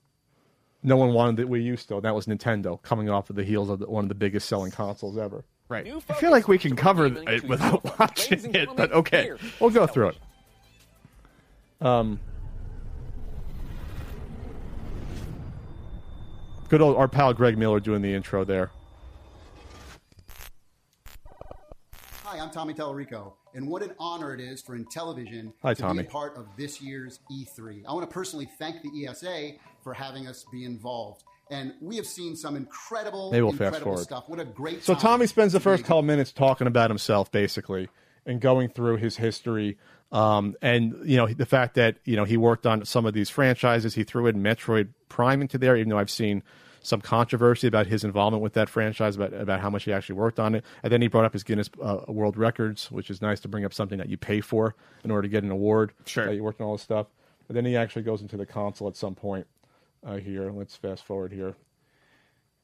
[0.84, 2.02] no one wanted the Wii U still.
[2.02, 4.72] That was Nintendo coming off of the heels of the, one of the biggest selling
[4.72, 5.46] consoles ever.
[5.70, 5.88] Right.
[6.10, 9.32] I feel like we can cover it without watching it, but okay.
[9.62, 10.18] We'll go through it.
[11.80, 12.20] Um,
[16.70, 18.72] good old our pal Greg Miller doing the intro there.
[22.24, 26.04] Hi, I'm Tommy Tallarico, and what an honor it is for Intellivision Hi, to Tommy.
[26.04, 27.84] be a part of this year's E3.
[27.88, 29.52] I want to personally thank the ESA
[29.84, 31.24] for having us be involved.
[31.50, 34.04] And we have seen some incredible, we'll fast incredible forward.
[34.04, 34.24] stuff.
[34.28, 37.90] What a great So Tommy spends the first couple minutes talking about himself, basically,
[38.26, 39.78] and going through his history,
[40.14, 43.30] um, and you know the fact that you know he worked on some of these
[43.30, 43.96] franchises.
[43.96, 46.44] He threw in Metroid Prime into there, even though I've seen
[46.82, 50.40] some controversy about his involvement with that franchise, about about how much he actually worked
[50.40, 50.66] on it.
[50.84, 53.66] And then he brought up his Guinness uh, World Records, which is nice to bring
[53.66, 55.94] up something that you pay for in order to get an award.
[56.06, 56.26] Sure.
[56.26, 57.08] that you worked on all this stuff.
[57.48, 59.48] But then he actually goes into the console at some point
[60.06, 60.52] uh, here.
[60.52, 61.56] Let's fast forward here.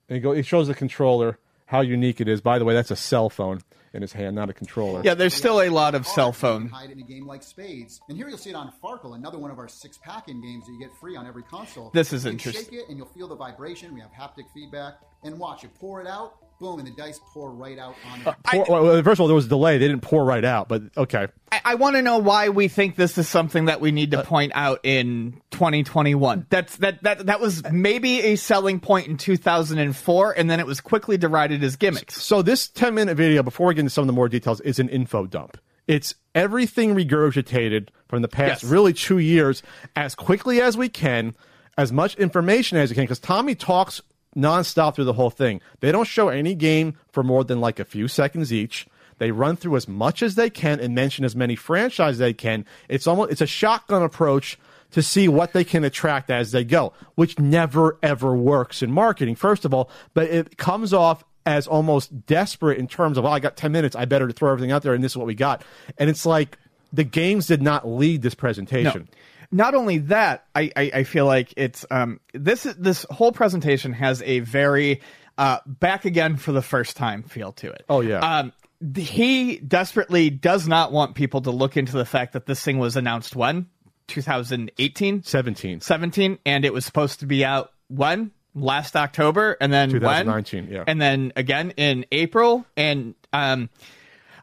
[0.10, 2.42] And he go, it shows the controller, how unique it is.
[2.42, 3.62] By the way, that's a cell phone
[3.98, 5.02] in his hand, not a controller.
[5.04, 6.70] Yeah, there's still a lot of cell phone.
[6.70, 9.52] Hide in a game like Spades, and here you'll see it on Farkle, another one
[9.52, 11.90] of our six pack-in games that you get free on every console.
[11.94, 12.66] This is You interesting.
[12.66, 13.94] Shake it, and you'll feel the vibration.
[13.94, 16.36] We have haptic feedback, and watch it pour it out.
[16.60, 18.28] Boom, and the dice pour right out on it.
[18.28, 18.34] Uh,
[18.66, 19.78] pour, well, first of all, there was a delay.
[19.78, 21.28] They didn't pour right out, but okay.
[21.52, 24.20] I, I want to know why we think this is something that we need to
[24.22, 26.48] uh, point out in 2021.
[26.50, 30.66] That's that that that was uh, maybe a selling point in 2004, and then it
[30.66, 32.22] was quickly derided as gimmicks.
[32.24, 34.80] So this 10 minute video, before we get into some of the more details, is
[34.80, 35.58] an info dump.
[35.88, 38.72] It's everything regurgitated from the past Yes.
[38.72, 39.62] really two years
[39.96, 41.36] as quickly as we can,
[41.78, 44.02] as much information as we can, because Tommy talks
[44.38, 45.62] nonstop through the whole thing.
[45.80, 48.88] They don't show any game for more than like a few seconds each.
[49.18, 52.66] They run through as much as they can and mention as many franchises they can.
[52.88, 54.60] It's almost it's a shotgun approach
[54.92, 59.36] to see what they can attract as they go, which never ever works in marketing.
[59.36, 63.40] First of all, but it comes off as almost desperate in terms of, oh, I
[63.40, 63.96] got 10 minutes.
[63.96, 65.64] I better throw everything out there, and this is what we got.
[65.98, 66.58] And it's like
[66.92, 69.08] the games did not lead this presentation.
[69.52, 74.22] Not only that, I, I, I feel like it's um this this whole presentation has
[74.24, 75.02] a very
[75.38, 77.86] uh back again for the first time feel to it.
[77.90, 78.20] Oh, yeah.
[78.20, 78.54] Um
[78.96, 82.96] he desperately does not want people to look into the fact that this thing was
[82.96, 83.68] announced when
[84.08, 85.82] 2018 17.
[85.82, 90.26] 17 and it was supposed to be out when last October and then when?
[90.26, 90.84] 2019, yeah.
[90.88, 93.70] and then again in April and um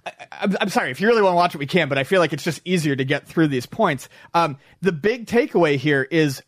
[0.07, 2.05] I, I'm, I'm sorry if you really want to watch it we can but I
[2.05, 6.03] feel like it's just easier to get through these points um the big takeaway here
[6.03, 6.43] is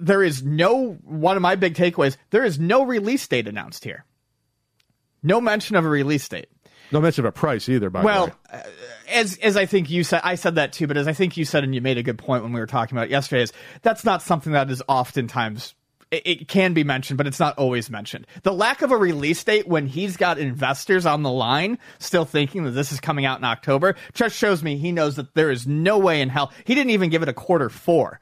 [0.00, 4.04] there is no one of my big takeaways there is no release date announced here
[5.22, 6.48] no mention of a release date
[6.92, 8.32] No mention of a price either, by the well, way.
[8.52, 8.62] uh,
[9.08, 10.86] as as I think you said, I said that too.
[10.86, 12.66] But as I think you said, and you made a good point when we were
[12.66, 13.52] talking about it yesterday, is
[13.82, 15.74] that's not something that is oftentimes.
[16.24, 18.26] It, can be mentioned, but it's not always mentioned.
[18.42, 22.64] The lack of a release date when he's got investors on the line still thinking
[22.64, 25.66] that this is coming out in October just shows me he knows that there is
[25.66, 26.52] no way in hell.
[26.64, 28.20] He didn't even give it a quarter four.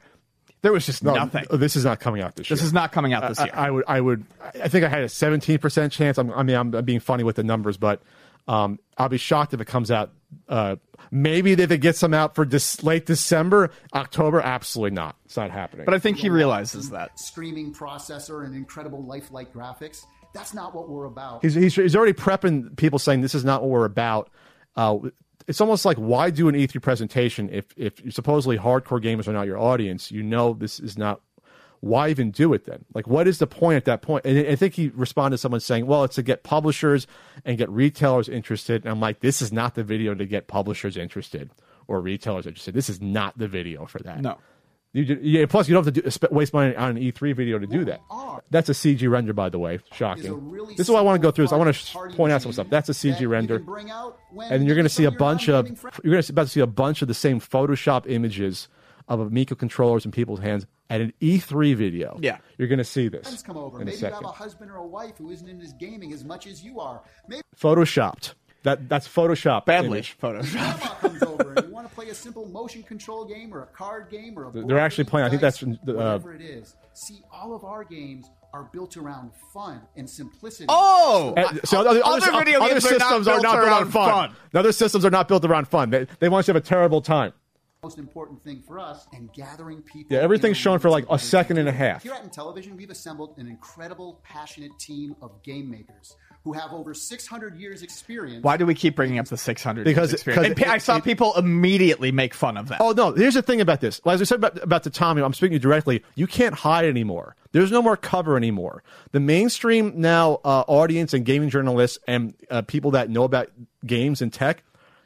[0.61, 1.45] There was just No, nothing.
[1.51, 2.55] This is not coming out this year.
[2.55, 3.53] This is not coming out this I, year.
[3.53, 4.25] I would, I would,
[4.63, 6.17] I think I had a 17% chance.
[6.17, 8.01] I'm, I mean, I'm, I'm being funny with the numbers, but
[8.47, 10.11] um, I'll be shocked if it comes out.
[10.47, 10.75] Uh,
[11.11, 14.41] maybe they could get some out for this late December, October.
[14.41, 15.15] Absolutely not.
[15.25, 15.85] It's not happening.
[15.85, 17.19] but I think he realizes that.
[17.19, 20.05] Screaming processor and incredible lifelike graphics.
[20.33, 21.43] That's not what we're about.
[21.43, 24.31] He's, he's he's already prepping people saying this is not what we're about.
[24.75, 24.97] Uh,
[25.47, 29.45] it's almost like why do an E3 presentation if if supposedly hardcore gamers are not
[29.45, 30.11] your audience?
[30.11, 31.21] You know this is not.
[31.83, 32.85] Why even do it then?
[32.93, 34.25] Like, what is the point at that point?
[34.25, 37.07] And I think he responded to someone saying, "Well, it's to get publishers
[37.43, 40.95] and get retailers interested." And I'm like, "This is not the video to get publishers
[40.95, 41.49] interested
[41.89, 42.73] or retailers interested.
[42.73, 44.37] This is not the video for that." No.
[44.93, 47.59] You, yeah, plus, you don't have to do, sp- waste money on an E3 video
[47.59, 47.99] to do that.
[48.49, 49.79] That's a CG render, by the way.
[49.91, 50.51] Shocking.
[50.51, 51.45] really this is what I want to go through.
[51.45, 52.69] Is I want to point out some stuff.
[52.69, 55.15] That's a CG render, can bring out when and you're going to see a some
[55.15, 55.67] of your bunch of
[56.01, 58.69] you're going to about to see a bunch of the same Photoshop images
[59.07, 62.17] of Amico controllers in people's hands at an E3 video.
[62.21, 62.37] Yeah.
[62.57, 63.77] you're going to see this come over.
[63.77, 64.27] in a Maybe you have second.
[64.27, 67.01] a husband or a wife who isn't into gaming as much as you are.
[67.27, 68.33] Maybe Photoshopped.
[68.63, 69.65] That that's Photoshop.
[69.65, 70.17] Badly image.
[70.21, 70.51] Photoshop.
[70.53, 73.65] grandma comes over and you want to play a simple motion control game or a
[73.67, 76.33] card game or a They're board actually game, playing- I think dice, that's, uh, whatever
[76.33, 76.75] it is.
[76.93, 80.67] See, all of our games are built around fun and simplicity.
[80.69, 81.33] Oh!
[81.35, 83.67] Uh, so other, Other other, video other games are not systems are not built on
[83.67, 84.29] around fun.
[84.29, 84.35] fun.
[84.53, 85.89] Other systems are not built around fun.
[85.89, 87.33] They, they want you to have a terrible time.
[87.83, 90.15] Most important thing for us and gathering people.
[90.15, 92.01] Yeah, everything's shown for like a second and a half.
[92.03, 96.15] Here at Intellivision, we've assembled an incredible, passionate team of game makers
[96.45, 98.43] who have over 600 years experience.
[98.43, 100.47] Why do we keep bringing up the 600 Because- experience?
[100.49, 102.79] because And I saw it- people immediately make fun of that.
[102.81, 103.11] Oh no!
[103.13, 103.99] Here's the thing about this.
[104.05, 106.03] As I said about, about the Tommy, I'm speaking to you directly.
[106.15, 107.35] You can't hide anymore.
[107.51, 108.81] There's no more cover anymore.
[109.11, 113.49] The mainstream now uh, audience and gaming journalists and uh, people that know about
[113.85, 114.63] games and tech,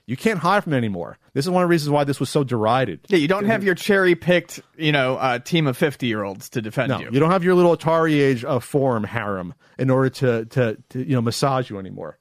[0.08, 1.18] you can't hide from it anymore.
[1.34, 3.02] This is one of the reasons why this was so derided.
[3.10, 6.50] Yeah, you don't have your cherry picked, you know, uh, team of 50 year olds
[6.52, 7.10] to defend No, you.
[7.12, 11.00] you don't have your little Atari age uh, forum harem in order to, to to
[11.00, 12.18] you know massage you anymore.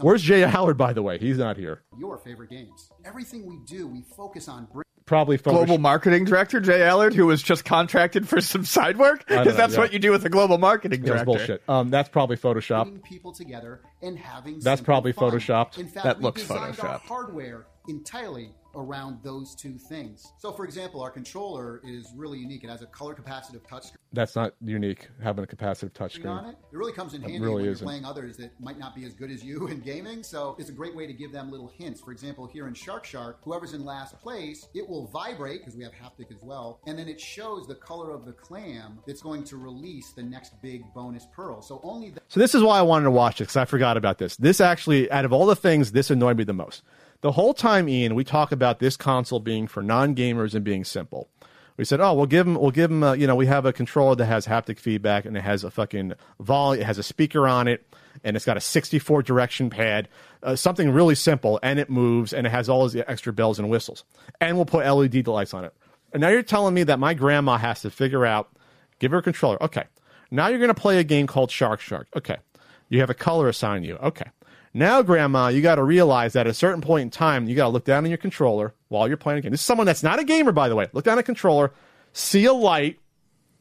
[0.00, 1.18] Where's Jay Howard, by the way?
[1.18, 1.82] He's not here.
[1.98, 2.90] your favorite games?
[3.04, 7.42] Everything we do, we focus on bringing Probably global marketing director Jay Allard, who was
[7.42, 9.80] just contracted for some side work, because that's yeah.
[9.80, 11.24] what you do with a global marketing director.
[11.24, 11.62] That's bullshit.
[11.68, 13.02] Um, that's probably Photoshop.
[13.02, 15.32] people together and having That's probably fun.
[15.32, 15.76] photoshopped.
[15.78, 17.00] In fact, That we looks designed our photoshopped.
[17.02, 20.32] hardware entirely around those two things.
[20.38, 22.64] So, for example, our controller is really unique.
[22.64, 25.08] It has a color capacitive touchscreen That's not unique.
[25.22, 26.50] Having a capacitive on touchscreen.
[26.50, 26.56] it.
[26.72, 27.86] It really comes in handy really when you're isn't.
[27.86, 30.22] playing others that might not be as good as you in gaming.
[30.22, 32.00] So, it's a great way to give them little hints.
[32.00, 35.84] For example, here in Shark Shark, whoever's in last place, it will vibrate because we
[35.84, 39.44] have haptic as well, and then it shows the color of the clam that's going
[39.44, 41.62] to release the next big bonus pearl.
[41.62, 43.96] So only the So this is why I wanted to watch it because I forgot
[43.96, 44.36] about this.
[44.36, 46.82] This actually, out of all the things, this annoyed me the most.
[47.24, 51.30] The whole time, Ian, we talk about this console being for non-gamers and being simple.
[51.78, 53.72] We said, "Oh, we'll give them, we'll give them, uh, you know, we have a
[53.72, 57.48] controller that has haptic feedback and it has a fucking volume, it has a speaker
[57.48, 57.82] on it,
[58.24, 60.06] and it's got a 64 direction pad,
[60.42, 63.70] uh, something really simple, and it moves, and it has all these extra bells and
[63.70, 64.04] whistles,
[64.38, 65.72] and we'll put LED lights on it."
[66.12, 68.50] And now you're telling me that my grandma has to figure out,
[68.98, 69.84] give her a controller, okay.
[70.30, 72.36] Now you're going to play a game called Shark Shark, okay.
[72.90, 74.26] You have a color assigned you, okay.
[74.76, 77.66] Now, Grandma, you got to realize that at a certain point in time, you got
[77.66, 79.52] to look down on your controller while you're playing a game.
[79.52, 80.88] This is someone that's not a gamer, by the way.
[80.92, 81.72] Look down at a controller,
[82.12, 82.98] see a light,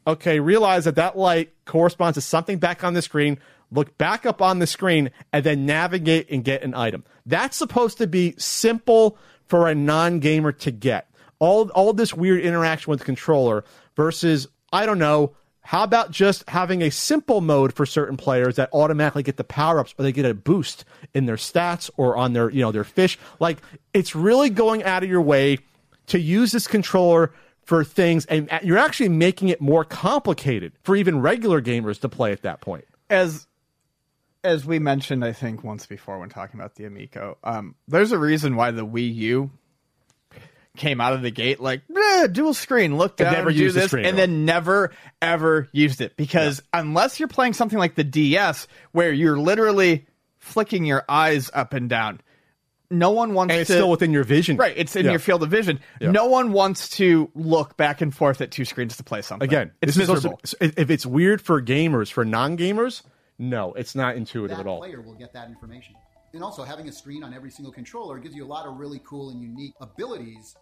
[0.08, 3.38] okay, realize that that light corresponds to something back on the screen,
[3.72, 7.04] look back up on the screen, and then navigate and get an item.
[7.28, 9.16] That's supposed to be simple
[9.46, 11.10] for a non gamer to get.
[11.38, 13.66] All, all this weird interaction with the controller
[13.96, 18.70] versus, I don't know, how about just having a simple mode for certain players that
[18.74, 22.34] automatically get the power ups or they get a boost in their stats or on
[22.34, 23.18] their, you know, their fish?
[23.40, 23.60] Like,
[23.94, 25.60] it's really going out of your way
[26.08, 27.32] to use this controller
[27.64, 32.34] for things, and you're actually making it more complicated for even regular gamers to play
[32.34, 32.86] at that point.
[33.10, 33.48] as
[34.44, 38.18] as we mentioned, I think once before when talking about the Amico, um, there's a
[38.18, 39.52] reason why the Wii U
[40.76, 42.98] came out of the gate like "Eh, dual screen.
[42.98, 44.92] Look down, never do used the this, screen and at then never
[45.22, 50.08] ever used it because unless you're playing something like the DS where you're literally
[50.40, 52.22] flicking your eyes up and down,
[52.90, 53.74] no one wants And it's to.
[53.74, 54.58] still within your vision.
[54.58, 55.12] Right, it's in Yeah.
[55.12, 55.80] your field of vision.
[56.02, 56.10] Yeah.
[56.12, 59.48] No one wants to look back and forth at two screens to play something.
[59.48, 60.40] Again, it's miserable.
[60.44, 63.04] supposed to- if it's weird for gamers, for non gamers,
[63.38, 64.80] no, it's not intuitive that at all.
[64.80, 65.94] player will get that information.
[66.34, 69.00] And also, having a screen on every single controller gives you a lot of really
[69.06, 70.60] cool and unique abilities to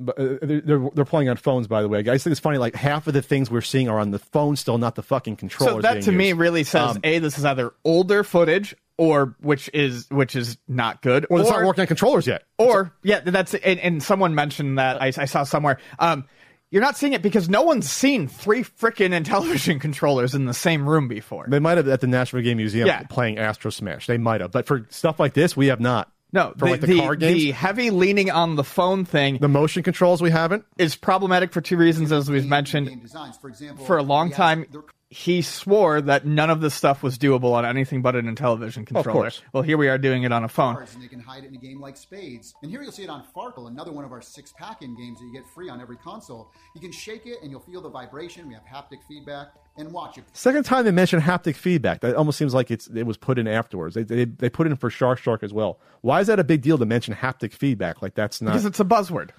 [0.00, 1.98] But uh, they're, they're playing on phones, by the way.
[1.98, 2.58] I just think it's funny.
[2.58, 5.36] Like half of the things we're seeing are on the phone, still not the fucking
[5.36, 5.74] controllers.
[5.76, 6.38] So that to me used.
[6.40, 11.02] really says Um, a this is either older footage or which is which is not
[11.02, 12.42] good or it's not working on controllers yet.
[12.58, 16.26] or yeah that's and, and someone mentioned that I, I saw somewhere um
[16.70, 20.88] you're not seeing it because no one's seen three frickin' Intellivision controllers in the same
[20.88, 21.46] room before.
[21.48, 23.02] They might have at the National Game Museum Yeah.
[23.10, 24.06] playing Astro Smash.
[24.06, 26.12] They might have, but for stuff like this, we have not.
[26.32, 29.38] No, for the, like the, the, card games, the heavy leaning on the phone thing
[29.38, 30.64] the motion controls, we haven't.
[30.78, 32.88] is problematic for two reasons, as we've game- mentioned.
[32.88, 33.36] game designs.
[33.36, 34.82] For example, for a long we time, they're-
[35.12, 39.00] he swore that none of this stuff was doable on anything but an Intellivision controller.
[39.00, 39.42] Of course.
[39.52, 40.76] Well, here we are doing it on a phone.
[40.76, 42.54] cards, and they can hide it in a game like Spades.
[42.62, 45.26] And here you'll see it on Farkle, another one of our six pack-in games that
[45.26, 46.52] you get free on every console.
[46.76, 48.46] You can shake it and you'll feel the vibration.
[48.46, 49.48] We have haptic feedback.
[49.76, 50.24] And watch it.
[50.32, 52.00] Second time they mentioned haptic feedback.
[52.00, 53.94] That almost seems like it's it was put in afterwards.
[53.94, 55.78] They, they they put it in for Shark Shark as well.
[56.02, 58.02] Why is that a big deal to mention haptic feedback?
[58.02, 58.50] Like that's not.
[58.50, 59.30] Because it's a buzzword.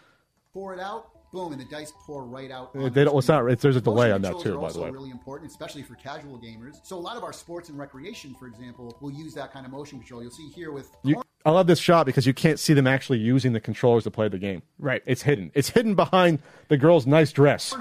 [0.54, 2.74] Pour it out, boom, and the dice pour right out.
[2.74, 4.92] They don't- it's not- it's- there's a delay on that too, by the also way.
[4.92, 6.76] really important, especially for casual gamers.
[6.84, 9.72] So a lot of our sports and recreation, for example, will use that kind of
[9.72, 10.22] motion control.
[10.22, 13.18] You'll see here with You, I love this shot because you can't see them actually
[13.20, 14.62] using the controllers to play the game.
[14.78, 15.02] Right.
[15.06, 15.52] It's hidden.
[15.56, 17.74] It's hidden behind the girl's nice dress.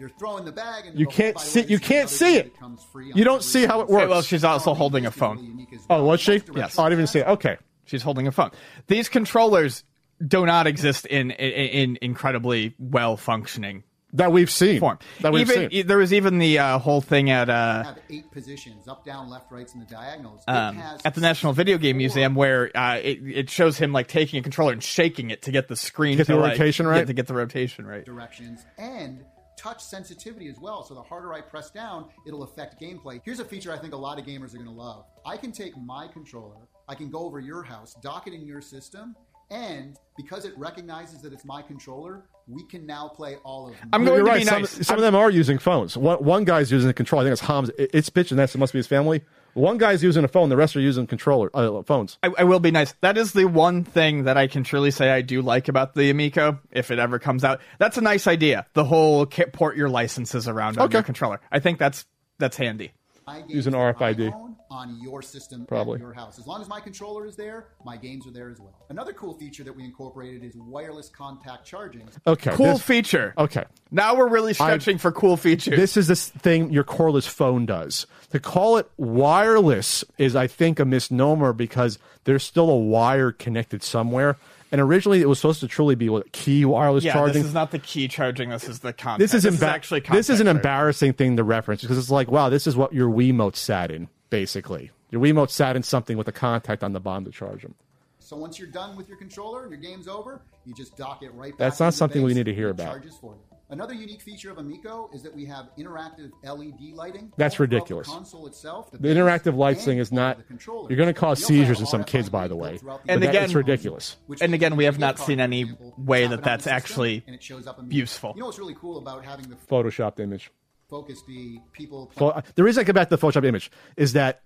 [0.00, 2.58] You're throwing the bag, and You oh, can't see- way, you can't see it.
[2.58, 3.96] comes free You don't see how it console.
[3.98, 4.10] works.
[4.10, 5.44] Well, she's also holding a this really phone.
[5.44, 6.04] unique Oh, well.
[6.06, 6.42] was she?
[6.54, 6.78] Yes.
[6.78, 7.26] Oh, I didn't even see it.
[7.28, 7.56] Okay.
[7.84, 8.50] She's holding a phone.
[8.88, 9.84] These controllers
[10.26, 11.52] do not exist in in,
[11.92, 13.82] in incredibly well functioning
[14.12, 14.80] That we've seen.
[14.80, 14.98] form.
[15.20, 15.86] That we've even seen.
[15.86, 19.50] there was even the uh, whole thing at uh, have eight positions up, down, left,
[19.50, 20.42] rights, and the diagonals.
[20.46, 24.08] Um, at the National Video Game 64 Museum where uh, it, it shows him like
[24.08, 26.86] taking a controller and shaking it to get the screen Get to the like, rotation
[26.86, 26.98] right?
[26.98, 28.04] yeah, to get the rotation right.
[28.04, 29.24] directions and
[29.56, 30.84] touch sensitivity as well.
[30.84, 33.20] So the harder I press down, it'll affect gameplay.
[33.24, 35.06] Here's a feature I think a lot of gamers are going to love.
[35.24, 38.60] I can take my controller, I can go over your house, dock it in your
[38.60, 39.16] system,
[39.50, 43.76] and because it recognizes that it's my controller, we can now play all of.
[43.78, 43.88] Them.
[43.92, 44.40] I'm my- going You're to right.
[44.40, 44.86] be some, nice.
[44.86, 45.96] some of them are using phones.
[45.96, 47.22] One, one guy's using the controller.
[47.22, 47.70] I think it's Ham's.
[47.78, 49.22] It's It's and That's it must be his family.
[49.54, 50.48] One guy's using a phone.
[50.48, 52.18] The rest are using controller uh, phones.
[52.24, 52.92] I, I will be nice.
[53.02, 56.10] That is the one thing that I can truly say I do like about the
[56.10, 57.60] Amico, if it ever comes out.
[57.78, 58.66] That's a nice idea.
[58.74, 60.94] The whole ca- port your licenses around on Okay.
[60.94, 61.40] your controller.
[61.52, 62.04] I think that's
[62.38, 62.92] that's handy.
[63.28, 64.53] my Use an that I RFID.
[64.74, 65.94] Own on your system Probably.
[65.94, 66.38] at your house.
[66.38, 68.74] As long as my controller is there, my games are there as well.
[68.88, 72.08] Another cool feature that we incorporated is wireless contact charging.
[72.26, 72.50] Okay.
[72.52, 73.34] Cool this- feature.
[73.38, 73.64] okay.
[73.90, 75.76] Now we're really stretching for cool features.
[75.78, 78.06] This is this thing your cordless phone does.
[78.32, 83.82] To call it wireless is, I think, a misnomer because there's still a wire connected
[83.82, 84.36] somewhere.
[84.72, 87.34] And originally, it was supposed to truly be what Qi wireless yeah, charging.
[87.42, 88.48] this is not the Qi charging.
[88.50, 89.20] This is the contact.
[89.20, 90.56] this is, emba- actually this is an charging.
[90.56, 94.08] embarrassing thing to reference because it's like, wow, this is what your Wiimote sat in,
[94.34, 94.90] basically.
[95.10, 97.74] Your Wiimote sat in something with a contact on the bottom to charge them.
[98.18, 101.32] So once you're done with your controller and your game's over, you just dock it
[101.34, 101.58] right back.
[101.58, 102.86] That's not into the something we need to hear about.
[102.88, 103.40] Charges for you.
[103.70, 107.32] Another unique feature of Amico is that we have interactive LED lighting.
[107.36, 108.06] That's ridiculous.
[108.08, 110.38] The console itself, the, The interactive lights thing is not.
[110.48, 112.78] You're going to cause We also have seizures in some kids, by the way.
[112.78, 114.16] throughout the And again- it's ridiculous.
[114.26, 117.42] which And again, we have not seen any example, way that that's actually and it
[117.42, 118.32] shows up useful.
[118.34, 120.50] You know what's really cool about having the Photoshopped image.
[120.94, 124.42] Focus be people Pho- the reason I come back to the Photoshop image is that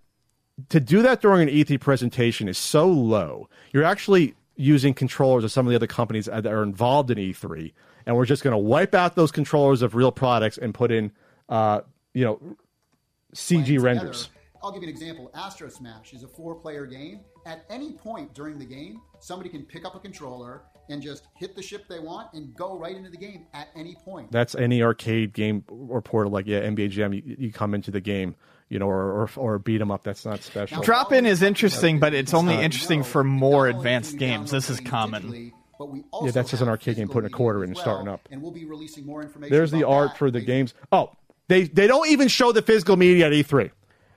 [0.70, 3.51] to do that during an E3 presentation is so low.
[3.70, 7.73] You're actually using controllers of some of the other companies that are involved in E3,
[8.07, 11.12] and we're just going to wipe out those controllers of real products and put in,
[11.51, 11.83] uh,
[12.15, 12.41] you know,
[13.35, 14.31] CG renders.
[14.62, 15.31] I'll give you an example.
[15.35, 17.20] Astro Smash is a four-player game.
[17.45, 21.55] At any point during the game, somebody can pick up a controller and just hit
[21.55, 24.31] the ship they want and go right into the game at any point.
[24.32, 27.12] That's any arcade game or portal like yeah NBA Jam.
[27.12, 28.35] You, you come into the game,
[28.69, 30.02] you know, or or, or beat 'em up.
[30.05, 30.82] That's not special.
[30.82, 34.51] Drop in is interesting, but it's only Uh, interesting no, for more advanced games.
[34.51, 35.52] This is common.
[35.78, 37.82] but we Yeah, that's just an arcade game, putting a quarter media in and as
[37.82, 38.28] starting up.
[38.31, 39.55] And we'll be releasing more information.
[39.55, 40.74] There's the art that for the games.
[40.90, 41.12] Oh,
[41.48, 43.70] they they don't even show the physical media at E3.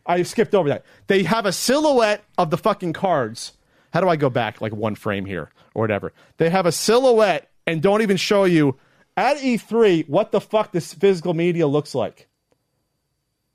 [0.06, 0.84] I skipped over that.
[1.08, 3.54] They have a silhouette of the fucking cards.
[3.94, 6.14] How do I go back like one frame here or whatever?
[6.38, 8.78] They have a silhouette and don't even show you
[9.18, 12.28] at E3 what the fuck this physical media looks like.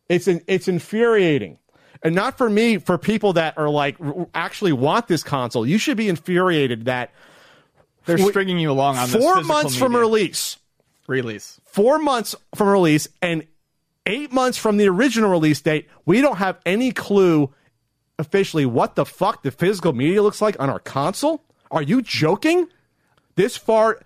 [0.09, 1.59] It's in, it's infuriating.
[2.03, 5.67] And not for me, for people that are like r- actually want this console.
[5.67, 7.13] You should be infuriated that
[8.05, 10.59] They're stringing you along on this four physical months from release,
[11.09, 11.61] release.
[11.65, 13.47] four months from release and
[14.05, 17.53] eight months from the original release date, we don't have any clue
[18.19, 21.43] officially what the fuck the physical media looks like on our console.
[21.71, 22.69] Are you joking?
[23.35, 24.01] This far,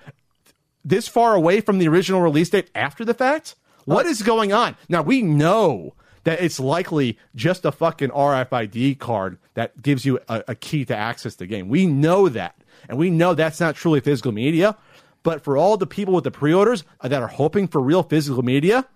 [0.85, 3.55] this far away from the original release date after the fact?
[3.85, 4.77] What uh, is going on?
[4.89, 10.45] Now we know that it's likely just a fucking RFID card that gives you a,
[10.49, 11.69] a key to access the game.
[11.69, 12.57] We know that,
[12.89, 14.77] and we know that's not truly physical media.
[15.23, 18.87] But for all the people with the pre-orders that are hoping for real physical media,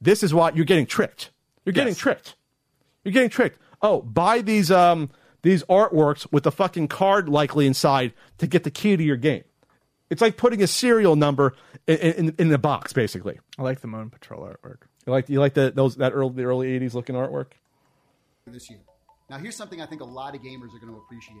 [0.00, 1.30] this is what you're getting tricked.
[1.64, 1.98] You're getting Yes.
[1.98, 2.34] tricked.
[3.04, 3.58] You're getting tricked.
[3.84, 5.10] Oh, buy these um
[5.42, 9.44] these artworks with a fucking card likely inside to get the key to your game.
[10.08, 11.54] It's like putting a serial number
[11.86, 13.38] in, in, in the box, basically.
[13.58, 14.78] I like the Moon Patrol artwork.
[15.06, 17.48] You like you like the those that early the early '80s looking artwork.
[18.46, 18.80] this year.
[19.28, 21.36] Now, here's something I think a lot of gamers are going to appreciate.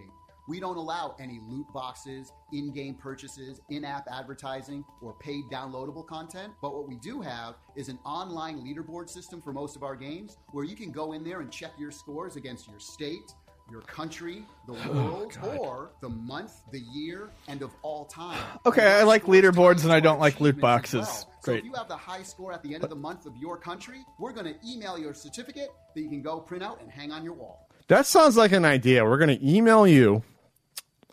[0.46, 6.06] We don't allow any loot boxes, in game purchases, in app advertising, or paid downloadable
[6.06, 6.52] content.
[6.60, 10.36] But what we do have is an online leaderboard system for most of our games
[10.52, 13.32] where you can go in there and check your scores against your state,
[13.70, 18.38] your country, the oh, world, or the month, the year, and of all time.
[18.66, 21.06] Okay, I like leaderboards and I don't like loot boxes.
[21.06, 21.30] well.
[21.40, 21.58] So Great.
[21.60, 24.04] if you have the high score at the end of the month of your country,
[24.18, 27.24] we're going to email your certificate that you can go print out and hang on
[27.24, 27.68] your wall.
[27.88, 29.04] That sounds like an idea.
[29.04, 30.22] We're going to email you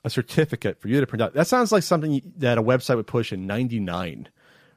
[0.03, 1.33] a certificate for you to print out.
[1.33, 4.27] That sounds like something that a website would push in 99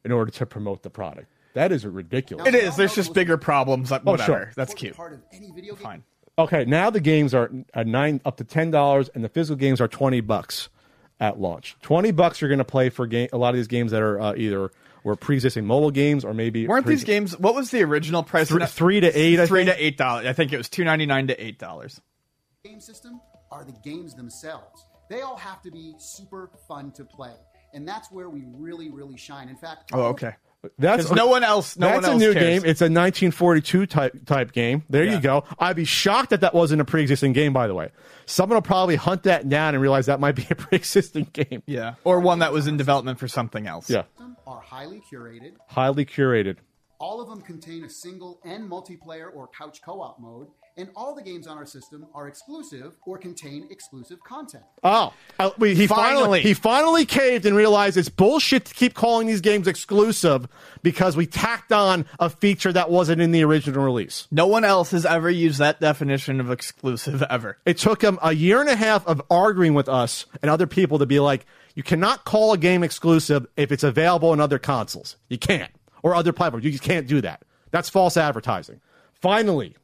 [0.04, 1.28] in order to promote the product.
[1.54, 2.46] That is ridiculous.
[2.46, 2.76] It is.
[2.76, 3.90] There's just bigger problems.
[3.90, 4.26] Like, Oh, whatever.
[4.32, 4.52] sure.
[4.56, 4.96] That's cute.
[4.96, 5.82] Part of any video game.
[5.84, 6.02] Fine.
[6.36, 9.86] Okay, now the games are nine up to ten dollars, and the physical games are
[9.86, 10.68] twenty bucks
[11.20, 11.76] at launch.
[11.80, 14.20] Twenty bucks you're going to play for game, a lot of these games that are
[14.20, 14.72] uh, either
[15.04, 17.38] were pre-existing mobile games or maybe Weren't pre- these games?
[17.38, 18.48] What was the original price?
[18.48, 19.76] Three- three to eight, I three think?
[19.78, 20.26] to eight dollars.
[20.26, 22.00] I think it was two ninety nine to eight dollars.
[22.64, 23.20] game system
[23.52, 24.84] are the games themselves.
[25.10, 27.34] They all have to be super fun to play.
[27.72, 29.48] And that's where we really, really shine.
[29.48, 30.34] In fact, Oh, okay.
[30.78, 31.76] That's no one else.
[31.76, 32.62] No that's one else a new cares.
[32.62, 32.70] game.
[32.70, 34.82] It's a 1942 type type game.
[34.88, 35.16] There Yeah.
[35.16, 35.44] you go.
[35.58, 37.52] I'd be shocked that that wasn't a pre-existing game.
[37.52, 37.90] By the way,
[38.24, 41.62] someone will probably hunt that down and realize that might be a pre-existing game.
[41.66, 43.90] Yeah, or one that was in development for something else.
[43.90, 44.04] Yeah,
[44.46, 45.52] are highly curated.
[45.68, 46.56] highly curated.
[46.98, 50.46] All of them contain a single and multiplayer or couch co op mode.
[50.76, 54.64] And all the games on our system are exclusive or contain exclusive content.
[54.82, 56.14] Oh, uh, we- he finally.
[56.14, 56.40] Finally.
[56.42, 60.48] he finally caved and realized it's bullshit to keep calling these games exclusive
[60.82, 64.26] because we tacked on a feature that wasn't in the original release.
[64.32, 67.56] No one else has ever used that definition of exclusive ever.
[67.64, 70.98] It took him a year and a half of arguing with us and other people
[70.98, 71.46] to be like,
[71.76, 75.16] you cannot call a game exclusive if it's available on other consoles.
[75.28, 75.70] You can't.
[76.02, 76.64] Or other platforms.
[76.64, 77.42] You just can't do that.
[77.70, 78.80] That's false advertising.
[79.20, 79.74] Finally,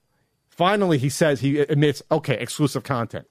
[0.60, 3.26] finally, he says he admits, okay, exclusive content.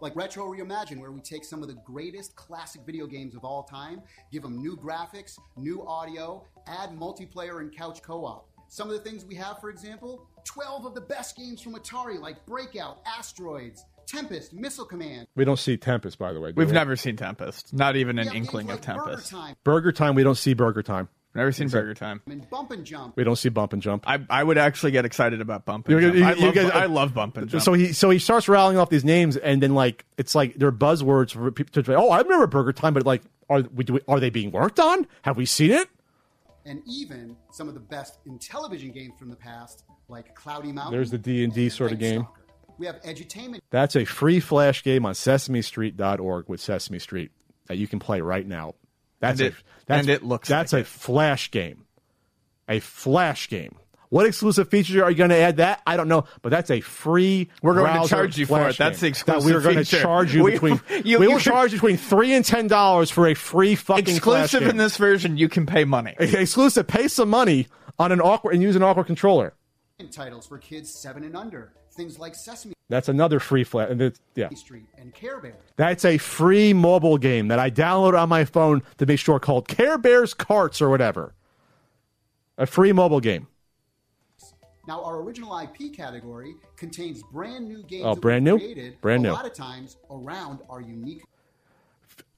[0.00, 3.64] Like Retro Reimagine, where we take some of the greatest classic video games of all
[3.64, 8.48] time, give them new graphics, new audio, add multiplayer and couch co op.
[8.68, 12.20] Some of the things we have, for example, 12 of the best games from Atari,
[12.20, 15.26] like Breakout, Asteroids, Tempest, Missile Command.
[15.34, 16.52] We don't see Tempest, by the way.
[16.54, 16.72] We've we?
[16.72, 17.74] never seen Tempest.
[17.74, 19.30] Not even an have games inkling of like Burger Tempest.
[19.32, 21.08] Time Burger Time, we don't see Burger Time.
[21.34, 22.20] Never seen Burger Time.
[22.26, 23.16] and Bump and Jump.
[23.16, 24.04] We don't see Bump and Jump.
[24.08, 26.16] I, I would actually get excited about Bump and You- Jump.
[26.16, 27.62] you- I, you love, guys- I love Bump and Jump.
[27.62, 30.72] So he so he starts rattling off these names, and then like it's like they're
[30.72, 33.92] buzzwords for people to say, "Oh, I remember Burger Time," but like, are we, do
[33.94, 35.06] we, are they being worked on?
[35.22, 35.88] Have we seen it?
[36.64, 40.92] and even some of the best Intellivision games from the past, like Cloudy Mountain.
[40.92, 42.20] There's the D&D and sort of Night game.
[42.22, 42.42] Stalker.
[42.78, 47.30] We have edutainment That's a free flash game on SesameStreet.org with Sesame Street
[47.68, 48.74] that you can play right now.
[49.20, 49.54] That's And a, it-
[49.86, 51.84] that's, and it looks that's like a flash game,
[52.68, 53.74] a flash game.
[54.10, 55.58] What exclusive features are you going to add?
[55.58, 57.48] That I don't know, but that's a free.
[57.62, 58.78] We're going to charge you for flash it.
[58.78, 60.80] That's the exclusive That we're going to charge you We- between.
[61.04, 64.04] you- we will can- charge you between three and ten dollars for a free fucking
[64.04, 64.70] flash exclusive game.
[64.70, 66.14] in this version, you can pay money.
[66.18, 66.86] exclusive.
[66.86, 67.66] Pay some money
[67.98, 69.52] on an awkward and use an awkward controller.
[70.10, 71.72] titles for kids seven and under.
[71.98, 73.90] Things like Sesame That's another free flat.
[73.90, 75.56] And it's, yeah, Street and Care Bear.
[75.76, 79.66] that's a free mobile game that I downloaded on my phone to make sure called
[79.66, 81.34] Care Bears Carts or whatever.
[82.56, 83.48] A free mobile game.
[84.86, 88.56] Now, our original IP category contains brand new games Oh, that brand new?
[88.58, 89.34] created Brand a new.
[89.34, 91.24] lot of times around our unique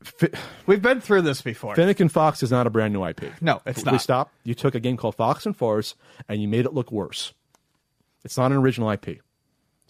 [0.02, 0.30] Fi-
[0.66, 1.74] We've been through this before.
[1.76, 3.24] Finnegan Fox is not a brand new IP.
[3.42, 4.00] No, it's We not.
[4.00, 4.32] stop.
[4.42, 5.94] You took a game called Fox and Forest
[6.28, 7.34] and you made it look worse.
[8.24, 9.20] It's not an original IP.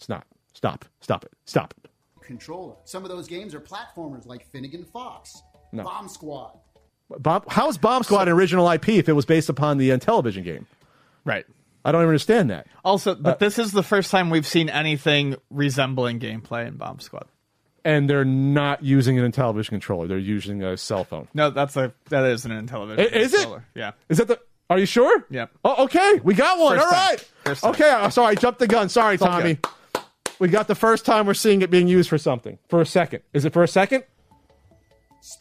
[0.01, 0.25] It's not.
[0.53, 0.85] Stop.
[0.99, 1.31] Stop it.
[1.45, 1.91] Stop it.
[2.25, 2.73] controller.
[2.85, 5.83] Some of those games are platformers like Finnegan Fox, No.
[5.83, 6.57] Bomb Squad.
[7.19, 9.97] Bomb, how is Bomb Squad an original IP if it was based upon the uh,
[9.97, 10.65] television game?
[11.23, 11.45] Right.
[11.85, 12.65] I don't even understand that.
[12.83, 16.99] Also, Uh, but this is the first time we've seen anything resembling gameplay in Bomb
[16.99, 17.25] Squad.
[17.85, 20.07] And they're not using an Intellivision controller.
[20.07, 21.27] They're using a cell phone.
[21.33, 22.99] No, that's a that is an Intellivision.
[22.99, 23.47] I- is it?
[23.75, 23.91] Yeah.
[24.09, 24.39] Is that the?
[24.69, 25.25] Are you sure?
[25.31, 25.51] Yep.
[25.65, 26.19] Oh, okay.
[26.23, 26.77] We got one.
[26.77, 27.09] First All time.
[27.09, 27.19] right.
[27.43, 27.71] First time.
[27.71, 27.89] Okay.
[27.89, 28.87] uh, Sorry, I jumped the gun.
[28.87, 29.57] Sorry, all Tommy.
[30.41, 30.49] Good.
[30.49, 32.57] We got the first time we're seeing it being used for something.
[32.67, 33.21] For a second.
[33.33, 34.03] Is it for a second?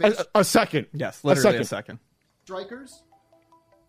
[0.02, 0.86] A, a- a second.
[0.92, 1.96] Yes, literally a a second.
[1.96, 1.98] second.
[2.44, 3.02] Strikers,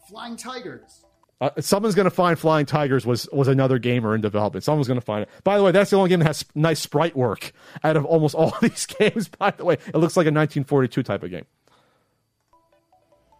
[0.08, 1.04] Flying Tigers.
[1.42, 4.64] Uh, someone's going to find Flying Tigers was was another gamer in development.
[4.64, 5.30] Someone's going to find it.
[5.44, 7.52] By the way, that's the only game that has nice sprite work
[7.84, 9.28] out of almost all these games.
[9.28, 11.46] By the way, it looks like a 1942 type of game.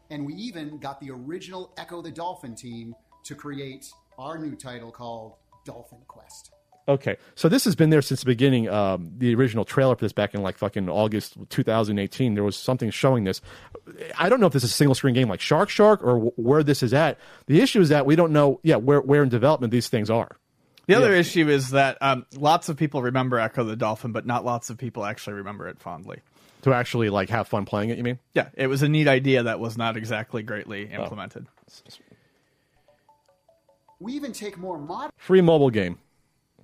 [0.10, 4.91] And we even got the original Ecco the Dolphin team to create our new title
[4.91, 5.35] called
[5.65, 6.51] Dolphin Quest.
[6.91, 8.68] Okay, so this has been there since the beginning.
[8.68, 12.34] Um, the original trailer for this back in like fucking August 2018.
[12.35, 13.39] There was something showing this.
[14.18, 16.34] I don't know if this is a single screen game like Shark Shark or w-
[16.35, 17.18] where this is at.
[17.47, 20.35] The issue is that we don't know, yeah, where where in development these things are.
[20.88, 24.43] The other issue is that um, lots of people remember Ecco the Dolphin, but not
[24.43, 26.19] lots of people actually remember it fondly.
[26.63, 28.19] To actually like have fun playing it, you mean?
[28.34, 31.47] Yeah, it was a neat idea that was not exactly greatly implemented.
[33.99, 35.99] We even take more modern Free mobile game,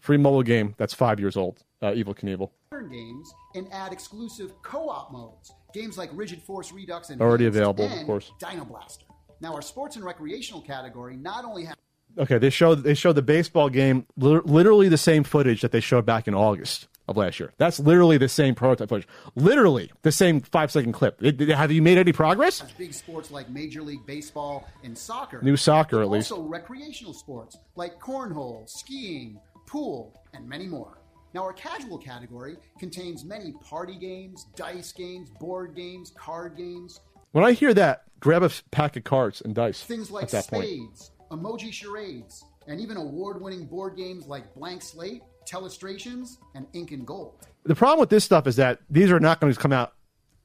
[0.07, 1.61] free mobile game that's five years old.
[1.81, 2.49] Uh, Evel Knievel.
[2.89, 5.51] games and add exclusive co-op modes.
[5.73, 8.31] Games like Rigid Force Redux and Already available, of course.
[8.39, 9.05] Dino Blaster.
[9.41, 11.75] Now, our sports and recreational category not only has
[12.17, 16.05] Okay, they showed they showed the baseball game, literally the same footage that they showed
[16.05, 17.51] back in August of last year.
[17.57, 21.21] That's literally the same prototype footage, literally the same five second clip.
[21.21, 22.63] It- it- have you made any progress?
[22.77, 25.41] big sports like Major League Baseball and soccer.
[25.43, 26.31] New soccer, at least.
[26.31, 30.97] Also recreational sports like cornhole, skiing, pool, and many more.
[31.35, 37.01] Now, our casual category contains many party games, dice games, board games, card games,
[37.33, 39.83] When I hear that, grab a pack of cards and dice.
[39.83, 40.63] things like at that point.
[40.65, 47.05] spades, emoji charades, and even award-winning board games like Blank Slate, Telestrations, and Ink and
[47.05, 47.45] Gold.
[47.65, 49.93] The problem with this stuff is that these are not going to come out.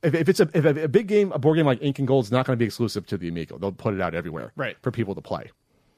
[0.02, 2.08] If, if it's a, if a, a big game, a board game like Ink and
[2.08, 3.56] Gold is not going to be exclusive to the Amico.
[3.58, 4.76] They'll put it out everywhere, Right.
[4.82, 5.50] for people to play,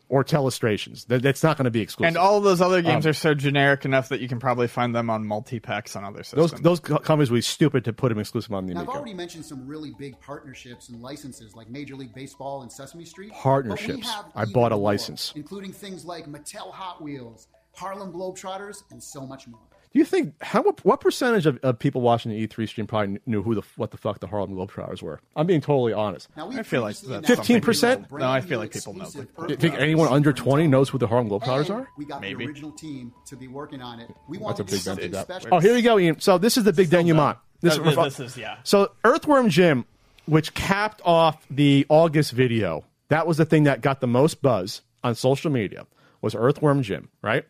[0.09, 1.07] or Telestrations.
[1.07, 2.09] That, that's not going to be exclusive.
[2.09, 4.69] And all of those other Um, games are so generic enough that you can probably
[4.69, 6.53] find them on multi packs on other systems.
[6.61, 9.15] those those companies would be stupid to put them exclusive on the Now, I've already
[9.15, 13.33] mentioned some really big partnerships and licenses like Major League Baseball and Sesame Street.
[13.33, 14.09] Partnerships.
[14.35, 15.33] I bought a more, license.
[15.35, 19.61] including things like Mattel Hot Wheels, Harlem Globetrotters, and so much more.
[19.95, 23.21] Do you think how what, what percentage of, of people watching the E3 stream probably
[23.27, 25.21] knew who the what the fuck the Harlem Globetrotters were?
[25.37, 26.29] I'm being totally honest.
[26.37, 28.19] Now, we I feel like previously that's announced 15%?
[28.19, 30.89] No, I feel like people know exclusive the- Do you think anyone under 20 knows
[30.89, 31.89] who the Harlem Globetrotters are?
[31.97, 32.45] We got Maybe.
[32.45, 34.11] the original team to be working on it.
[34.29, 35.49] We That's want a to do big something special.
[35.53, 36.19] Oh, here you go, Ian.
[36.19, 37.39] So this is the big denouement.
[37.61, 38.57] This, Uh, this is- yeah.
[38.65, 39.85] So Earthworm Jim,
[40.27, 44.83] which capped off the August video, that was the thing that got the most buzz
[45.05, 45.87] on social media.
[46.21, 47.45] Was Earthworm Jim right?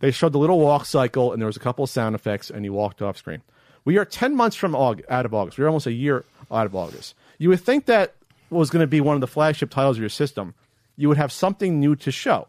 [0.00, 2.64] They showed the little walk cycle, and there was a couple of sound effects, and
[2.64, 3.42] he walked off screen.
[3.84, 5.58] We are ten months from August, out of August.
[5.58, 7.14] We're almost a year out of August.
[7.38, 8.14] You would think that
[8.50, 10.54] was going to be one of the flagship titles of your system.
[10.96, 12.48] You would have something new to show.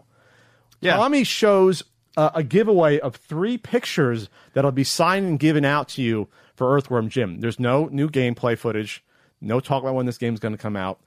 [0.82, 0.96] Yeah.
[0.96, 1.84] Tommy shows
[2.18, 6.76] uh, a giveaway of three pictures that'll be signed and given out to you for
[6.76, 7.42] Earthworm Jim.
[7.42, 9.04] There's no new gameplay footage,
[9.42, 11.00] no talk about when this game's going to come out.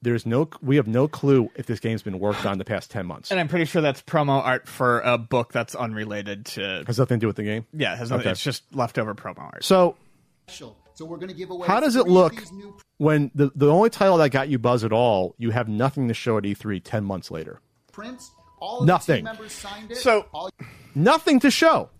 [0.00, 3.04] There's no, we have no clue if this game's been worked on the past ten
[3.06, 3.30] months.
[3.30, 6.84] And I'm pretty sure that's promo art for a book that's unrelated to.
[6.86, 7.66] has nothing to do with the game.
[7.72, 8.30] Yeah, it has nothing, Okay.
[8.30, 9.64] it's just leftover promo art.
[9.64, 9.96] So
[10.46, 10.76] special.
[10.94, 11.66] So we're going to give away.
[11.68, 14.92] how does it look new when the the only title that got you buzz at
[14.92, 17.60] all, you have nothing to show at E3 ten months later?
[17.92, 18.30] prints?
[18.60, 19.24] All of Nothing.
[19.24, 19.96] the team members signed it.
[19.98, 20.50] So- all
[20.94, 21.90] Nothing to show.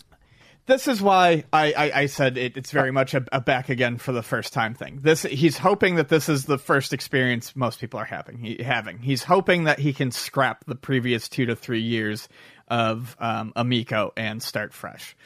[0.69, 3.97] This is why I, I, I said it, it's very much a, a back again
[3.97, 5.01] for the first time thing.
[5.03, 8.36] This he's hoping that this is the first experience most people are having.
[8.39, 12.28] He, having he's hoping that he can scrap the previous two to three years
[12.69, 15.16] of um, Amico and start fresh.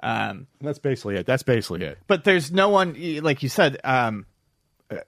[0.00, 1.26] Um, That's basically it.
[1.26, 1.98] That's basically it.
[2.06, 4.24] but there's no one like you said um
[4.88, 4.98] uh,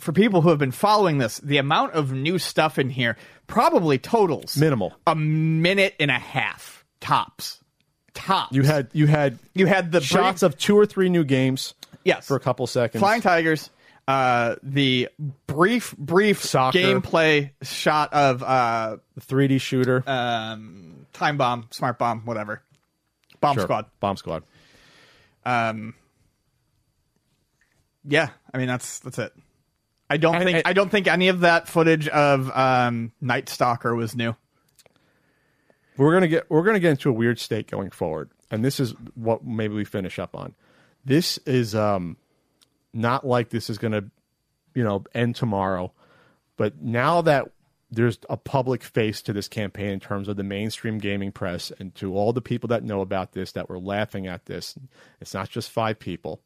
[0.00, 3.16] for people who have been following this the amount of new stuff in here
[3.46, 4.94] probably totals Minimal.
[5.06, 7.60] a minute and a half tops
[8.14, 11.24] tops You had you had you had the shots brief- of two or three new
[11.24, 11.74] games.
[12.04, 13.00] yes for a couple seconds.
[13.00, 13.70] flying tigers
[14.06, 15.08] uh the
[15.46, 16.78] brief brief Soccer.
[16.78, 20.02] gameplay shot of uh the 3D shooter.
[20.06, 22.62] um time bomb smart bomb whatever
[23.40, 23.64] bomb Sure.
[23.64, 24.42] squad Bomb squad.
[25.46, 25.94] Um,
[28.06, 29.32] yeah, I mean that's that's it.
[30.10, 33.48] I don't And- think and- I don't think any of that footage of um, Night
[33.48, 34.34] Stalker was new.
[35.96, 38.94] We're gonna get we're gonna get into a weird state going forward, and this is
[39.14, 40.54] what maybe we finish up on.
[41.04, 42.16] This is um
[42.92, 44.04] not like this is gonna
[44.74, 45.92] you know end tomorrow,
[46.56, 47.50] but now that
[47.90, 51.94] there's a public face to this campaign in terms of the mainstream gaming press and
[51.94, 54.76] to all the people that know about this that were laughing at this.
[55.20, 56.40] It's not just five people.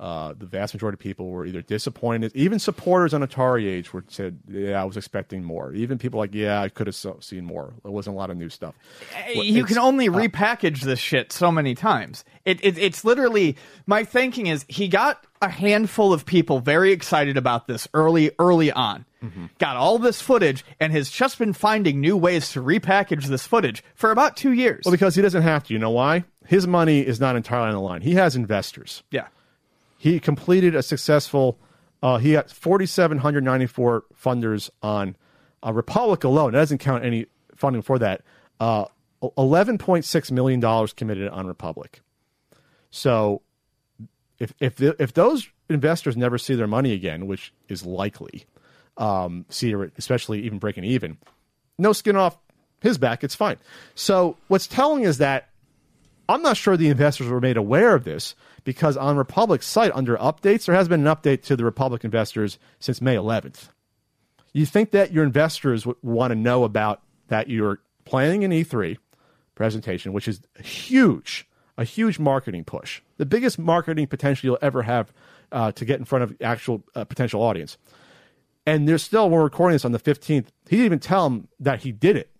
[0.00, 2.32] Uh, the vast majority of people were either disappointed.
[2.34, 6.32] Even supporters on Atari Age were said, "Yeah, I was expecting more." Even people like,
[6.34, 8.74] "Yeah, I could have so, seen more." There wasn't a lot of new stuff.
[9.14, 12.24] Uh, well, you it's- can only uh, repackage this shit so many times.
[12.46, 13.56] It, it it's literally
[13.86, 18.72] my thinking is he got a handful of people very excited about this early early
[18.72, 19.04] on.
[19.22, 19.46] Mm-hmm.
[19.58, 23.84] Got all this footage and has just been finding new ways to repackage this footage
[23.94, 24.82] for about 2 years.
[24.86, 25.74] Well, because he doesn't have to.
[25.74, 26.24] You know why?
[26.46, 28.00] His money is not entirely on the line.
[28.00, 29.02] He has investors.
[29.10, 29.26] yeah.
[30.00, 31.58] He completed a successful.
[32.02, 35.14] Uh, he got 4,794 funders on
[35.62, 36.52] uh, Republic alone.
[36.52, 38.22] That doesn't count any funding for that.
[38.58, 38.86] Uh,
[39.22, 42.00] 11.6 million dollars committed on Republic.
[42.90, 43.42] So,
[44.38, 48.46] if if the, if those investors never see their money again, which is likely,
[48.96, 51.18] um, see especially even breaking even,
[51.76, 52.38] no skin off
[52.80, 53.58] his back, it's fine.
[53.94, 55.50] So what's telling is that
[56.26, 60.16] I'm not sure the investors were made aware of this because on Republic's site under
[60.16, 63.68] updates, there has been an update to the Republic investors since May 11th.
[64.52, 68.98] You think that your investors would want to know about that you're planning an E3
[69.54, 75.12] presentation, which is huge, a huge marketing push, the biggest marketing potential you'll ever have
[75.52, 77.78] uh, to get in front of actual uh, potential audience.
[78.66, 80.46] And there's still, we're recording this on the 15th.
[80.68, 82.30] He didn't even tell him that he did it.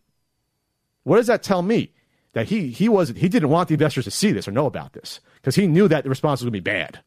[1.05, 1.93] What does that tell me?
[2.33, 4.93] That he he wasn't he didn't want the investors to see this or know about
[4.93, 7.01] this because he knew that the response was going to be bad,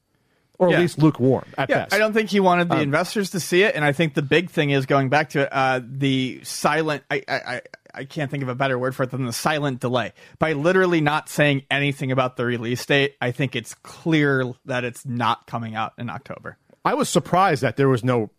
[0.60, 0.76] or Yeah.
[0.78, 1.94] at least lukewarm at Yeah, best.
[1.94, 4.50] I don't think he wanted the investors to see it, and I think the big
[4.50, 7.04] thing is going back to uh, the silent.
[7.12, 7.62] I, I I
[7.96, 10.14] I can't think of a better word for it than the silent delay.
[10.40, 15.06] By literally not saying anything about the release date, I think it's clear that it's
[15.06, 16.58] not coming out in October.
[16.84, 18.32] I was surprised that there was no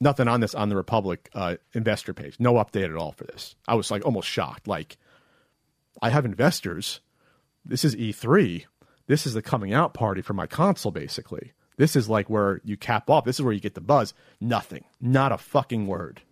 [0.00, 2.36] nothing on this on the Republic uh, investor page.
[2.38, 3.56] No update at all for this.
[3.66, 4.68] I was like almost shocked.
[4.68, 4.98] Like,
[6.02, 7.00] I have investors.
[7.64, 8.66] This is E3.
[9.08, 11.52] This is the coming out party for my console, basically.
[11.76, 13.24] This is like where you cap off.
[13.24, 14.14] This is where you get the buzz.
[14.40, 14.84] Nothing.
[15.00, 16.22] Not a fucking word.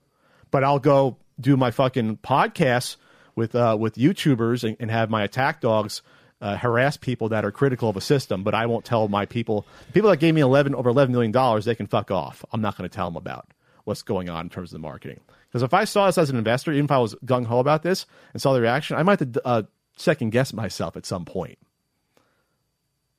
[0.50, 2.96] But I'll go do my fucking podcasts
[3.34, 6.02] with uh, with YouTubers and, and have my attack dogs
[6.40, 8.42] uh, harass people that are critical of a system.
[8.42, 11.64] But I won't tell my people people that gave me eleven over eleven million dollars.
[11.64, 12.44] They can fuck off.
[12.52, 13.52] I'm not going to tell them about
[13.84, 15.20] what's going on in terms of the marketing.
[15.48, 17.82] Because if I saw this as an investor, even if I was gung ho about
[17.82, 19.62] this and saw the reaction, I might have to uh,
[19.96, 21.58] second guess myself at some point.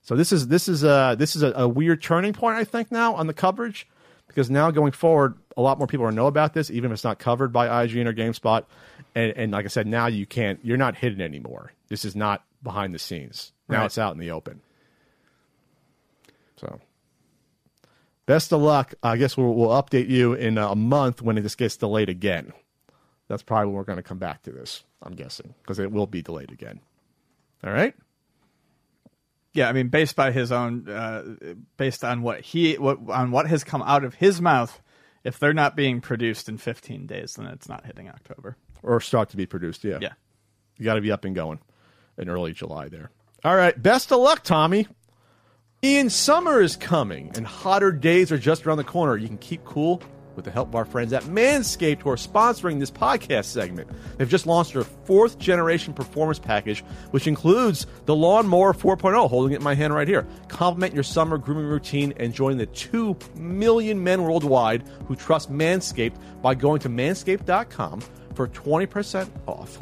[0.08, 2.94] So this is this is a this is a, a weird turning point, I think,
[2.94, 3.86] now on the coverage,
[4.28, 7.04] because now going forward, a lot more people are know about this, even if it's
[7.04, 8.64] not covered by IGN or GameSpot.
[9.16, 11.74] And, and like I said, now you can't, you're not hidden anymore.
[11.90, 13.52] This is not behind the scenes.
[13.68, 13.86] Now Right.
[13.88, 14.62] it's out in the open.
[16.56, 16.80] So,
[18.26, 18.94] best of luck.
[19.04, 22.54] I guess we'll, we'll update you in a month when this gets delayed again.
[23.28, 24.86] That's probably when we're going to come back to this.
[25.04, 26.80] I'm guessing because it will be delayed again.
[27.62, 27.94] All right.
[29.58, 31.24] Yeah, I mean, based by his own, uh,
[31.78, 34.80] based on what he, what on what has come out of his mouth,
[35.24, 38.56] if they're not being produced in 15 days, then it's not hitting October.
[38.84, 39.84] or start to be produced.
[39.84, 39.98] Yeah.
[40.00, 40.14] Yeah.
[40.78, 41.58] You got to be up and going
[42.20, 43.10] in early July there.
[43.44, 43.82] All right.
[43.82, 44.88] Best of luck, Tommy.
[45.84, 49.18] Ian, summer is coming and hotter days are just around the corner.
[49.18, 50.04] You can keep cool
[50.38, 53.90] with the help of our friends at Manscaped who are sponsoring this podcast segment.
[54.18, 56.82] They've just launched their fourth generation performance package,
[57.12, 60.26] which includes the Lawnmower 4.0, holding it in my hand right here.
[60.48, 66.16] Complement your summer grooming routine and join the 2 million men worldwide who trust Manscaped
[66.42, 68.02] by going to manscaped.com
[68.34, 69.78] for 20% off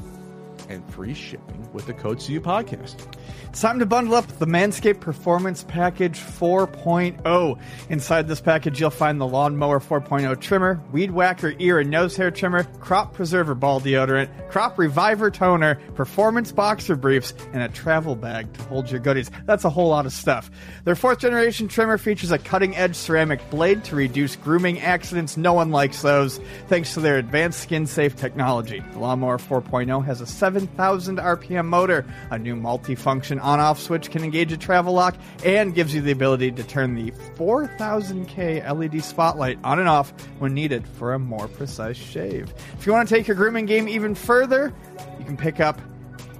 [0.69, 3.14] and free shipping with the code CU podcast.
[3.55, 7.59] It's time to bundle up the Manscaped Performance Package 4.0.
[7.89, 12.31] Inside this package, you'll find the Lawnmower 4.0 trimmer, Weed Whacker ear and nose hair
[12.31, 18.53] trimmer, Crop Preserver ball deodorant, Crop Reviver toner, Performance boxer briefs, and a travel bag
[18.53, 19.31] to hold your goodies.
[19.45, 20.51] That's a whole lot of stuff.
[20.83, 25.37] Their fourth generation trimmer features a cutting edge ceramic blade to reduce grooming accidents.
[25.37, 28.83] No one likes those, thanks to their advanced skin safe technology.
[28.91, 34.51] The Lawnmower 4.0 has a 7,000 RPM motor, a new multi-function on-off switch can engage
[34.51, 39.79] a travel lock, and gives you the ability to turn the 4000K LED spotlight on
[39.79, 42.53] and off when needed for a more precise shave.
[42.77, 44.73] If you want to take your grooming game even further,
[45.19, 45.79] you can pick up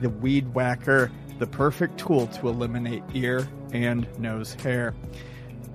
[0.02, 4.94] the Weed Whacker, the perfect tool to eliminate ear and nose hair.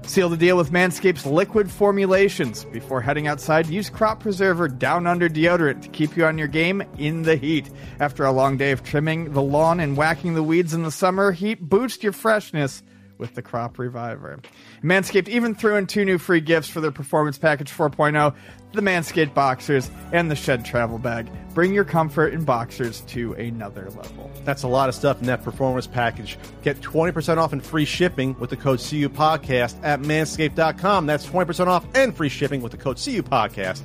[0.02, 2.64] Seal the deal with Manscaped's liquid formulations.
[2.64, 6.82] Before heading outside, use Crop Preserver Down Under deodorant to keep you on your game
[6.98, 7.70] in the heat.
[8.01, 11.31] After a long day of trimming the lawn and whacking the weeds in the summer
[11.31, 12.82] heat, boost your freshness
[13.21, 14.41] with the Crop Reviver.
[14.83, 18.35] Manscaped even threw in two new free gifts for their Performance Package 4.0
[18.73, 21.31] the Manscaped Boxers and the Shed Travel Bag.
[21.55, 24.31] Bring your comfort in boxers to another level.
[24.45, 26.39] That's a lot of stuff in that performance package.
[26.63, 31.07] Get 20% off and free shipping with the code CU Podcast at manscaped.com.
[31.07, 33.83] That's 20% off and free shipping with the code CU Podcast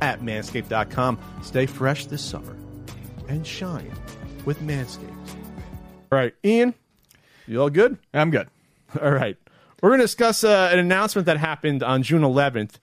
[0.00, 1.18] at manscaped.com.
[1.42, 2.56] Stay fresh this summer
[3.28, 3.92] and shine
[4.44, 5.10] with Manscaped.
[6.12, 6.74] All right, Ian,
[7.46, 7.98] you all good?
[8.12, 8.48] I'm good.
[9.02, 9.36] All right.
[9.82, 12.76] We're going to discuss uh, an announcement that happened on June 11th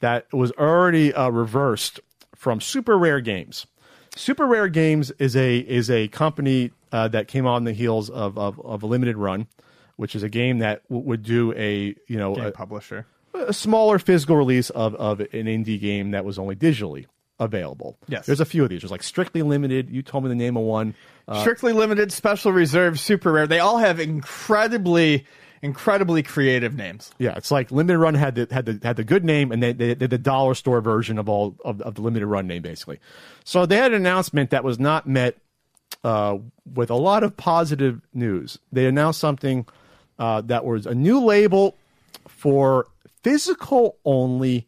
[0.00, 2.00] that was already uh, reversed
[2.34, 3.66] from Super Rare Games.
[4.16, 8.36] Super Rare Games is a is a company uh, that came on the heels of,
[8.36, 9.46] of, of a limited run,
[9.96, 13.06] which is a game that w- would do a you know Game a, publisher.
[13.32, 17.06] a smaller physical release of, of an indie game that was only digitally
[17.40, 17.96] available.
[18.06, 18.26] Yes.
[18.26, 18.82] there's a few of these.
[18.82, 19.88] There's like Strictly Limited.
[19.88, 20.94] You told me the name of one.
[21.26, 23.46] Uh, Strictly limited, special reserve, super rare.
[23.46, 25.24] They all have incredibly
[25.62, 27.12] incredibly creative names.
[27.18, 29.72] Yeah, it's like limited run had the had the had the good name, and they
[29.72, 32.98] they did the dollar store version of all of, of the limited run name basically.
[33.44, 35.38] So they had an announcement that was not met
[36.04, 36.38] uh,
[36.74, 38.58] with a lot of positive news.
[38.72, 39.66] They announced something
[40.18, 41.76] uh, that was a new label
[42.28, 42.88] for
[43.22, 44.66] physical only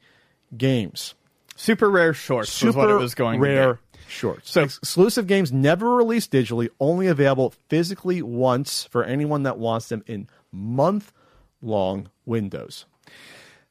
[0.56, 1.14] games.
[1.56, 4.50] Super rare shorts Super was what it was going rare shorts.
[4.50, 10.02] So- exclusive games never released digitally, only available physically once for anyone that wants them
[10.06, 11.12] in month
[11.60, 12.86] long windows.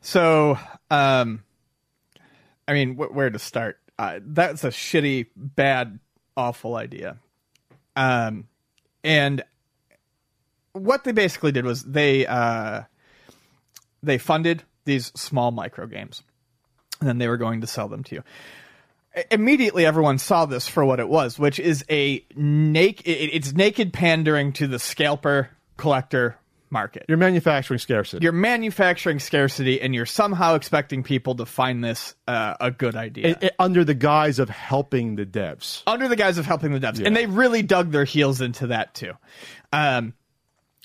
[0.02, 0.60] So,
[0.92, 1.44] um,
[2.68, 3.80] I mean, wh- where to start?
[3.98, 6.00] Uh, that's a shitty, bad,
[6.36, 7.18] awful idea.
[7.96, 8.48] Um,
[9.04, 9.44] and
[10.74, 12.82] what they basically did was they uh,
[14.02, 16.24] they funded these small micro games,
[17.00, 18.24] and then they were going to sell them to you.
[19.30, 23.06] Immediately, everyone saw this for what it was, which is a naked.
[23.06, 26.38] It's naked pandering to the scalper collector
[26.74, 27.06] market.
[27.08, 28.22] You're manufacturing scarcity.
[28.24, 33.38] you're manufacturing scarcity and you're somehow expecting people to find this uh, a good idea.
[33.42, 35.84] I- I- under the guise of helping the devs.
[35.88, 37.06] under the guise of helping the devs.
[37.06, 39.14] And they really dug their heels into that too.
[39.72, 40.14] Um,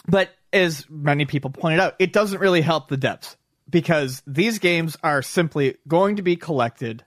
[0.06, 3.34] but as many people pointed out it doesn't really help the devs
[3.68, 7.04] because these games are simply going to be collected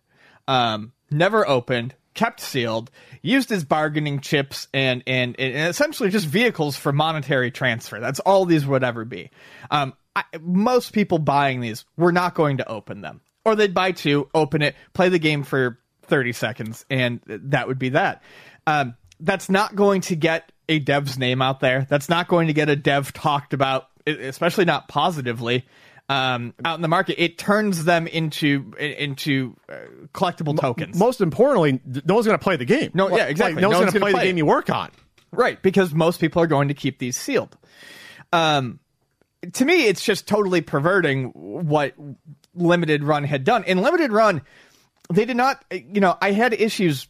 [0.47, 6.75] um, never opened kept sealed used as bargaining chips and, and and essentially just vehicles
[6.75, 7.99] for monetary transfer.
[7.99, 9.29] That's all these would ever be.
[9.69, 13.21] Um, I, most people buying these were not going to open them.
[13.43, 17.79] Or they'd buy two open it play the game for 30 seconds and that would
[17.79, 18.21] be that.
[18.67, 21.87] Um, that's not going to get a dev's name out there.
[21.89, 25.65] That's not going to get a dev talked about especially not positively
[26.11, 29.75] um, out in the market it turns them into into uh,
[30.13, 32.91] collectible tokens Most importantly, no one's going to play the game.
[32.93, 33.61] No, yeah, exactly.
[33.61, 34.91] no, No one's one's going to play, play the game you work on.
[35.31, 37.57] Right, because most people are going to keep these sealed.
[38.33, 38.79] Um,
[39.53, 41.93] to me, it's just totally perverting what
[42.53, 43.63] Limited Run had done.
[43.63, 44.41] In Limited Run,
[45.11, 45.63] they did not.
[45.71, 47.07] You know, I had issues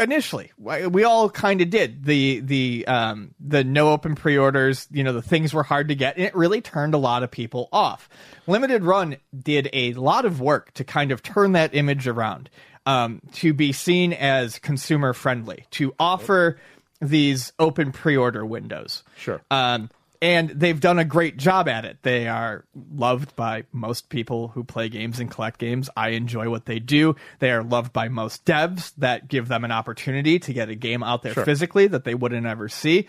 [0.00, 0.52] initially.
[0.56, 4.86] We all kind of did the the um, the no open pre-orders.
[4.90, 7.30] You know, the things were hard to get, and it really turned a lot of
[7.30, 8.08] people off.
[8.46, 12.50] Limited Run did a lot of work to kind of turn that image around
[12.86, 16.58] um, to be seen as consumer friendly, to offer
[17.00, 19.04] these open pre-order windows.
[19.16, 19.40] Sure.
[19.50, 21.98] Um, and they've done a great job at it.
[22.02, 25.88] They are loved by most people who play games and collect games.
[25.96, 27.16] I enjoy what they do.
[27.38, 31.02] They are loved by most devs that give them an opportunity to get a game
[31.02, 33.06] out there physically that they wouldn't ever see.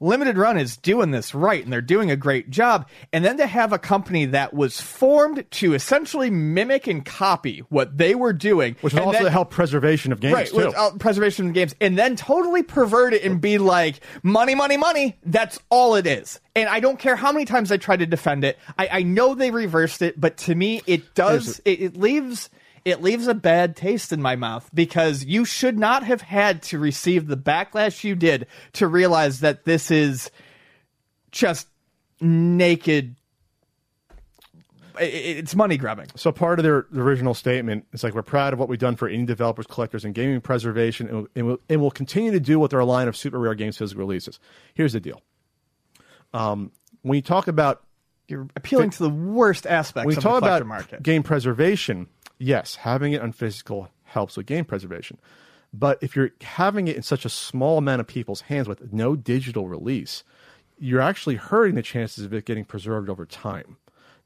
[0.00, 2.88] Limited Run is doing this right, and they're doing a great job.
[3.12, 7.96] And then to have a company that was formed to essentially mimic and copy what
[7.96, 10.68] they were doing, Which and also then- help preservation of games, right, too.
[10.76, 15.16] uh, preservation of games, and then totally pervert it and be like, money, money, money.
[15.24, 16.40] That's all it is.
[16.56, 18.58] And I don't care how many times I try to defend it.
[18.78, 21.60] I, I know they reversed it, but to me, it does.
[21.64, 22.50] It, it leaves.
[22.84, 26.78] It leaves a bad taste in my mouth because you should not have had to
[26.78, 30.30] receive the backlash you did to realize that this is
[31.30, 31.66] just
[32.20, 33.16] naked.
[35.00, 36.06] It's money grubbing.
[36.14, 39.10] So part of their original statement is like we're proud of what we've done for
[39.10, 42.72] indie developers, collectors, and gaming preservation, and, and, we'll, and we'll continue to do with
[42.74, 44.38] our line of super rare games physical releases.
[44.74, 45.20] Here's the deal:
[46.32, 46.70] um,
[47.02, 47.82] when you talk about
[48.28, 51.02] You're appealing to the worst aspects when you of the talk collector about market.
[51.02, 52.06] game preservation,
[52.38, 55.18] yes, having it on physical helps with game preservation.
[55.72, 59.16] But if you're having it in such a small amount of people's hands with no
[59.16, 60.22] digital release,
[60.78, 63.76] you're actually hurting the chances of it getting preserved over time.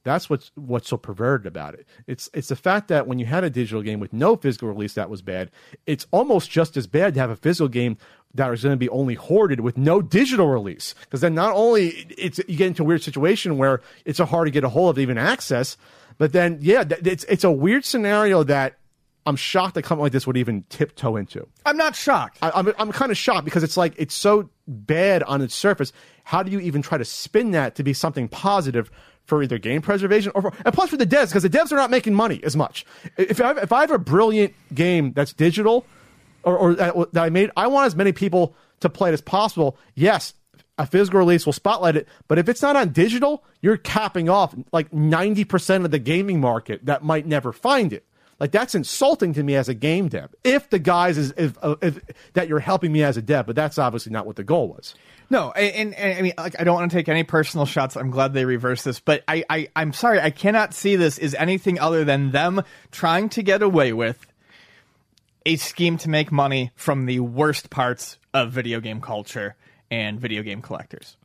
[0.04, 1.86] That's what's what's so perverted about it.
[2.06, 4.94] It's it's the fact that when you had a digital game with no physical release
[4.94, 5.50] that was bad.
[5.86, 7.98] It's almost just as bad to have a physical game
[8.34, 10.94] that is going to be only hoarded with no digital release.
[11.00, 14.50] Because then not only it's you get into a weird situation where it's hard to
[14.50, 15.76] get a hold of even access,
[16.18, 18.78] but then yeah, it's it's a weird scenario that
[19.26, 21.46] I'm shocked a company like this would even tiptoe into.
[21.64, 22.38] I'm not shocked.
[22.42, 25.92] I, I'm I'm kind of shocked because it's like it's so bad on its surface.
[26.24, 28.90] How do you even try to spin that to be something positive
[29.28, 31.76] for either game preservation or for, and plus for the devs because the devs are
[31.76, 32.86] not making money as much.
[33.18, 35.86] If I have, if I have a brilliant game that's digital
[36.42, 39.20] or, or that, that I made, I want as many people to play it as
[39.20, 39.76] possible.
[39.94, 40.32] Yes.
[40.78, 44.54] A physical release will spotlight it, but if it's not on digital, you're capping off
[44.72, 48.04] like 90% of the gaming market that might never find it.
[48.40, 50.32] Like that's insulting to me as a game dev.
[50.44, 52.00] If the guys is if, uh, if
[52.34, 54.94] that you're helping me as a dev, but that's obviously not what the goal was.
[55.30, 57.96] No, and, and, I mean, like, I don't want to take any personal shots.
[57.96, 61.34] I'm glad they reversed this, but I, I, I'm sorry, I cannot see this as
[61.34, 64.24] anything other than them trying to get away with
[65.44, 69.56] a scheme to make money from the worst parts of video game culture
[69.90, 71.16] and video game collectors.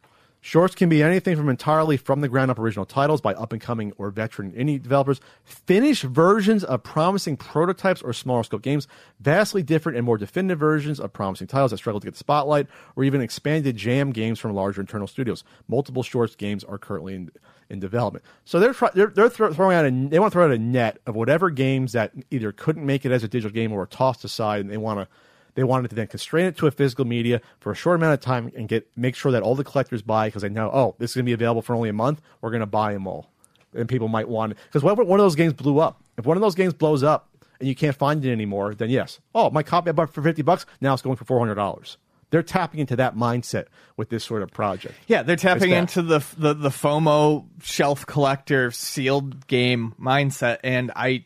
[0.45, 3.61] Shorts can be anything from entirely from the ground up original titles by up and
[3.61, 8.85] coming or veteran indie developers, finished versions of promising prototypes or smaller scope games,
[9.21, 12.67] vastly different and more definitive versions of promising titles that struggle to get the spotlight,
[12.97, 15.45] or even expanded jam games from larger internal studios.
[15.69, 17.31] Multiple shorts games are currently in,
[17.69, 18.25] in development.
[18.43, 20.99] So they're they're, they're throw, throwing out a they want to throw out a net
[21.07, 24.25] of whatever games that either couldn't make it as a digital game or were tossed
[24.25, 25.07] aside, and they want to
[25.55, 28.21] they wanted to then constrain it to a physical media for a short amount of
[28.21, 31.11] time and get make sure that all the collectors buy because they know, oh, this
[31.11, 32.21] is going to be available for only a month.
[32.41, 33.31] We're going to buy them all,
[33.73, 36.01] and people might want because one of those games blew up.
[36.17, 39.19] If one of those games blows up and you can't find it anymore, then yes,
[39.33, 41.97] oh, my copy I bought for fifty bucks now it's going for four hundred dollars.
[42.29, 43.65] They're tapping into that mindset
[43.95, 44.95] with this sort of project.
[45.05, 51.25] Yeah, they're tapping into the, the the FOMO shelf collector sealed game mindset, and I,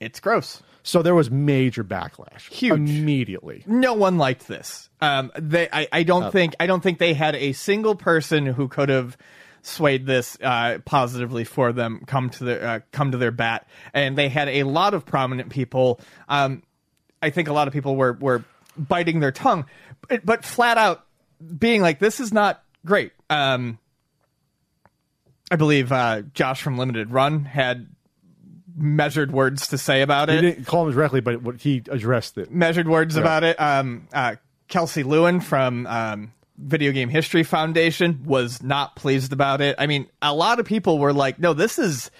[0.00, 0.62] it's gross.
[0.86, 2.48] So there was major backlash.
[2.48, 2.74] Huge.
[2.74, 3.64] Immediately.
[3.66, 4.88] No one liked this.
[5.00, 8.68] Um, they, I, I don't think, I don't think they had a single person who
[8.68, 9.16] could have
[9.62, 14.16] swayed this uh, positively for them come to their uh, come to their bat, and
[14.16, 15.98] they had a lot of prominent people.
[16.28, 16.62] Um,
[17.20, 18.44] I think a lot of people were were
[18.78, 19.66] biting their tongue,
[20.08, 21.04] but, but flat out
[21.58, 23.80] being like, "This is not great." Um,
[25.50, 27.88] I believe uh, Josh from Limited Run had
[28.76, 30.44] measured words to say about it.
[30.44, 32.50] He didn't call him directly, but what he addressed it.
[32.52, 33.58] Measured words about it.
[33.60, 34.36] Um, uh,
[34.68, 39.76] Kelsey Lewin from um, Video Game History Foundation was not pleased about it.
[39.78, 42.10] I mean, a lot of people were like, "No, this is,"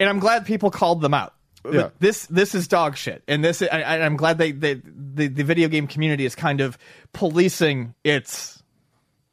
[0.00, 1.34] and I'm glad people called them out.
[1.70, 1.90] Yeah.
[2.00, 5.44] This this is dog shit, and this I, I- I'm glad they, they the the
[5.44, 6.76] video game community is kind of
[7.12, 8.60] policing its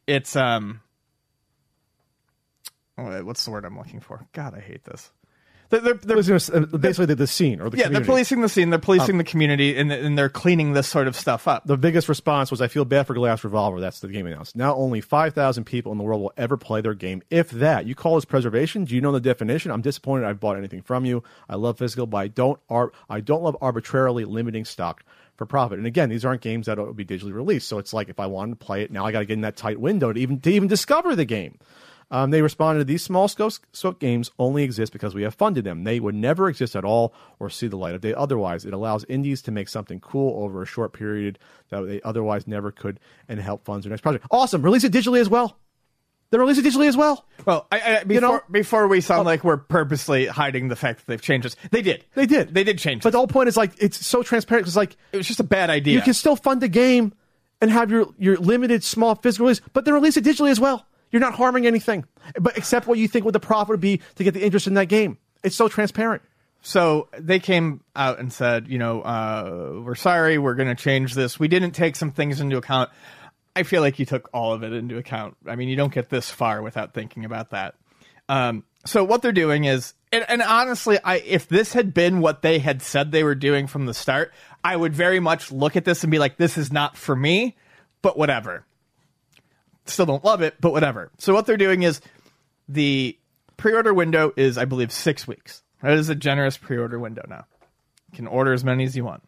[0.06, 0.82] its um.
[2.98, 4.28] oh, What's the word I'm looking for?
[4.34, 5.12] God, I hate this.
[5.70, 7.94] They're, they're, they're uh, Basically, basically the, scene or the yeah, community.
[7.94, 8.70] they're policing the scene.
[8.72, 11.66] They're policing um, the community, and, and they're cleaning this sort of stuff up.
[11.66, 14.56] the biggest response was, "I feel bad for Glass Revolver." That's the game announced.
[14.56, 17.86] Now, only five thousand people in the world will ever play their game, if that.
[17.86, 18.86] You call this preservation?
[18.86, 19.72] Do you know the definition?
[19.72, 20.26] I'm disappointed.
[20.26, 21.24] I've bought anything from you.
[21.48, 22.60] I love physical, but I don't.
[22.70, 25.04] Ar- I don't love arbitrarily limiting stock
[25.36, 25.78] for profit.
[25.78, 27.68] And again, these aren't games that will be digitally released.
[27.68, 29.42] So it's like if I wanted to play it now, I got to get in
[29.42, 31.60] that tight window to even to even discover the game.
[32.12, 35.84] Um, they responded, These small scope, scope games only exist because we have funded them.
[35.84, 38.66] They would never exist at all or see the light of day otherwise.
[38.66, 41.38] It allows indies to make something cool over a short period
[41.70, 44.26] that they otherwise never could and help fund their next project.
[44.32, 44.64] Awesome.
[44.64, 45.58] Release it digitally as well.
[46.32, 47.26] Then release it digitally as well.
[47.46, 51.08] Well, I, I, before, know- before we sound like we're purposely hiding the fact that
[51.08, 52.06] they've changed this, they did.
[52.14, 52.54] They did.
[52.54, 53.14] They did change But this.
[53.14, 55.70] the whole point is like, it's so transparent because, like, it was just a bad
[55.72, 55.96] idea.
[55.96, 57.14] you can still fund the game
[57.62, 60.86] and have your, your limited small physical release, but then release it digitally as well.
[61.12, 62.06] You're not harming anything,
[62.40, 64.76] but except what you think what the profit would be to get the interest in
[64.76, 65.18] that game.
[65.44, 66.22] It's so transparent.
[66.62, 71.14] so they came out and said, you know, uh, we're sorry, we're going to change
[71.14, 71.40] this.
[71.40, 72.90] We didn't take some things into account.
[73.56, 75.36] I feel like you took all of it into account.
[75.48, 77.76] I mean, you don't get this far without thinking about that.
[78.28, 82.42] Um, so what they're doing is, and, and honestly, I if this had been what
[82.42, 84.32] they had said they were doing from the start,
[84.64, 87.58] I would very much look at this and be like, this is not for me,
[88.02, 88.66] but whatever.
[89.90, 91.12] Still don't love it, but whatever.
[91.18, 92.02] So what they're doing is
[92.68, 93.18] the
[93.58, 95.64] pre-order window is, I believe, six weeks.
[95.82, 97.46] That is a generous pre-order window now.
[98.12, 99.24] You can order as many as you want.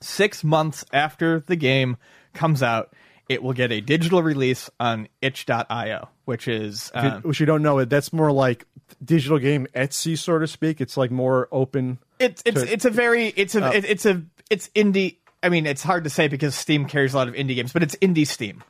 [0.00, 1.96] Six months after the game
[2.34, 2.92] comes out,
[3.28, 7.78] it will get a digital release on itch.io, which is uh, which you don't know,
[7.78, 7.88] it.
[7.88, 8.66] that's more like
[9.04, 10.80] digital game Etsy, so to speak.
[10.80, 11.98] It's like more open.
[12.18, 15.18] it's it's to- it's a very it's a it- it's a it's indie.
[15.42, 17.82] I mean, it's hard to say because Steam carries a lot of indie games, but
[17.82, 18.62] it's indie Steam.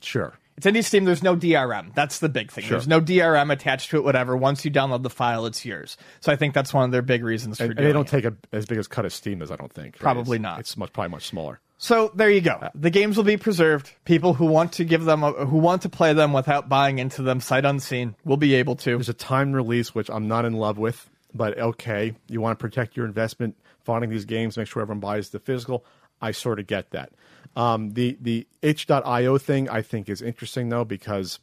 [0.00, 0.34] Sure.
[0.56, 1.04] It's indie Steam.
[1.04, 1.94] There's no DRM.
[1.94, 2.64] That's the big thing.
[2.68, 4.04] There's no DRM attached to it.
[4.04, 4.36] Whatever.
[4.36, 5.96] Once you download the file, it's yours.
[6.20, 8.06] So I think that's one of their big reasons for And, and doing they don't
[8.06, 8.10] it.
[8.10, 9.94] take a, as big as cut as Steam as I don't think.
[9.94, 10.00] right?
[10.00, 10.60] Probably It's- not.
[10.60, 11.60] It's much probably much smaller.
[11.78, 12.52] So there you go.
[12.52, 13.90] Uh, the games will be preserved.
[14.04, 17.22] People who want to give them, a, who want to play them without buying into
[17.22, 18.90] them sight unseen, will be able to.
[18.90, 22.14] There's a time release which I'm not in love with, but okay.
[22.28, 25.84] You want to protect your investment, funding these games, make sure everyone buys the physical.
[26.22, 27.10] I sort of get that.
[27.54, 31.38] Um, the the itch.io thing I think is interesting though because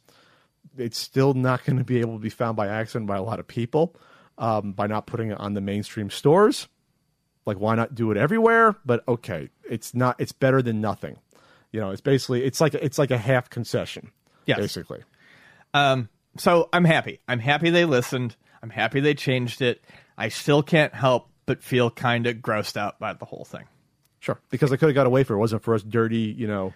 [0.76, 3.38] it's still not going to be able to be found by accident by a lot
[3.38, 3.94] of people
[4.38, 6.66] um, by not putting it on the mainstream stores.
[7.46, 8.76] Like, why not do it everywhere?
[8.84, 10.16] But okay, it's not.
[10.18, 11.18] It's better than nothing.
[11.72, 14.10] You know, it's basically it's like it's like a half concession.
[14.46, 14.58] Yes.
[14.58, 15.02] basically.
[15.74, 17.20] Um, so I'm happy.
[17.28, 18.34] I'm happy they listened.
[18.62, 19.84] I'm happy they changed it.
[20.18, 23.64] I still can't help but feel kind of grossed out by the whole thing.
[24.20, 25.36] Sure, because they could have got away for it.
[25.36, 26.72] it wasn't for us dirty, you know.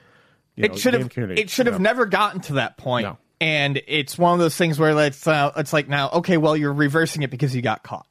[0.57, 1.11] You it should have.
[1.17, 1.91] It should have know.
[1.91, 3.07] never gotten to that point.
[3.07, 3.19] No.
[3.41, 6.73] And it's one of those things where it's uh, it's like now, okay, well, you're
[6.73, 8.07] reversing it because you got caught.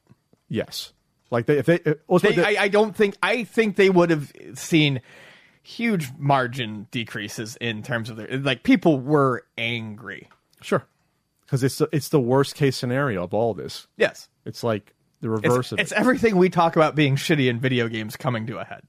[0.48, 0.92] Yes,
[1.30, 1.80] like they if they.
[2.06, 3.16] Well, They, they- I, I don't think.
[3.22, 5.00] I think they would have seen.
[5.62, 10.28] huge margin decreases in terms of their like people were angry.
[10.60, 10.84] Sure,
[11.46, 13.86] because it's the, it's the worst case scenario of all this.
[13.96, 14.28] Yes.
[14.44, 14.92] It's like
[15.22, 15.98] the reverse It's, of it's it.
[15.98, 18.82] everything we talk about being shitty in video games coming to a head.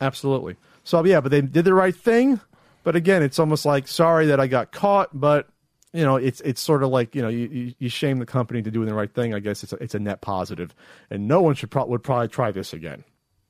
[0.00, 0.56] Absolutely.
[0.82, 2.40] So yeah, but they did the right thing.
[2.82, 5.48] But again, it's almost like sorry that I got caught, but
[5.94, 8.62] you know, it's it's sort of like you know you, you, you shame the company
[8.62, 9.32] to doing the right thing.
[9.32, 10.74] I guess it's a, it's a net positive,
[11.08, 13.04] and no one should pro- would probably try this again.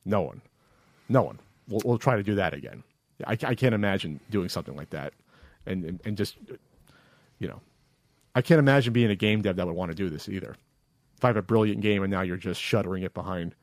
[0.04, 0.42] No one,
[1.08, 2.84] no one will will try to do that again.
[3.26, 5.14] I, I can't imagine doing something like that,
[5.66, 6.36] and, and and just
[7.38, 7.60] you know,
[8.34, 10.54] I can't imagine being a game dev that would want to do this either.
[11.16, 13.54] If I have a brilliant game and now you're just shuttering it behind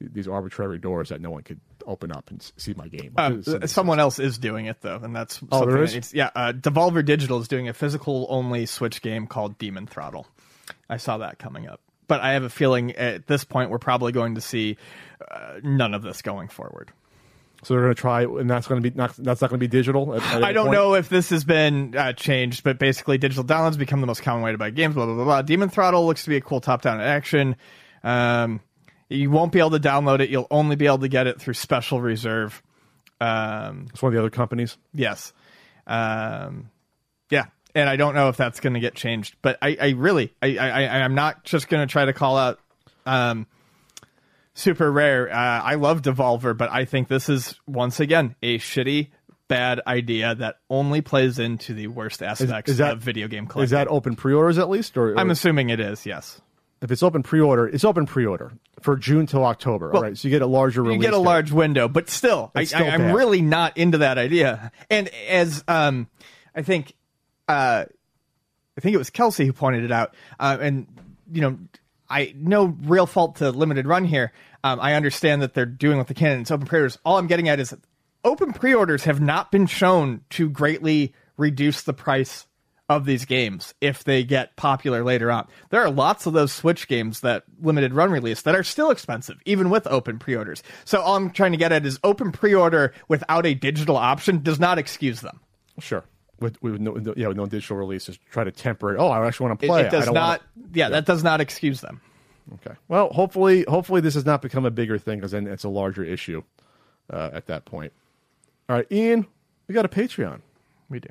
[0.00, 3.12] these arbitrary doors that no one could open up and see my game.
[3.16, 5.94] Um, someone else is doing it though, and that's Oh, something there that is?
[5.94, 6.30] needs- yeah.
[6.36, 10.26] Uh, Devolver Digital is doing a physical only Switch game called Demon Throttle.
[10.88, 14.12] I saw that coming up, but I have a feeling at this point we're probably
[14.12, 14.76] going to see
[15.30, 16.92] uh, none of this going forward.
[17.64, 19.64] So they're going to try, and that's going to be not, that's not going to
[19.64, 20.14] be digital.
[20.14, 20.78] At, at I don't point?
[20.78, 24.44] know if this has been uh, changed, but basically, digital downloads become the most common
[24.44, 24.94] way to buy games.
[24.94, 25.24] Blah blah blah.
[25.24, 25.42] blah.
[25.42, 27.56] Demon Throttle looks to be a cool top-down action.
[28.04, 28.60] Um,
[29.08, 30.30] you won't be able to download it.
[30.30, 32.62] You'll only be able to get it through special reserve.
[33.20, 34.76] Um, It's one of the other companies.
[34.94, 35.32] Yes.
[35.86, 36.70] Um,
[37.30, 37.46] yeah.
[37.74, 40.56] And I don't know if that's going to get changed, but I, I really, I,
[40.56, 42.58] I, I'm not just going to try to call out,
[43.06, 43.46] um,
[44.54, 45.30] super rare.
[45.30, 49.08] Uh, I love Devolver, but I think this is once again a shitty,
[49.46, 53.64] bad idea that only plays into the worst aspects is that- of video game collecting.
[53.64, 56.04] Is that open pre-orders at least, or, I'm assuming it is.
[56.04, 56.40] Yes.
[56.80, 59.94] If it's open pre-order, it's open pre-order for June till October.
[59.94, 61.22] all right, so you get a larger you get a date.
[61.22, 64.72] large window, but still, I, It's still I, I'm really not into that idea.
[64.90, 66.08] And as um,
[66.54, 66.94] I think,
[67.48, 67.84] uh,
[68.76, 70.86] I think it was Kelsey who pointed it out, uh, and
[71.32, 71.58] you know,
[72.08, 74.32] I no real fault to limited run here.
[74.64, 76.32] Um, I understand that they're doing what they can.
[76.32, 76.98] and It's open pre-orders.
[77.04, 77.74] All I'm getting at is
[78.24, 82.47] open pre-orders have not been shown to greatly reduce the price
[82.88, 85.46] of these games if they get popular later on.
[85.70, 89.38] There are lots of those Switch games that limited run release that are still expensive,
[89.44, 90.62] even with open pre-orders.
[90.84, 94.58] So all I'm trying to get at is open pre-order without a digital option does
[94.58, 95.40] not excuse them.
[95.78, 96.04] Sure.
[96.40, 98.98] With, with no, no- yeah, with no digital releases, try to temper it.
[98.98, 99.82] Oh, I actually want to play.
[99.82, 100.42] it does I don't not.
[100.56, 100.68] Wanna...
[100.72, 102.00] Yeah, that does not excuse them.
[102.54, 102.76] Okay.
[102.86, 106.04] Well, hopefully, hopefully this has not become a bigger thing because then it's a larger
[106.04, 106.42] issue
[107.10, 107.92] uh, at that point.
[108.68, 109.26] All right, Ian,
[109.66, 110.40] we got a Patreon.
[110.88, 111.10] We do.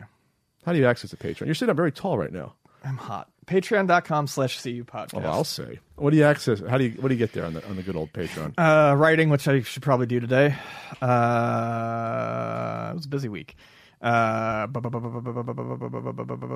[0.67, 1.45] How do you access a Patreon?
[1.45, 2.53] You're sitting up very tall right now.
[2.83, 3.29] I'm hot.
[3.45, 5.23] Patreon.com slash CU podcast.
[5.23, 5.79] Oh, I'll say.
[5.95, 6.59] What do you access?
[6.59, 8.53] How do you what do you get there on the on the good old Patreon?
[8.57, 10.55] Uh, writing, which I should probably do today.
[11.01, 13.55] Uh, it was a busy week.
[14.01, 14.67] Uh,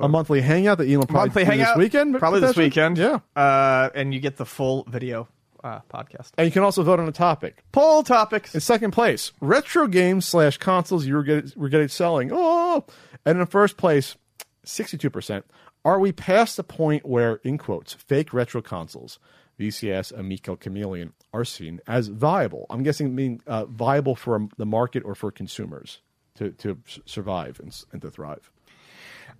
[0.02, 2.18] a monthly hangout that Ian will probably monthly do hangout this weekend.
[2.18, 2.98] probably this weekend.
[2.98, 3.20] Yeah.
[3.34, 5.26] Uh, and you get the full video
[5.64, 6.32] uh, podcast.
[6.36, 7.64] And you can also vote on a topic.
[7.72, 8.54] Poll topics.
[8.54, 12.30] In second place, retro games slash consoles you were getting, were getting selling.
[12.32, 12.84] Oh,
[13.24, 14.16] and in the first place,
[14.64, 15.44] sixty-two percent.
[15.84, 19.18] Are we past the point where, in quotes, fake retro consoles,
[19.58, 22.66] VCS, Amico, Chameleon, are seen as viable?
[22.70, 26.00] I'm guessing mean uh, viable for the market or for consumers
[26.36, 28.50] to to survive and, and to thrive.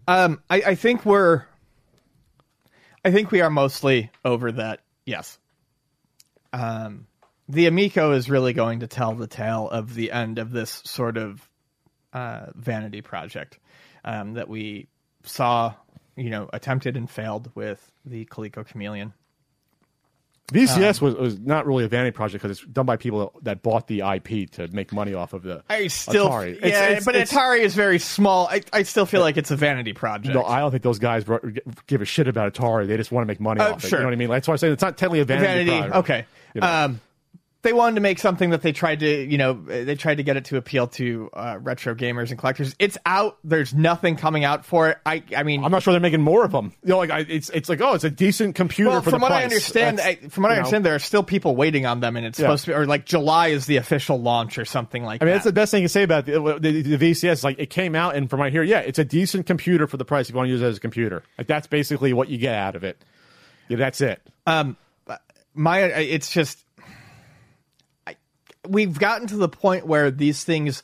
[0.08, 1.44] Um, I, I think we're.
[3.04, 4.80] I think we are mostly over that.
[5.04, 5.38] Yes.
[6.52, 7.06] Um,
[7.48, 11.16] the Amico is really going to tell the tale of the end of this sort
[11.16, 11.48] of
[12.12, 13.58] uh, vanity project
[14.04, 14.88] um, that we
[15.24, 15.74] saw,
[16.16, 19.12] you know, attempted and failed with the Coleco Chameleon.
[20.52, 23.62] VCS Um, was, was not really a vanity project because it's done by people that
[23.62, 26.60] bought the IP to make money off of the I still, Atari.
[26.60, 28.48] yeah, It's- it's- but it's- Atari is very small.
[28.48, 30.34] I, I still feel like it's a vanity project.
[30.34, 31.24] No, I don't think those guys
[31.86, 32.86] give a shit about Atari.
[32.86, 33.92] They just want to make money Uh, off it.
[33.92, 34.28] You know what I mean?
[34.28, 35.46] That's why I say it's not technically a vanity.
[35.70, 35.70] vanity.
[35.88, 35.96] product.
[35.96, 36.26] Okay.
[36.54, 36.66] You know.
[36.66, 37.00] Um,
[37.62, 40.36] they wanted to make something that they tried to, you know, they tried to get
[40.36, 42.74] it to appeal to uh, retro gamers and collectors.
[42.80, 43.38] It's out.
[43.44, 44.98] There's nothing coming out for it.
[45.06, 46.72] I, I mean, I'm not sure they're making more of them.
[46.82, 49.20] You know, like I, it's it's like oh, it's a decent computer well, for from
[49.20, 51.54] the what I understand, I, from what I you know, understand, there are still people
[51.54, 52.46] waiting on them, and it's Yeah.
[52.46, 55.24] supposed to be, or like July is the official launch or something like that.
[55.24, 55.36] I mean, that.
[55.38, 57.44] that's the best thing you can say about the, the, the VCS.
[57.44, 60.04] Like it came out, and from what here, yeah, it's a decent computer for the
[60.04, 61.22] price if you want to use it as a computer.
[61.38, 63.04] Like that's basically what you get out of it.
[63.68, 64.20] Yeah, that's it.
[64.48, 64.76] Um,
[65.54, 66.64] my it's just
[68.68, 70.82] we've gotten to the point where these things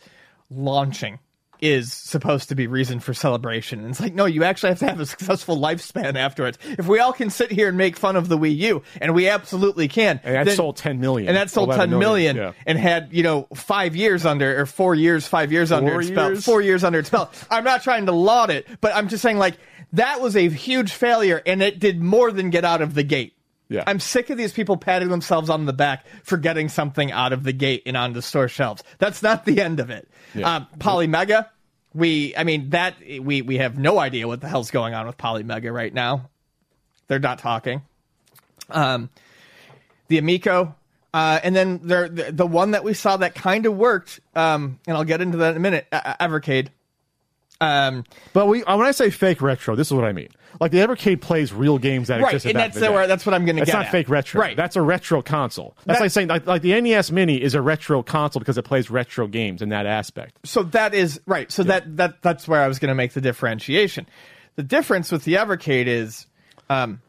[0.51, 1.19] launching
[1.61, 3.81] is supposed to be reason for celebration.
[3.81, 6.57] And it's like no you actually have to have a successful lifespan afterwards.
[6.79, 9.29] If we all can sit here and make fun of the wii u and we
[9.29, 11.27] absolutely can And that then- sold 10 million.
[11.29, 12.53] and that sold 10 million yeah.
[12.65, 16.11] and had you know five years under or four years five years under Four its
[16.11, 16.39] belt.
[16.45, 17.35] four years under its belt.
[17.51, 19.57] I'm not trying to laud it but i'm just saying like
[19.95, 23.35] that was a huge failure and it did more than get out of the gate
[23.69, 23.85] Yeah.
[23.86, 27.45] I'm sick of these people patting themselves on the back for getting something out of
[27.45, 28.82] the gate and onto store shelves.
[28.99, 30.09] That's not the end of it.
[30.35, 30.57] Yeah.
[30.57, 31.49] Um, Polymega,
[31.93, 35.19] we, I mean, that we we have no idea what the hell's going on with
[35.19, 36.31] Polymega right now.
[37.09, 37.82] They're not talking.
[38.70, 39.11] Um,
[40.09, 40.74] the Amico,
[41.12, 44.20] uh, and then there the, the one that we saw that kind of worked.
[44.35, 45.86] Um, and I'll get into that in a minute.
[45.93, 46.69] Uh, Evercade.
[47.60, 50.28] Um, But we, uh, when I say fake retro, this is what I mean.
[50.60, 52.94] Like the Evercade plays real games that right, existed and that's in the the, day.
[52.94, 53.72] where, that's what I'm going to get.
[53.72, 53.93] not at.
[53.93, 54.40] fake retro.
[54.40, 54.56] Right.
[54.56, 55.76] That's a retro console.
[55.85, 58.62] That's That- like saying like, like the NES Mini is a retro console because it
[58.64, 60.39] plays retro games in that aspect.
[60.44, 61.51] so that is right.
[61.52, 64.06] So that that that's where I was going to make the differentiation.
[64.56, 66.26] The difference with the Evercade is,
[66.70, 67.01] um,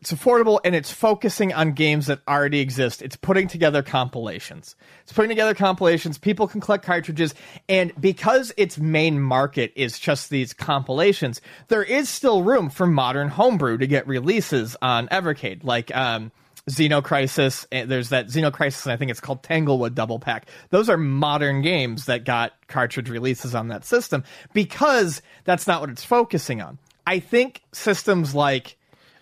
[0.00, 3.00] it's affordable and it's focusing on games that already exist.
[3.00, 4.76] It's putting together compilations.
[5.02, 6.18] It's putting together compilations.
[6.18, 7.34] People can collect cartridges,
[7.68, 13.28] and because its main market is just these compilations, there is still room for modern
[13.28, 15.94] homebrew to get releases on Evercade, like.
[15.94, 16.32] Um,
[16.68, 20.48] Xenocrisis, and there's that Xenocrisis, and I think it's called Tanglewood Double Pack.
[20.70, 25.90] Those are modern games that got cartridge releases on that system because that's not what
[25.90, 26.80] it's focusing on.
[27.06, 28.76] I think systems like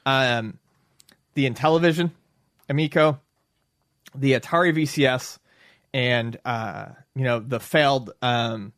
[0.07, 0.59] um,
[1.35, 2.11] the Intellivision,
[2.69, 3.21] Amico,
[4.15, 5.39] the Atari VCS,
[5.93, 8.73] and uh, you know the failed um,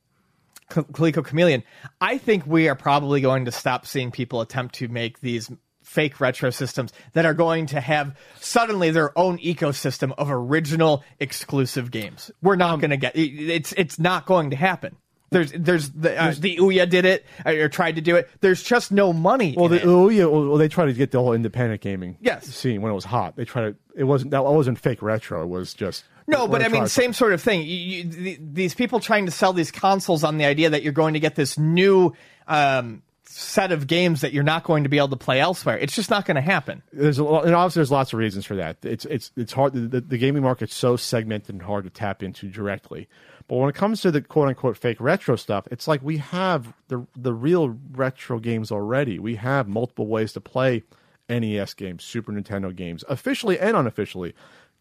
[0.70, 1.62] Coleco Chameleon.
[2.01, 5.51] I think we are probably going to stop seeing people attempt to make these
[5.83, 11.93] fake retro systems that are going to have suddenly their own ecosystem of original exclusive
[11.93, 12.31] games.
[12.43, 14.97] We're not going to get it's it's not going to happen.
[15.37, 18.29] There's there's the uh, the Ouya did it uh, or tried to do it.
[18.41, 19.55] There's just no money.
[19.57, 19.85] Well, the, it.
[19.85, 22.47] oh well, they tried to get the whole independent gaming Yes.
[22.47, 23.37] scene when it was hot.
[23.37, 23.77] They tried to.
[23.95, 25.43] It wasn't that wasn't fake retro.
[25.43, 27.61] It was just No, but I mean, same sort of thing.
[27.63, 30.93] You, you, th- these people trying to sell these consoles on the idea that you're
[30.93, 32.15] going to get this new
[32.49, 35.78] um, set of games that you're not going to be able to play elsewhere.
[35.78, 36.82] It's just not going to happen.
[36.93, 38.78] There's a lot, and obviously there's lots of reasons for that.
[38.82, 39.73] It's it's it's hard.
[39.74, 43.09] The, the gaming market's so segmented and hard to tap into directly.
[43.48, 46.73] But when it comes to the quote unquote fake retro stuff, it's like we have
[46.89, 49.19] the the real retro games already.
[49.19, 50.85] We have multiple ways to play
[51.28, 54.35] NES games, Super Nintendo games, officially and unofficially.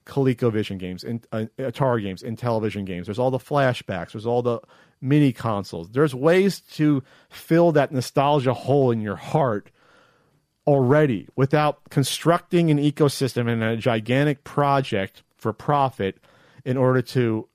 [0.06, 3.08] ColecoVision games, in, uh, Atari games, Intellivision games.
[3.08, 4.12] There's all the flashbacks.
[4.12, 4.60] There's all the
[5.02, 5.90] mini consoles.
[5.92, 9.70] There's ways to fill that nostalgia hole in your heart
[10.68, 16.18] already without constructing an ecosystem and a gigantic project for profit
[16.64, 17.48] in order to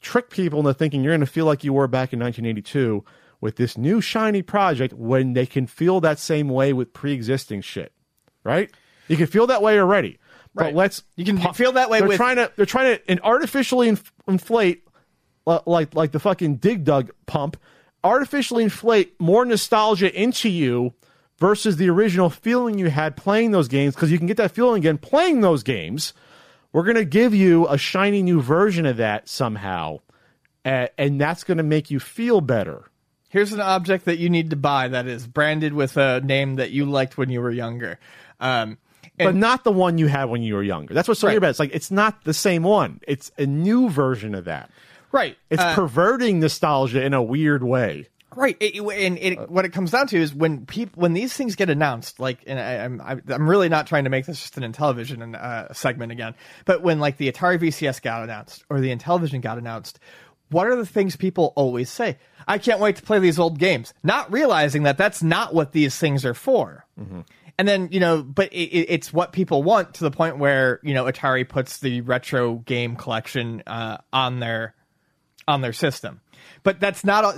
[0.00, 3.04] trick people into thinking you're going to feel like you were back in 1982
[3.40, 7.92] with this new shiny project when they can feel that same way with pre-existing shit
[8.44, 8.70] right
[9.08, 10.18] you can feel that way already
[10.54, 10.74] but Right.
[10.74, 14.12] let's You can feel that way they're with- trying to they're trying to artificially inf-
[14.28, 14.84] inflate
[15.46, 17.56] like like the fucking dig dug pump
[18.04, 20.92] artificially inflate more nostalgia into you
[21.38, 24.78] versus the original feeling you had playing those games because you can get that feeling
[24.80, 26.12] again playing those games
[26.72, 29.98] we're going to give you a shiny new version of that somehow
[30.64, 32.84] uh, and that's going to make you feel better
[33.28, 36.70] Here's an object that you need to buy that is branded with a name that
[36.70, 37.98] you liked when you were younger.
[38.40, 38.76] Um,
[39.16, 41.32] but and- not the one you had when you were younger that's what's so Right.
[41.34, 41.50] weird about it.
[41.52, 44.70] it's like it's not the same one it's a new version of that
[45.12, 45.36] right.
[45.50, 49.74] it's uh, perverting nostalgia in a weird way Right, it, it- and it, what it
[49.74, 52.98] comes down to is when people when these things get announced, like, and I, I'm
[53.02, 56.34] I- I'm really not trying to make this just an Intellivision and, uh, segment again,
[56.64, 59.98] but when like the Atari VCS got announced or the Intellivision got announced,
[60.48, 62.16] what are the things people always say?
[62.48, 65.98] I can't wait to play these old games, not realizing that that's not what these
[65.98, 66.86] things are for.
[67.58, 70.80] And then you know, but it, it, it's what people want to the point where
[70.82, 74.74] you know Atari puts the retro game collection uh, on their
[75.48, 76.20] on their system.
[76.62, 77.36] But that's not.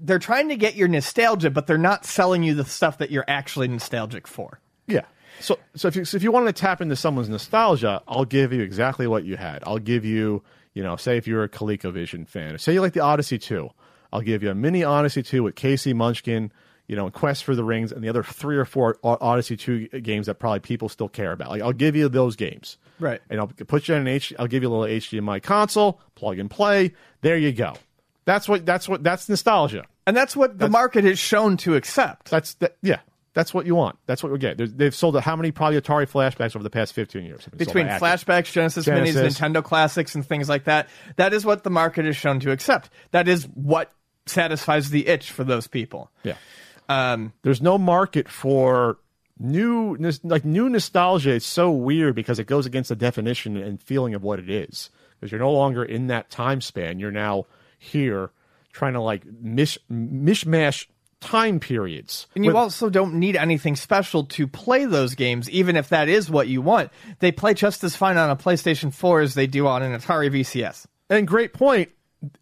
[0.00, 3.24] They're trying to get your nostalgia, but they're not selling you the stuff that you're
[3.26, 4.60] actually nostalgic for.
[4.86, 5.02] Yeah.
[5.40, 8.52] So, so if you, so if you want to tap into someone's nostalgia, I'll give
[8.52, 9.62] you exactly what you had.
[9.64, 10.42] I'll give you,
[10.74, 13.68] you know, say if you're a ColecoVision fan, say you like the Odyssey 2,
[14.12, 15.92] I'll give you a mini Odyssey 2 with K.C.
[15.92, 16.52] Munchkin,
[16.88, 20.26] you know, Quest for the Rings, and the other three or four Odyssey 2 games
[20.26, 21.50] that probably people still care about.
[21.50, 22.78] Like, I'll give you those games.
[22.98, 23.20] Right.
[23.30, 26.38] And I'll put you in an H, I'll give you a little HDMI console, plug
[26.38, 26.94] and play.
[27.20, 27.74] There you go.
[28.24, 29.84] That's what, that's what, that's nostalgia.
[30.06, 32.30] And that's what the market has shown to accept.
[32.30, 32.76] That's that.
[32.82, 33.00] Yeah,
[33.34, 33.98] that's what you want.
[34.06, 34.56] That's what we get.
[34.56, 37.44] There's, they've sold how many probably Atari flashbacks over the past 15 years?
[37.44, 39.38] have been sold Between flashbacks, Genesis, Genesis.
[39.38, 42.50] Minis, Nintendo Classics, and things like that, that is what the market has shown to
[42.50, 42.88] accept.
[43.10, 43.92] That is what
[44.26, 46.10] satisfies the itch for those people.
[46.22, 46.36] Yeah.
[46.88, 48.98] Um, There's no market for
[49.38, 51.32] new like new nostalgia.
[51.32, 54.90] It's so weird because it goes against the definition and feeling of what it is.
[55.18, 56.98] Because you're no longer in that time span.
[56.98, 57.46] You're now
[57.78, 58.30] here
[58.72, 60.86] trying to like mish mishmash
[61.20, 62.26] time periods.
[62.34, 66.08] And you With- also don't need anything special to play those games, even if that
[66.08, 66.90] is what you want.
[67.18, 70.30] They play just as fine on a PlayStation 4 as they do on an Atari
[70.30, 70.86] VCS.
[71.10, 71.90] And great point.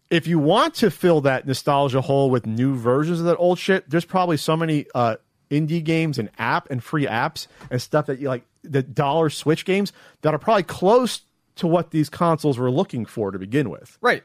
[0.09, 3.89] If you want to fill that nostalgia hole with new versions of that old shit,
[3.89, 5.17] there's probably so many uh,
[5.51, 9.65] indie games and app and free apps and stuff that you like the dollar Switch
[9.65, 11.21] games that are probably close
[11.57, 13.97] to what these consoles were looking for to begin with.
[14.01, 14.23] Right.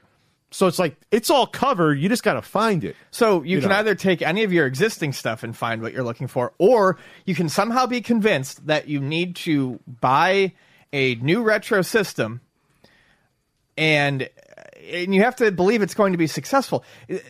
[0.50, 1.98] So it's like it's all covered.
[1.98, 2.94] You just got to find it.
[3.10, 3.76] So you, You can know.
[3.76, 7.34] either take any of your existing stuff and find what you're looking for, or you
[7.34, 10.52] can somehow be convinced that you need to buy
[10.92, 12.42] a new retro system
[13.78, 14.28] and
[14.90, 16.84] and you have to believe it's going to be successful.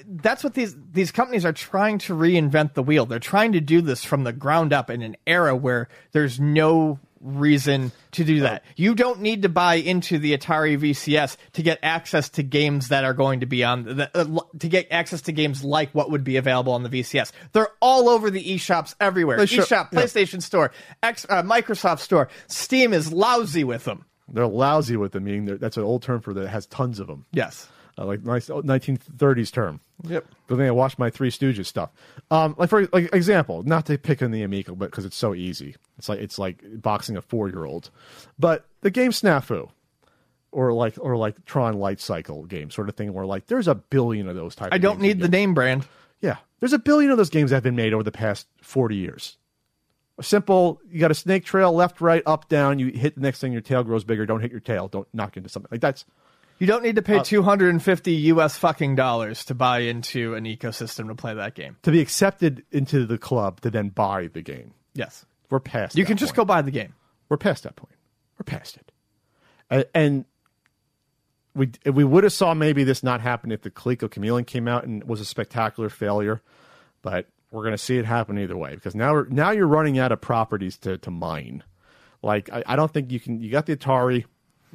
[0.06, 3.06] That's what these these companies are trying to reinvent the wheel.
[3.06, 6.98] They're trying to do this from the ground up in an era where there's no
[7.22, 8.64] reason to do that.
[8.76, 13.04] You don't need to buy into the Atari VCS to get access to games that
[13.04, 16.24] are going to be on the, uh, to get access to games like what would
[16.24, 17.30] be available on the VCS.
[17.52, 19.46] They're all over the eShops everywhere.
[19.46, 20.00] Sure- eShop, yeah.
[20.00, 20.72] PlayStation Store,
[21.02, 22.28] X, uh, Microsoft Store.
[22.48, 24.04] Steam is lousy with them.
[24.28, 25.24] They're lousy with them.
[25.24, 27.27] Meaning that's an old term for that has tons of them.
[27.32, 27.69] Yes.
[27.99, 29.81] uh, like nice 1930s term.
[30.05, 30.27] Yep.
[30.47, 31.90] But then I watched my Three Stooges stuff.
[32.31, 35.35] Um, like for like example, not to pick on the Amico, but because it's so
[35.35, 35.77] easy.
[35.99, 37.90] It's like it's like boxing a four year old.
[38.39, 39.70] But the game Snafu,
[40.51, 43.74] or like or like Tron Light Cycle game sort of thing, where like there's a
[43.74, 44.73] billion of those type.
[44.73, 45.86] I don't need the name brand.
[46.20, 48.97] Yeah, there's a billion of those games that have been made over the past 40
[48.97, 49.36] years.
[50.20, 50.80] Simple.
[50.90, 52.78] You got a snake trail, left, right, up, down.
[52.78, 54.26] You hit the next thing, your tail grows bigger.
[54.26, 54.89] Don't hit your tail.
[54.89, 56.05] Don't knock into something like that's.
[56.59, 61.09] You don't need to Uh, pay 250 US fucking dollars to buy into an ecosystem
[61.09, 61.76] to play that game.
[61.82, 64.74] to be accepted into the club to then buy the game.
[64.94, 65.24] Yes.
[65.51, 65.97] We're past.
[65.97, 66.36] You can just point.
[66.48, 66.94] go buy the game.
[67.28, 67.94] We're past that point.
[68.39, 68.93] We're past it.
[69.70, 70.24] And, and
[71.55, 74.84] we we would have saw maybe this not happen if the Coleco Chameleon came out
[74.84, 76.43] and was a spectacular failure,
[77.02, 79.98] but we're going to see it happen either way because now we're, now you're running
[79.98, 81.62] out of properties to to mine.
[82.22, 83.40] Like I, I don't think you can.
[83.40, 84.24] You got the Atari,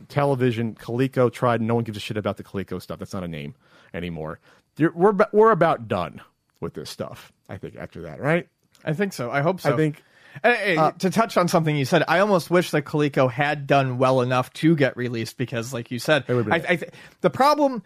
[0.10, 1.62] television, Coleco tried.
[1.62, 3.00] No one gives a shit about the Coleco stuff.
[3.00, 3.56] That's not a name
[3.94, 4.40] anymore.
[4.78, 6.22] You're, we're we're about done
[6.60, 7.32] with this stuff.
[7.50, 8.48] I think after that, right?
[8.86, 9.32] I think so.
[9.32, 9.74] I hope so.
[9.74, 10.04] I think
[10.44, 13.98] Uh, uh, to touch on something you said, I almost wish that Coleco had done
[13.98, 16.92] well enough to get released because, like you said, I, I th-
[17.22, 17.82] the problem.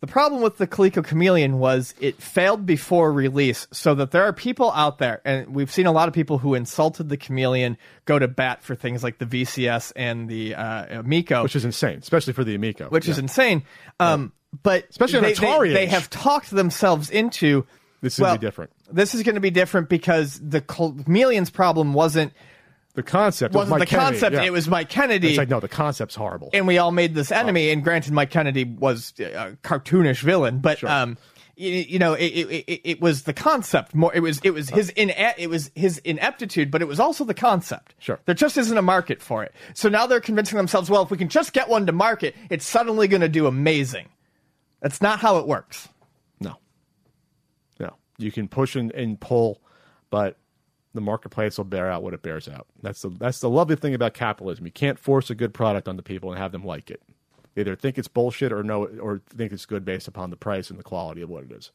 [0.00, 4.32] The problem with the Coleco Chameleon was it failed before release, so that there are
[4.32, 8.18] people out there, and we've seen a lot of people who insulted the Chameleon go
[8.18, 12.34] to bat for things like the VCS and the uh, Amico, which is insane, especially
[12.34, 13.64] for the Amico, which is insane.
[13.98, 14.32] Um,
[14.62, 17.66] but Especially they, Atari they, they have talked themselves into
[18.00, 18.70] This is gonna well, be different.
[18.92, 22.32] This is going to be different because the Chameleon's problem wasn't
[22.96, 24.42] the concept was wasn't Mike the Kennedy, concept; yeah.
[24.42, 25.28] it was Mike Kennedy.
[25.28, 26.50] It's like no, the concept's horrible.
[26.52, 27.70] and we all made this enemy.
[27.70, 30.88] And granted, Mike Kennedy was a cartoonish villain, but Sure.
[30.90, 31.16] um,
[31.58, 34.12] you, you know, it, it, it, it was the concept more.
[34.14, 37.32] It was it was his in it was his ineptitude, but it was also the
[37.34, 37.94] concept.
[37.98, 38.18] Sure.
[38.26, 39.54] there just isn't a market for it.
[39.74, 42.66] So now they're convincing themselves, well, if we can just get one to market, it's
[42.66, 44.08] suddenly going to do amazing.
[44.82, 45.88] That's not how it works.
[46.40, 46.56] no,
[47.80, 49.60] no, you can push and, and pull,
[50.10, 50.36] but
[50.96, 52.66] the marketplace will bear out what it bears out.
[52.82, 54.66] That's the that's the lovely thing about capitalism.
[54.66, 57.02] You can't force a good product on the people and have them like it.
[57.54, 60.68] They either think it's bullshit or no, or think it's good based upon the price
[60.68, 61.70] and the quality of what it is.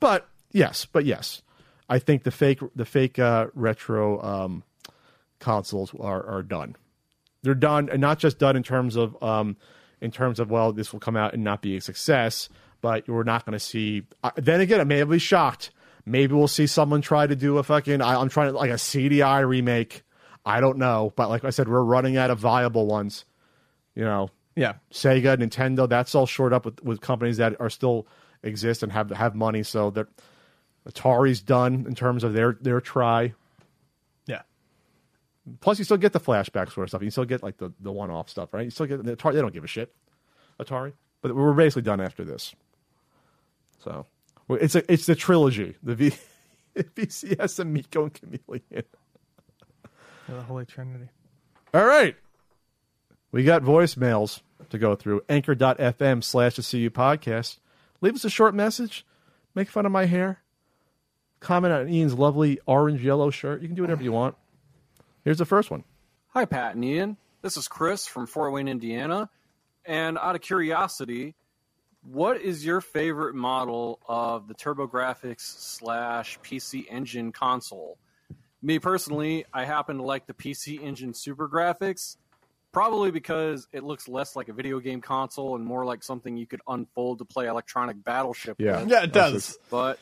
[0.00, 1.42] But yes, but yes,
[1.88, 4.64] I think the fake the fake uh, retro um,
[5.38, 6.76] consoles are are done.
[7.42, 9.56] They're done, and not just done in terms of um,
[10.00, 12.48] in terms of well, this will come out and not be a success,
[12.80, 14.02] but we're not going to see.
[14.24, 15.70] Uh, then again, I may be shocked.
[16.06, 18.00] Maybe we'll see someone try to do a fucking.
[18.02, 20.02] I, I'm trying to like a CDI remake.
[20.44, 23.24] I don't know, but like I said, we're running out of viable ones.
[23.94, 28.06] You know, Yeah, Sega, Nintendo, that's all shored up with, with companies that are still
[28.42, 29.62] exist and have have money.
[29.62, 30.06] So that
[30.88, 33.34] Atari's done in terms of their their try.
[34.26, 34.42] yeah.
[35.60, 37.02] Plus, you still get the flashback sort of stuff.
[37.02, 38.64] You still get like the, the one off stuff, right?
[38.64, 39.34] You still get the Atari.
[39.34, 39.92] They don't give a shit,
[40.58, 40.92] Atari.
[41.22, 42.54] But we're basically done after this.
[43.84, 44.06] So
[44.54, 46.12] it's a it's the trilogy: the v,
[46.76, 48.84] VCS, Amico, and Chameleon.
[50.28, 51.08] The Holy Trinity.
[51.74, 52.16] All right.
[53.32, 54.40] We got voicemails
[54.70, 55.22] to go through.
[55.28, 57.58] Anchor.fm slash the CU podcast.
[58.00, 59.06] Leave us a short message.
[59.54, 60.40] Make fun of my hair.
[61.40, 63.62] Comment on Ian's lovely orange yellow shirt.
[63.62, 64.36] You can do whatever you want.
[65.24, 65.84] Here's the first one.
[66.28, 67.16] Hi, Pat and Ian.
[67.42, 69.30] This is Chris from Fort Wayne, Indiana.
[69.84, 71.34] And out of curiosity,
[72.02, 77.98] what is your favorite model of the TurboGrafx slash PC Engine console?
[78.62, 82.16] Me personally, I happen to like the PC Engine SuperGrafx,
[82.72, 86.46] probably because it looks less like a video game console and more like something you
[86.46, 88.80] could unfold to play electronic battleship Yeah.
[88.82, 88.90] with.
[88.90, 89.58] Yeah, it does.
[89.70, 89.98] But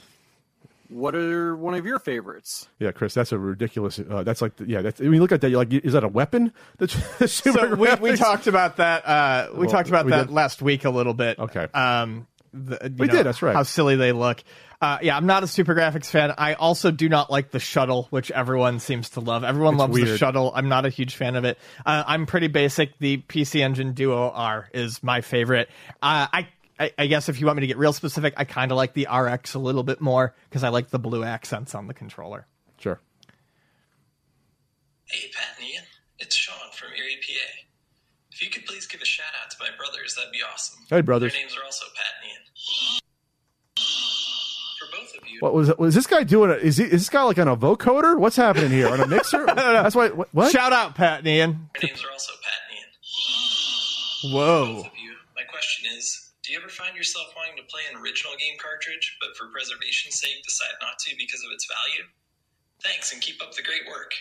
[0.89, 2.69] what are one of your favorites?
[2.79, 3.99] Yeah, Chris, that's a ridiculous.
[3.99, 6.09] Uh, that's like, yeah, that's, when you look at that, you're like, is that a
[6.09, 6.53] weapon?
[6.79, 9.07] That's so we, we talked about that.
[9.07, 10.33] Uh, we Well, talked about we that did?
[10.33, 11.39] last week a little bit.
[11.39, 11.67] Okay.
[11.75, 13.55] Um, the, We know, did, that's right.
[13.55, 14.43] How silly they look.
[14.81, 16.33] Uh, yeah, I'm not a SuperGrafx fan.
[16.39, 19.43] I also do not like the shuttle, which everyone seems to love.
[19.43, 20.53] Everyone It's loves the shuttle.
[20.55, 21.59] I'm not a huge fan of it.
[21.85, 22.97] Uh, I'm pretty basic.
[22.99, 25.69] The PC Engine Duo R is my favorite.
[26.01, 26.49] Uh, I,
[26.79, 28.95] I I guess if you want me to get real specific, I kind of like
[28.95, 32.47] the RX a little bit more because I like the blue accents on the controller.
[32.79, 33.01] Sure.
[35.07, 35.85] Hey, Pat and Ian.
[36.19, 37.65] It's Sean from Erie, PA.
[38.33, 40.79] If you could please give a shout out to my brothers, that'd be awesome.
[40.91, 41.33] Hey, brothers.
[41.33, 42.43] Their names are also Pat and Ian.
[44.79, 46.51] For both of you, What was was this guy doing?
[46.51, 48.19] A, is he is this guy like on a vocoder?
[48.19, 49.45] What's happening here on a mixer?
[49.55, 50.11] That's why.
[50.11, 50.29] What?
[50.35, 50.53] what?
[50.53, 51.69] Shout out, Pat and Ian.
[51.81, 54.35] their names are also Pat and Ian.
[54.35, 54.75] Whoa.
[54.77, 55.13] Both of you.
[55.37, 59.19] My question is, do you ever find yourself wanting to play an original game cartridge,
[59.21, 62.09] but for preservation's sake decide not to because of its value?
[62.83, 64.15] Thanks, and keep up the great work.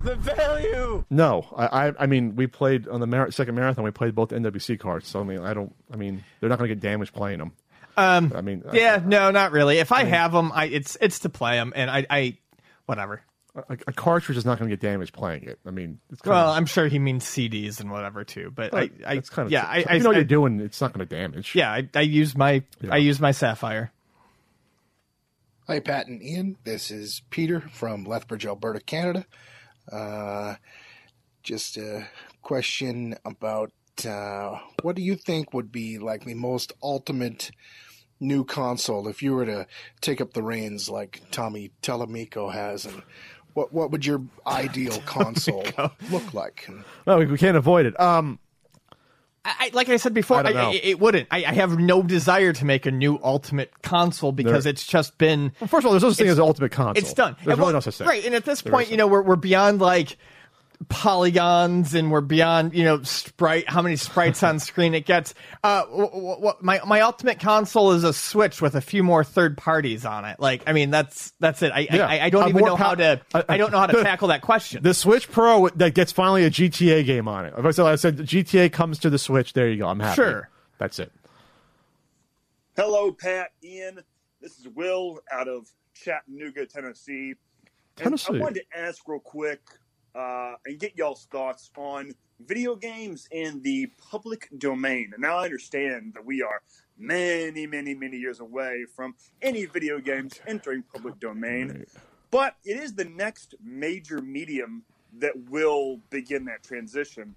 [0.00, 1.04] The value.
[1.10, 3.84] No, I, I I mean we played on the mar- second marathon.
[3.84, 5.06] We played both NWC cards.
[5.06, 5.72] So I mean I don't.
[5.92, 7.52] I mean they're not going to get damaged playing them.
[7.96, 9.78] Um, I mean Yeah, no, not really.
[9.78, 12.38] If I have them, I it's it's to play them, and I, I
[12.86, 13.22] whatever.
[13.68, 15.58] A, a cartridge is not going to get damaged playing it.
[15.66, 18.50] I mean it's kind Well, of, I'm sure he means CDs and whatever too.
[18.54, 20.60] But I, I it's kind of yeah, I, if I, you know what you're doing.
[20.60, 21.54] It's not going to damage.
[21.54, 22.92] yeah, I, I use my Yeah.
[22.94, 23.92] I use my Sapphire.
[25.66, 26.56] Hi, Pat and Ian.
[26.64, 29.24] This is Peter from Lethbridge, Alberta, Canada.
[29.90, 30.56] Uh,
[31.42, 32.08] just a
[32.42, 33.72] question about
[34.04, 37.50] uh, what do you think would be like the most ultimate
[38.18, 39.66] new console if you were to
[40.00, 43.02] take up the reins like Tommy Tallarico has, and
[43.54, 45.64] what what would your ideal console
[46.10, 46.64] look like?
[46.68, 47.98] And No, we, we can't avoid it.
[48.00, 48.38] Um,
[49.44, 50.70] I, I- like I said before, I I don't know.
[50.70, 51.28] I- it wouldn't.
[51.30, 55.16] I, I have no desire to make a new Ultimate console because There- it's just
[55.18, 57.02] been well, first of all, there's no such thing as an ultimate console.
[57.02, 57.32] It's done.
[57.34, 58.06] There's And really well, no such thing.
[58.06, 60.16] Right, and at this There point, you know, we're we're beyond like
[60.88, 65.82] polygons and we're beyond you know sprite how many sprites on screen it gets uh
[65.84, 69.58] w- w- w- my my ultimate console is a switch with a few more third
[69.58, 72.06] parties on it like i mean that's that's it i Yeah.
[72.06, 73.96] I, I don't Uh, even know pow- how to uh, i don't know how to
[73.98, 77.54] the- tackle that question The Switch Pro that gets finally a GTA game on it.
[77.58, 79.86] If I said, I said GTA comes to the Switch, there you go.
[79.88, 80.14] I'm happy.
[80.16, 80.48] Sure.
[80.78, 81.12] That's it.
[82.76, 84.00] Hello, Pat, Ian.
[84.40, 87.34] This is Will out of Chattanooga, Tennessee.
[87.96, 88.34] Tennessee.
[88.36, 89.60] I wanted to ask real quick
[90.14, 92.12] uh, and get y'all's thoughts on
[92.46, 95.10] video games in the public domain.
[95.12, 96.62] And now I understand that we are
[96.98, 101.84] many, many, many years away from any video games entering public domain,
[102.30, 104.84] but it is the next major medium
[105.18, 107.34] that will begin that transition.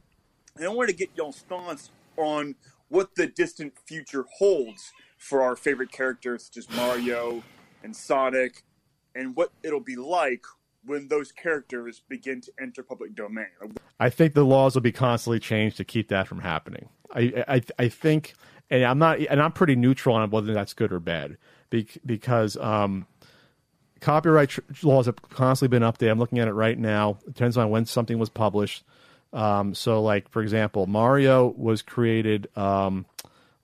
[0.56, 2.56] And I wanted to get y'all's thoughts on
[2.90, 7.44] what the distant future holds for our favorite characters such as Mario
[7.84, 8.64] and Sonic,
[9.16, 10.46] and what it'll be like
[10.86, 13.48] when those characters begin to enter public domain.
[14.00, 16.90] I think the laws will be constantly changed to keep that from happening.
[17.14, 18.34] I, I, I think,
[18.70, 21.38] and I'm not, and I'm pretty neutral on whether that's good or bad,
[21.70, 23.08] because um,
[24.02, 26.12] copyright tr- laws have constantly been updated.
[26.12, 27.18] I'm looking at it right now.
[27.26, 28.84] It depends on when something was published.
[29.32, 32.56] Um, so, like for example, Mario was created.
[32.56, 33.06] Um,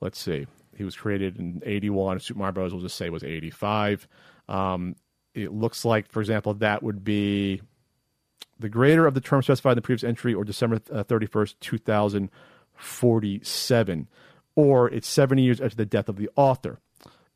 [0.01, 2.21] let's see, he was created in '81.
[2.21, 2.73] Super Mario Bros.
[2.73, 4.07] We'll just say was '85.
[4.47, 4.95] Um,
[5.43, 7.61] it looks like, for example, that would be
[8.59, 14.07] the greater of the term specified in the previous entry or December uh, 31st, 2047,
[14.55, 16.79] or it's 70 years after the death of the author.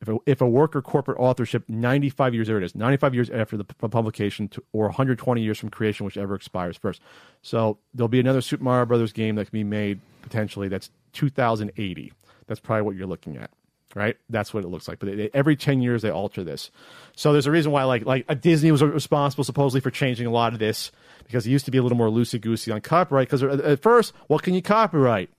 [0.01, 3.30] If a, if a work or corporate authorship, 95 years, there it is, 95 years
[3.30, 7.01] after the pu- publication to, or 120 years from creation, whichever expires first.
[7.41, 12.11] So there'll be another Super Mario Brothers game that can be made potentially that's 2080.
[12.47, 13.49] That's probably what you're looking at
[13.95, 14.15] right?
[14.29, 14.99] That's what it looks like.
[14.99, 16.71] But they, they- every ten years they alter this.
[17.15, 20.31] So there's a reason why, like, like uh, Disney was responsible supposedly for changing a
[20.31, 20.91] lot of this
[21.25, 23.27] because it used to be a little more loosey goosey on copyright.
[23.27, 25.29] Because at at first, what can you copyright?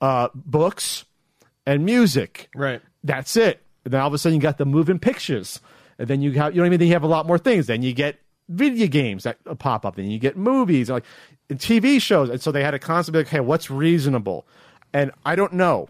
[0.00, 1.04] Uh, books
[1.66, 2.48] and music.
[2.54, 3.62] right That's it.
[3.84, 5.60] And then all of a sudden you got the moving pictures.
[5.98, 6.78] And then you have, you know what I mean?
[6.80, 7.66] Then you have a lot more things.
[7.66, 8.18] Then you get
[8.48, 9.96] video games that uh, pop up.
[9.96, 11.04] Then you get movies, like
[11.48, 12.28] and TV shows.
[12.28, 14.46] And so they had to constantly like, hey, what's reasonable?
[14.92, 15.88] And I don't know.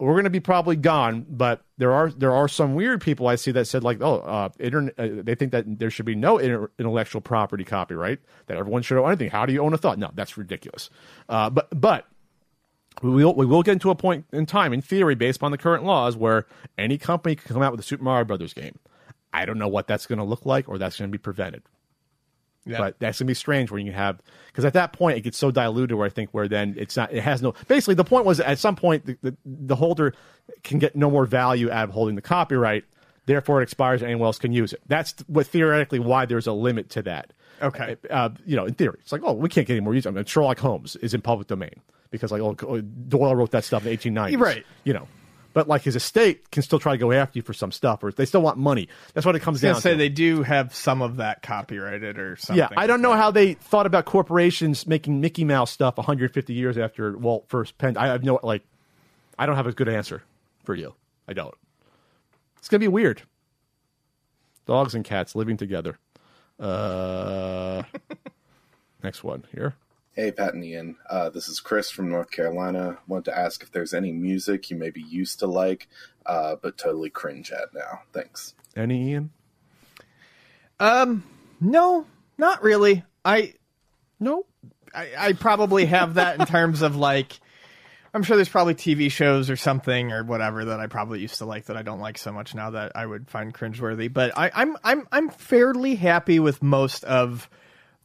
[0.00, 3.34] We're going to be probably gone, but there are there are some weird people I
[3.34, 4.94] see that said like, oh, uh, internet.
[4.96, 8.20] Uh, they think that there should be no inter- intellectual property copyright.
[8.46, 9.30] That everyone should own anything.
[9.30, 9.98] How do you own a thought?
[9.98, 10.88] No, that's ridiculous.
[11.28, 12.06] Uh, but but
[13.02, 15.58] we will we will get into a point in time, in theory, based upon the
[15.58, 16.46] current laws, where
[16.76, 18.78] any company can come out with a Super Mario Brothers game.
[19.32, 21.62] I don't know what that's going to look like, or that's going to be prevented.
[22.68, 25.22] Yeah But that's going to be strange when you have because at that point it
[25.22, 28.04] gets so diluted where I think where then it's not it has no basically the
[28.04, 30.14] point was at some point the, the, the holder
[30.62, 32.84] can get no more value out of holding the copyright
[33.28, 34.80] Therefore, it expires and anyone else can use it.
[34.86, 37.34] That's what theoretically why there's a limit to that.
[37.60, 37.98] Okay.
[38.08, 40.06] Uh, you know, in theory, it's like, oh, we can't get any more use.
[40.06, 43.84] I mean, Sherlock Holmes is in public domain because, like, oh, Doyle wrote that stuff
[43.84, 44.40] in the 1890s.
[44.40, 44.64] Right.
[44.84, 45.08] You know,
[45.52, 48.12] but like his estate can still try to go after you for some stuff, or
[48.12, 48.88] they still want money.
[49.14, 49.96] That's what it comes down say to.
[49.96, 52.58] they do have some of that copyrighted or something.
[52.58, 56.78] Yeah, I don't know how they thought about corporations making Mickey Mouse stuff 150 years
[56.78, 57.98] after Walt first penned.
[57.98, 58.62] I have no like,
[59.38, 60.22] I don't have a good answer
[60.64, 60.94] for you.
[61.26, 61.54] I don't.
[62.58, 63.22] It's gonna be weird.
[64.66, 65.98] Dogs and cats living together.
[66.60, 67.82] Uh,
[69.02, 69.74] next one here.
[70.18, 70.96] Hey, Pat and Ian.
[71.08, 72.98] Uh, this is Chris from North Carolina.
[73.06, 75.86] Want to ask if there's any music you maybe used to like,
[76.26, 78.00] uh, but totally cringe at now.
[78.12, 78.52] Thanks.
[78.74, 79.30] Any Ian?
[80.80, 81.22] Um,
[81.60, 82.04] no,
[82.36, 83.04] not really.
[83.24, 83.54] I
[84.18, 84.44] no.
[84.92, 87.38] I, I probably have that in terms of like.
[88.12, 91.44] I'm sure there's probably TV shows or something or whatever that I probably used to
[91.44, 94.12] like that I don't like so much now that I would find cringeworthy.
[94.12, 97.48] But I, I'm I'm I'm fairly happy with most of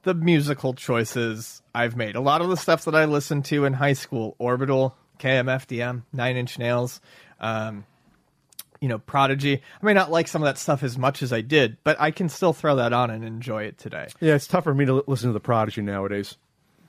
[0.03, 2.15] the musical choices I've made.
[2.15, 6.37] A lot of the stuff that I listened to in high school, Orbital, KMFDM, Nine
[6.37, 7.01] Inch Nails,
[7.39, 7.85] um,
[8.81, 9.55] you know, Prodigy.
[9.81, 12.11] I may not like some of that stuff as much as I did, but I
[12.11, 14.07] can still throw that on and enjoy it today.
[14.19, 16.35] Yeah, it's tough for me to listen to the Prodigy nowadays.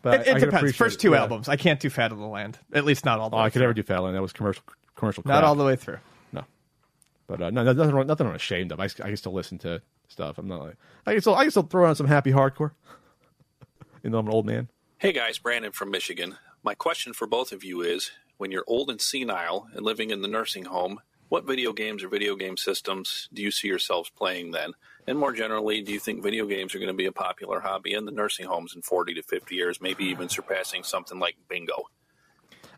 [0.03, 0.77] But It, I it can depends.
[0.77, 1.21] First two Yeah.
[1.21, 2.59] albums, I can't do Fat of the Land.
[2.73, 3.45] At least not all the Oh, way.
[3.47, 3.63] I could through.
[3.63, 4.13] never do Fatland.
[4.15, 4.63] That was commercial
[4.97, 5.23] commercial.
[5.25, 5.99] Not all the way through.
[6.33, 6.45] No,
[7.27, 8.81] but uh, no, nothing, wrong- nothing I'm ashamed of.
[8.81, 10.37] I, I can still listen to stuff.
[10.37, 10.77] I'm not like
[11.07, 12.73] I can still I can still throw on some happy hardcore.
[14.05, 14.69] Even though I'm an old man.
[14.99, 16.37] Hey guys, Brandon from Michigan.
[16.63, 20.21] My question for both of you is when you're old and senile and living in
[20.21, 21.01] the nursing home,
[21.31, 24.73] what video games or video game systems do you see yourselves playing then?
[25.07, 27.95] And more generally, do you think video games are going to be a popular hobby
[27.95, 31.85] in the nursing homes in 40 to 50 years, maybe even surpassing something like bingo?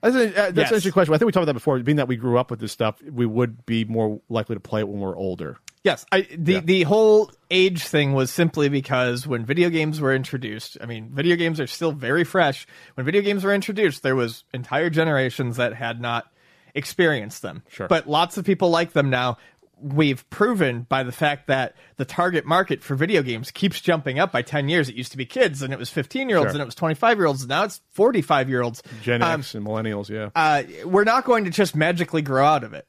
[0.03, 0.57] That's, a, uh, that's Yes.
[0.57, 1.13] an interesting question.
[1.13, 1.81] I think we talked about that before.
[1.81, 4.81] Being that we grew up with this stuff, we would be more likely to play
[4.81, 5.59] it when we're older.
[5.87, 6.61] Yes, I, the Yeah.
[6.65, 11.37] the whole age thing was simply because when video games were introduced, I mean, video
[11.37, 12.67] games are still very fresh.
[12.95, 16.27] When video games were introduced, there was entire generations that had not
[16.75, 17.63] experienced them.
[17.69, 17.87] Sure.
[17.89, 19.39] But lots of people like them now.
[19.81, 24.33] We've proven by the fact that the target market for video games keeps jumping up
[24.33, 24.89] by 10 years.
[24.89, 26.55] It used to be kids, and it was 15 year olds, Sure.
[26.57, 28.83] and it was 25 year olds, and now it's 45 year olds.
[29.03, 30.31] Gen Um, X and millennials, yeah.
[30.35, 32.87] uh, we're not going to just magically grow out of it.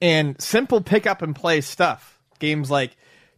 [0.00, 2.96] And simple pick up and play stuff, games like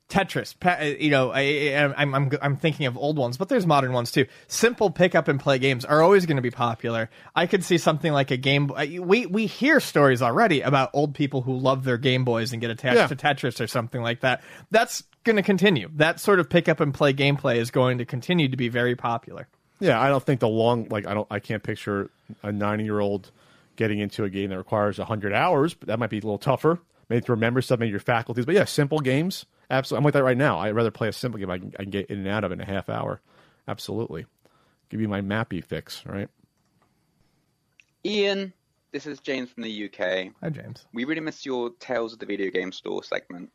[0.08, 1.40] Tetris, uh, you know, I,
[1.76, 4.24] I, I'm, I'm I'm thinking of old ones, but there's modern ones too.
[4.46, 7.10] Simple pick up and play games are always going to be popular.
[7.36, 8.70] I could see something like a game.
[8.70, 12.60] uh, We we hear stories already about old people who love their Game Boys and
[12.62, 13.06] get attached Yeah.
[13.08, 14.40] to Tetris or something like that.
[14.70, 15.90] That's going to continue.
[15.96, 18.96] That sort of pick up and play gameplay is going to continue to be very
[18.96, 19.46] popular.
[19.78, 22.08] Yeah, I don't think the long like I don't I can't picture
[22.42, 23.30] a 90 year old
[23.76, 26.78] getting into a game that requires 100 hours, but that might be a little tougher.
[27.08, 29.46] Maybe to remember some of your faculties, but yeah, simple games.
[29.70, 30.58] Absolutely, I'm like that right now.
[30.58, 32.52] I'd rather play a simple game I can, I can get in and out of
[32.52, 33.20] in a half hour.
[33.66, 34.26] Absolutely,
[34.90, 36.28] give you my mappy fix, right?
[38.04, 38.52] Ian,
[38.92, 40.32] this is James from the UK.
[40.42, 40.86] Hi, James.
[40.92, 43.50] We really miss your Tales of the Video Game Store segment.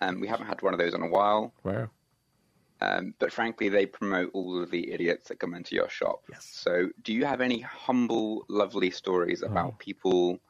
[0.00, 1.52] Um, we haven't had one of those in a while.
[1.64, 1.88] Wow.
[2.80, 6.24] Um, but frankly, they promote all of the idiots that come into your shop.
[6.30, 6.48] Yes.
[6.52, 10.40] So, do you have any humble, lovely stories about people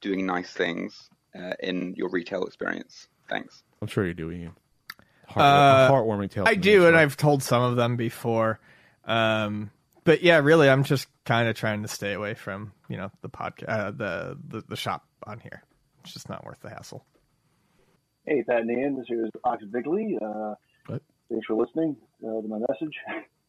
[0.00, 3.08] doing nice things uh, in your retail experience?
[3.28, 3.62] Thanks.
[3.80, 4.52] I'm sure you do, Ian.
[5.26, 6.44] Heart, Uh, heartwarming tale.
[6.46, 8.60] I do, and I've told some of them before.
[9.04, 9.70] Um,
[10.04, 13.28] but yeah, really, I'm just kind of trying to stay away from you know the
[13.28, 15.62] podcast, uh, the, the the shop on here.
[16.04, 17.04] It's just not worth the hassle.
[18.26, 20.18] Hey, Pat and Ian, this is Ox Bigley.
[20.20, 20.54] Uh,
[20.86, 21.02] What?
[21.30, 22.94] Thanks for listening uh, to my message.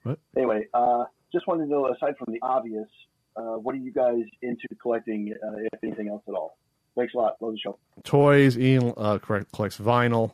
[0.03, 0.19] What?
[0.37, 2.87] Anyway, uh, just wanted to know, aside from the obvious,
[3.35, 6.57] uh, what are you guys into collecting, uh, if anything else at all?
[6.95, 7.35] Thanks a lot.
[7.41, 7.77] Love the show.
[8.03, 8.57] toys.
[8.57, 10.33] Ian uh, correct, collects vinyl.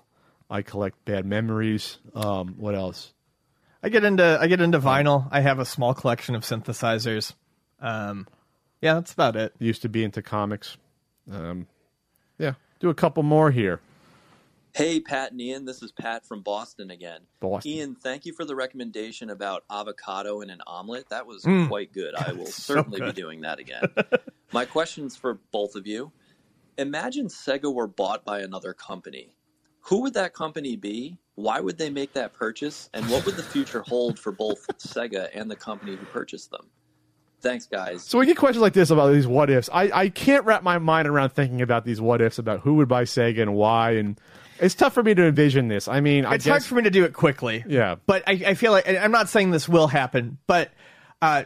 [0.49, 1.99] I collect bad memories.
[2.15, 3.14] Um, what else?
[3.81, 5.27] I get into I get into vinyl.
[5.31, 7.34] I have a small collection of synthesizers.
[7.80, 8.27] Um,
[8.81, 9.53] yeah, that's about it.
[9.60, 10.76] Used to be into comics.
[11.31, 11.68] Um,
[12.38, 13.80] yeah, do a couple more here.
[14.73, 17.22] Hey, Pat and Ian, this is Pat from Boston again.
[17.40, 17.72] Boston.
[17.72, 21.10] Ian, thank you for the recommendation about avocado in an omelet.
[21.10, 21.68] That was Mm.
[21.68, 22.15] quite good.
[22.15, 23.81] I will So certainly be doing that again.
[24.52, 26.11] My question's for both of you.
[26.80, 29.35] Imagine Sega were bought by another company.
[29.81, 31.18] Who would that company be?
[31.35, 32.89] Why would they make that purchase?
[32.93, 36.69] And what would the future hold for both Sega and the company who purchased them?
[37.41, 38.03] Thanks, guys.
[38.03, 39.69] So we get questions like this about these what ifs.
[39.73, 42.88] I, I can't wrap my mind around thinking about these what ifs about who would
[42.88, 44.18] buy Sega and why, and
[44.60, 45.89] it's tough for me to envision this.
[45.89, 47.65] I mean, I it's guess hard for me to do it quickly.
[47.68, 47.95] Yeah.
[48.06, 50.72] but I, I feel like and I'm not saying this will happen, but
[51.22, 51.43] uh,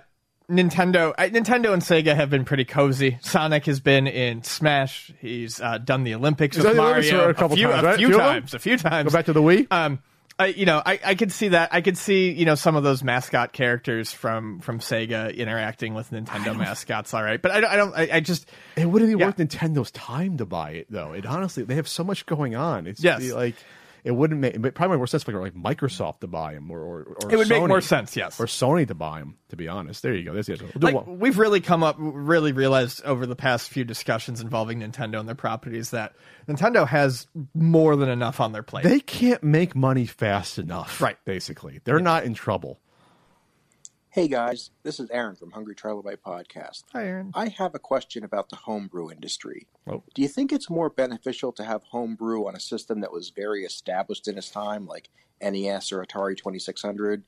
[0.58, 3.18] Nintendo, uh, Nintendo and Sega have been pretty cozy.
[3.22, 5.12] Sonic has been in Smash.
[5.20, 7.84] He's uh, done the Olympics He's with done the Olympics Mario a couple few, times,
[7.84, 7.98] a right?
[7.98, 9.10] few Few times, a few times.
[9.12, 9.68] Go back to the Wii.
[9.72, 10.00] Um,
[10.40, 11.70] I, you know, I, I could see that.
[11.74, 16.10] I could see, you know, some of those mascot characters from from Sega interacting with
[16.10, 17.14] Nintendo mascots.
[17.14, 17.96] All right, but I, don't- I don't.
[17.96, 19.28] I, I just It wouldn't be Yeah.
[19.28, 21.14] worth Nintendo's time to buy it, though.
[21.14, 22.88] It honestly, they have so much going on.
[22.88, 23.32] It's Yes.
[23.32, 23.56] like
[24.04, 24.56] it wouldn't make.
[24.56, 27.38] It probably make more sense for like Microsoft to buy them, or or, or It
[27.38, 28.40] would make more sense, yes.
[28.40, 29.38] or Sony to buy them.
[29.50, 30.34] To be honest, there you go.
[30.34, 30.66] There's the answer.
[30.74, 34.80] We'll like one- we've really come up really realized over the past few discussions involving
[34.80, 36.14] Nintendo and their properties that
[36.48, 38.84] Nintendo has more than enough on their plate.
[38.84, 41.00] They can't make money fast enough.
[41.02, 41.18] Right.
[41.26, 42.80] Basically, they're not in trouble.
[44.14, 46.84] Hey guys, this is Aaron from Hungry Trilobite Podcast.
[46.94, 47.32] Hi, Aaron.
[47.34, 49.66] I have a question about the homebrew industry.
[49.88, 50.04] Oh.
[50.14, 53.64] Do you think it's more beneficial to have homebrew on a system that was very
[53.64, 55.10] established in its time, like
[55.42, 57.24] NES or Atari 2600,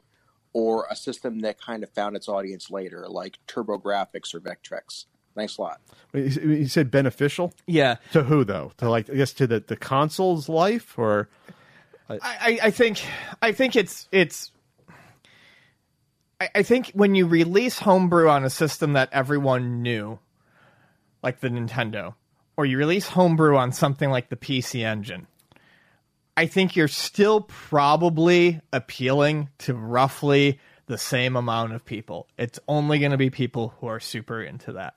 [0.54, 5.06] or a system that kind of found its audience later, like TurboGrafx or Vectrex?
[5.34, 5.82] Thanks a lot.
[6.14, 7.52] He he said beneficial.
[7.66, 7.96] Yeah.
[8.14, 8.74] To who though?
[8.78, 11.30] To like I guess to the the console's life or.
[12.08, 13.04] I, I, I think
[13.42, 14.52] I think it's it's
[16.40, 20.20] I, I think when you release homebrew on a system that everyone knew,
[21.24, 22.16] like the Nintendo,
[22.58, 25.28] or you release homebrew on something like the PC Engine,
[26.38, 32.28] I think you're still probably appealing to roughly the same amount of people.
[32.38, 34.96] It's only going to be people who are super into that.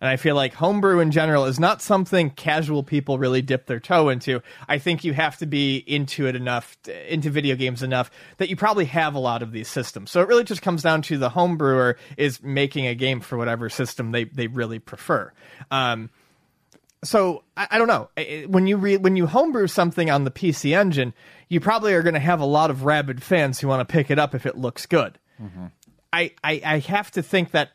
[0.00, 3.80] And I feel like homebrew in general is not something casual people really dip their
[3.80, 4.40] toe into.
[4.68, 6.76] I think you have to be into it enough,
[7.08, 10.10] into video games enough that you probably have a lot of these systems.
[10.10, 13.68] So it really just comes down to the homebrewer is making a game for whatever
[13.68, 15.32] system they, they really prefer.
[15.70, 16.08] Um,
[17.02, 18.08] so I, I don't know
[18.48, 21.14] when you re- when you homebrew something on the PC Engine,
[21.48, 24.10] you probably are going to have a lot of rabid fans who want to pick
[24.10, 25.18] it up if it looks good.
[26.12, 27.70] I, I I have to think that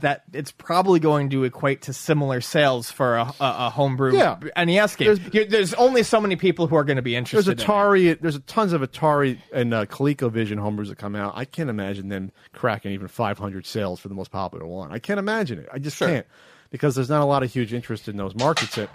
[0.00, 4.38] that it's probably going to equate to similar sales for a, a, a homebrew Yeah.
[4.56, 5.16] NES game.
[5.32, 7.52] There's, there's only so many people who are going to be There's interested.
[7.52, 7.66] in it.
[7.66, 8.20] Atari.
[8.20, 11.32] There's tons of Atari and uh, ColecoVision homebrews that come out.
[11.36, 14.92] I can't imagine them cracking even 500 sales for the most popular one.
[14.92, 15.68] I can't imagine it.
[15.72, 16.26] I just can't
[16.70, 18.74] because there's not a lot of huge interest in those markets.
[18.76, 18.90] That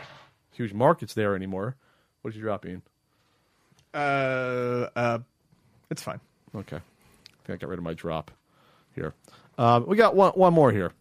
[0.52, 1.76] huge markets there anymore.
[2.22, 2.84] What did you drop, Ian?
[3.94, 5.20] Uh, uh,
[5.90, 6.20] it's fine.
[6.56, 6.80] Okay, I
[7.46, 8.32] think I got rid of my drop
[8.96, 9.14] here.
[9.58, 10.92] Um, we got one one more here.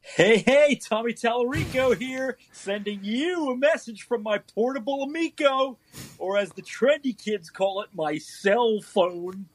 [0.00, 5.78] Hey, hey, Tommy Tallarico here, sending you a message from my portable Amico,
[6.18, 9.46] or as the trendy kids call it, my cell phone.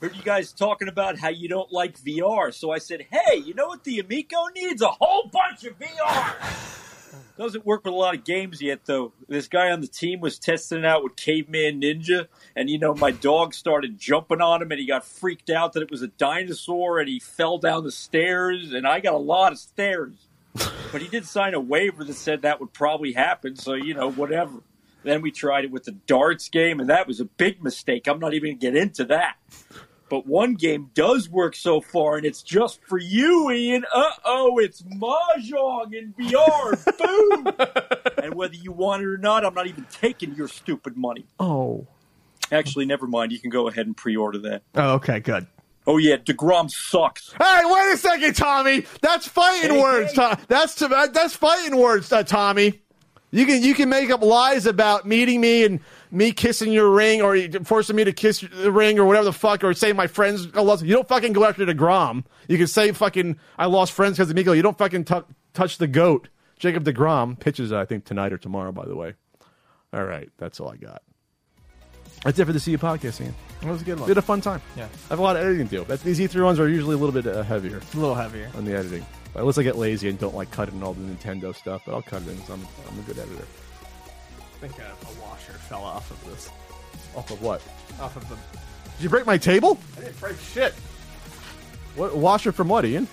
[0.00, 3.54] Heard you guys talking about how you don't like VR, so I said, hey, you
[3.54, 4.82] know what the Amico needs?
[4.82, 6.87] A whole bunch of VR!
[7.36, 9.12] Doesn't work with a lot of games yet, though.
[9.28, 12.26] This guy on the team was testing it out with Caveman Ninja,
[12.56, 15.82] and you know, my dog started jumping on him, and he got freaked out that
[15.82, 19.52] it was a dinosaur, and he fell down the stairs, and I got a lot
[19.52, 20.14] of stairs.
[20.90, 24.10] But he did sign a waiver that said that would probably happen, so you know,
[24.10, 24.62] whatever.
[25.02, 28.08] Then we tried it with the darts game, and that was a big mistake.
[28.08, 29.36] I'm not even going to get into that.
[30.10, 33.84] But one game does work so far, and it's just for you, Ian.
[33.92, 36.98] Uh oh, it's Mahjong in VR.
[38.16, 38.24] Boom!
[38.24, 41.26] and whether you want it or not, I'm not even taking your stupid money.
[41.38, 41.86] Oh,
[42.50, 43.30] Actually, never mind.
[43.32, 44.62] You can go ahead and pre order that.
[44.74, 45.46] Oh, okay, good.
[45.86, 47.32] Oh, yeah, DeGrom sucks.
[47.32, 48.84] Hey, wait a second, Tommy.
[49.02, 50.12] That's fighting Hey, words.
[50.14, 52.80] To- that's to- that's fighting words, uh, Tommy.
[53.30, 55.80] You can you can make up lies about meeting me and
[56.10, 59.64] me kissing your ring or forcing me to kiss the ring or whatever the fuck
[59.64, 60.84] or say my friends I lost.
[60.84, 62.24] You don't fucking go after the Grom.
[62.48, 64.52] You can say fucking I lost friends because of Miko.
[64.52, 65.24] You don't fucking tou
[65.54, 66.28] touch the goat.
[66.58, 68.72] Jacob Degrom pitches I think tonight or tomorrow.
[68.72, 69.14] By the way.
[69.92, 71.02] All right, that's all I got.
[72.24, 73.34] That's it for the CU podcast, Ian.
[73.62, 74.06] It was a good one.
[74.06, 74.60] We had a fun time.
[74.76, 74.84] Yeah.
[74.86, 75.84] I have a lot of editing to do.
[75.84, 77.78] That's, these E3 ones are usually a little bit uh, heavier.
[77.78, 78.50] A little heavier.
[78.56, 79.06] On the editing.
[79.32, 82.02] But unless I get lazy and don't like cutting all the Nintendo stuff, but I'll
[82.02, 83.44] cut it in 'cause I'm, I'm a good editor.
[84.62, 85.17] I think washer
[85.68, 86.50] fell off of this.
[87.16, 87.60] Off of what?
[88.00, 88.34] Off of the.
[88.96, 89.78] Did you break my table?
[89.96, 90.72] I didn't break shit.
[91.96, 93.08] What washer from what, Ian?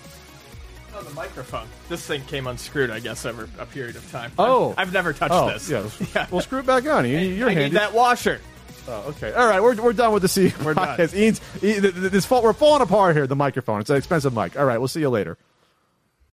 [0.96, 1.68] Oh, the microphone.
[1.90, 4.32] This thing came unscrewed, I guess, over a period of time.
[4.40, 4.70] Oh.
[4.78, 5.70] I've, I've never touched Oh, this.
[6.16, 6.28] yeah.
[6.32, 7.06] Well, screw it back on.
[7.06, 7.36] Ian.
[7.38, 7.70] You're I handy.
[7.72, 8.40] need that washer.
[8.88, 9.34] Oh, okay.
[9.34, 10.54] All right, we're, we're done with the C.
[10.64, 10.88] We're done.
[10.98, 11.14] podcast.
[11.18, 13.26] Ian's, Ian, th- th- this fault, we're falling apart here.
[13.28, 13.82] The microphone.
[13.82, 14.58] It's an expensive mic.
[14.58, 15.38] All right, we'll see you later.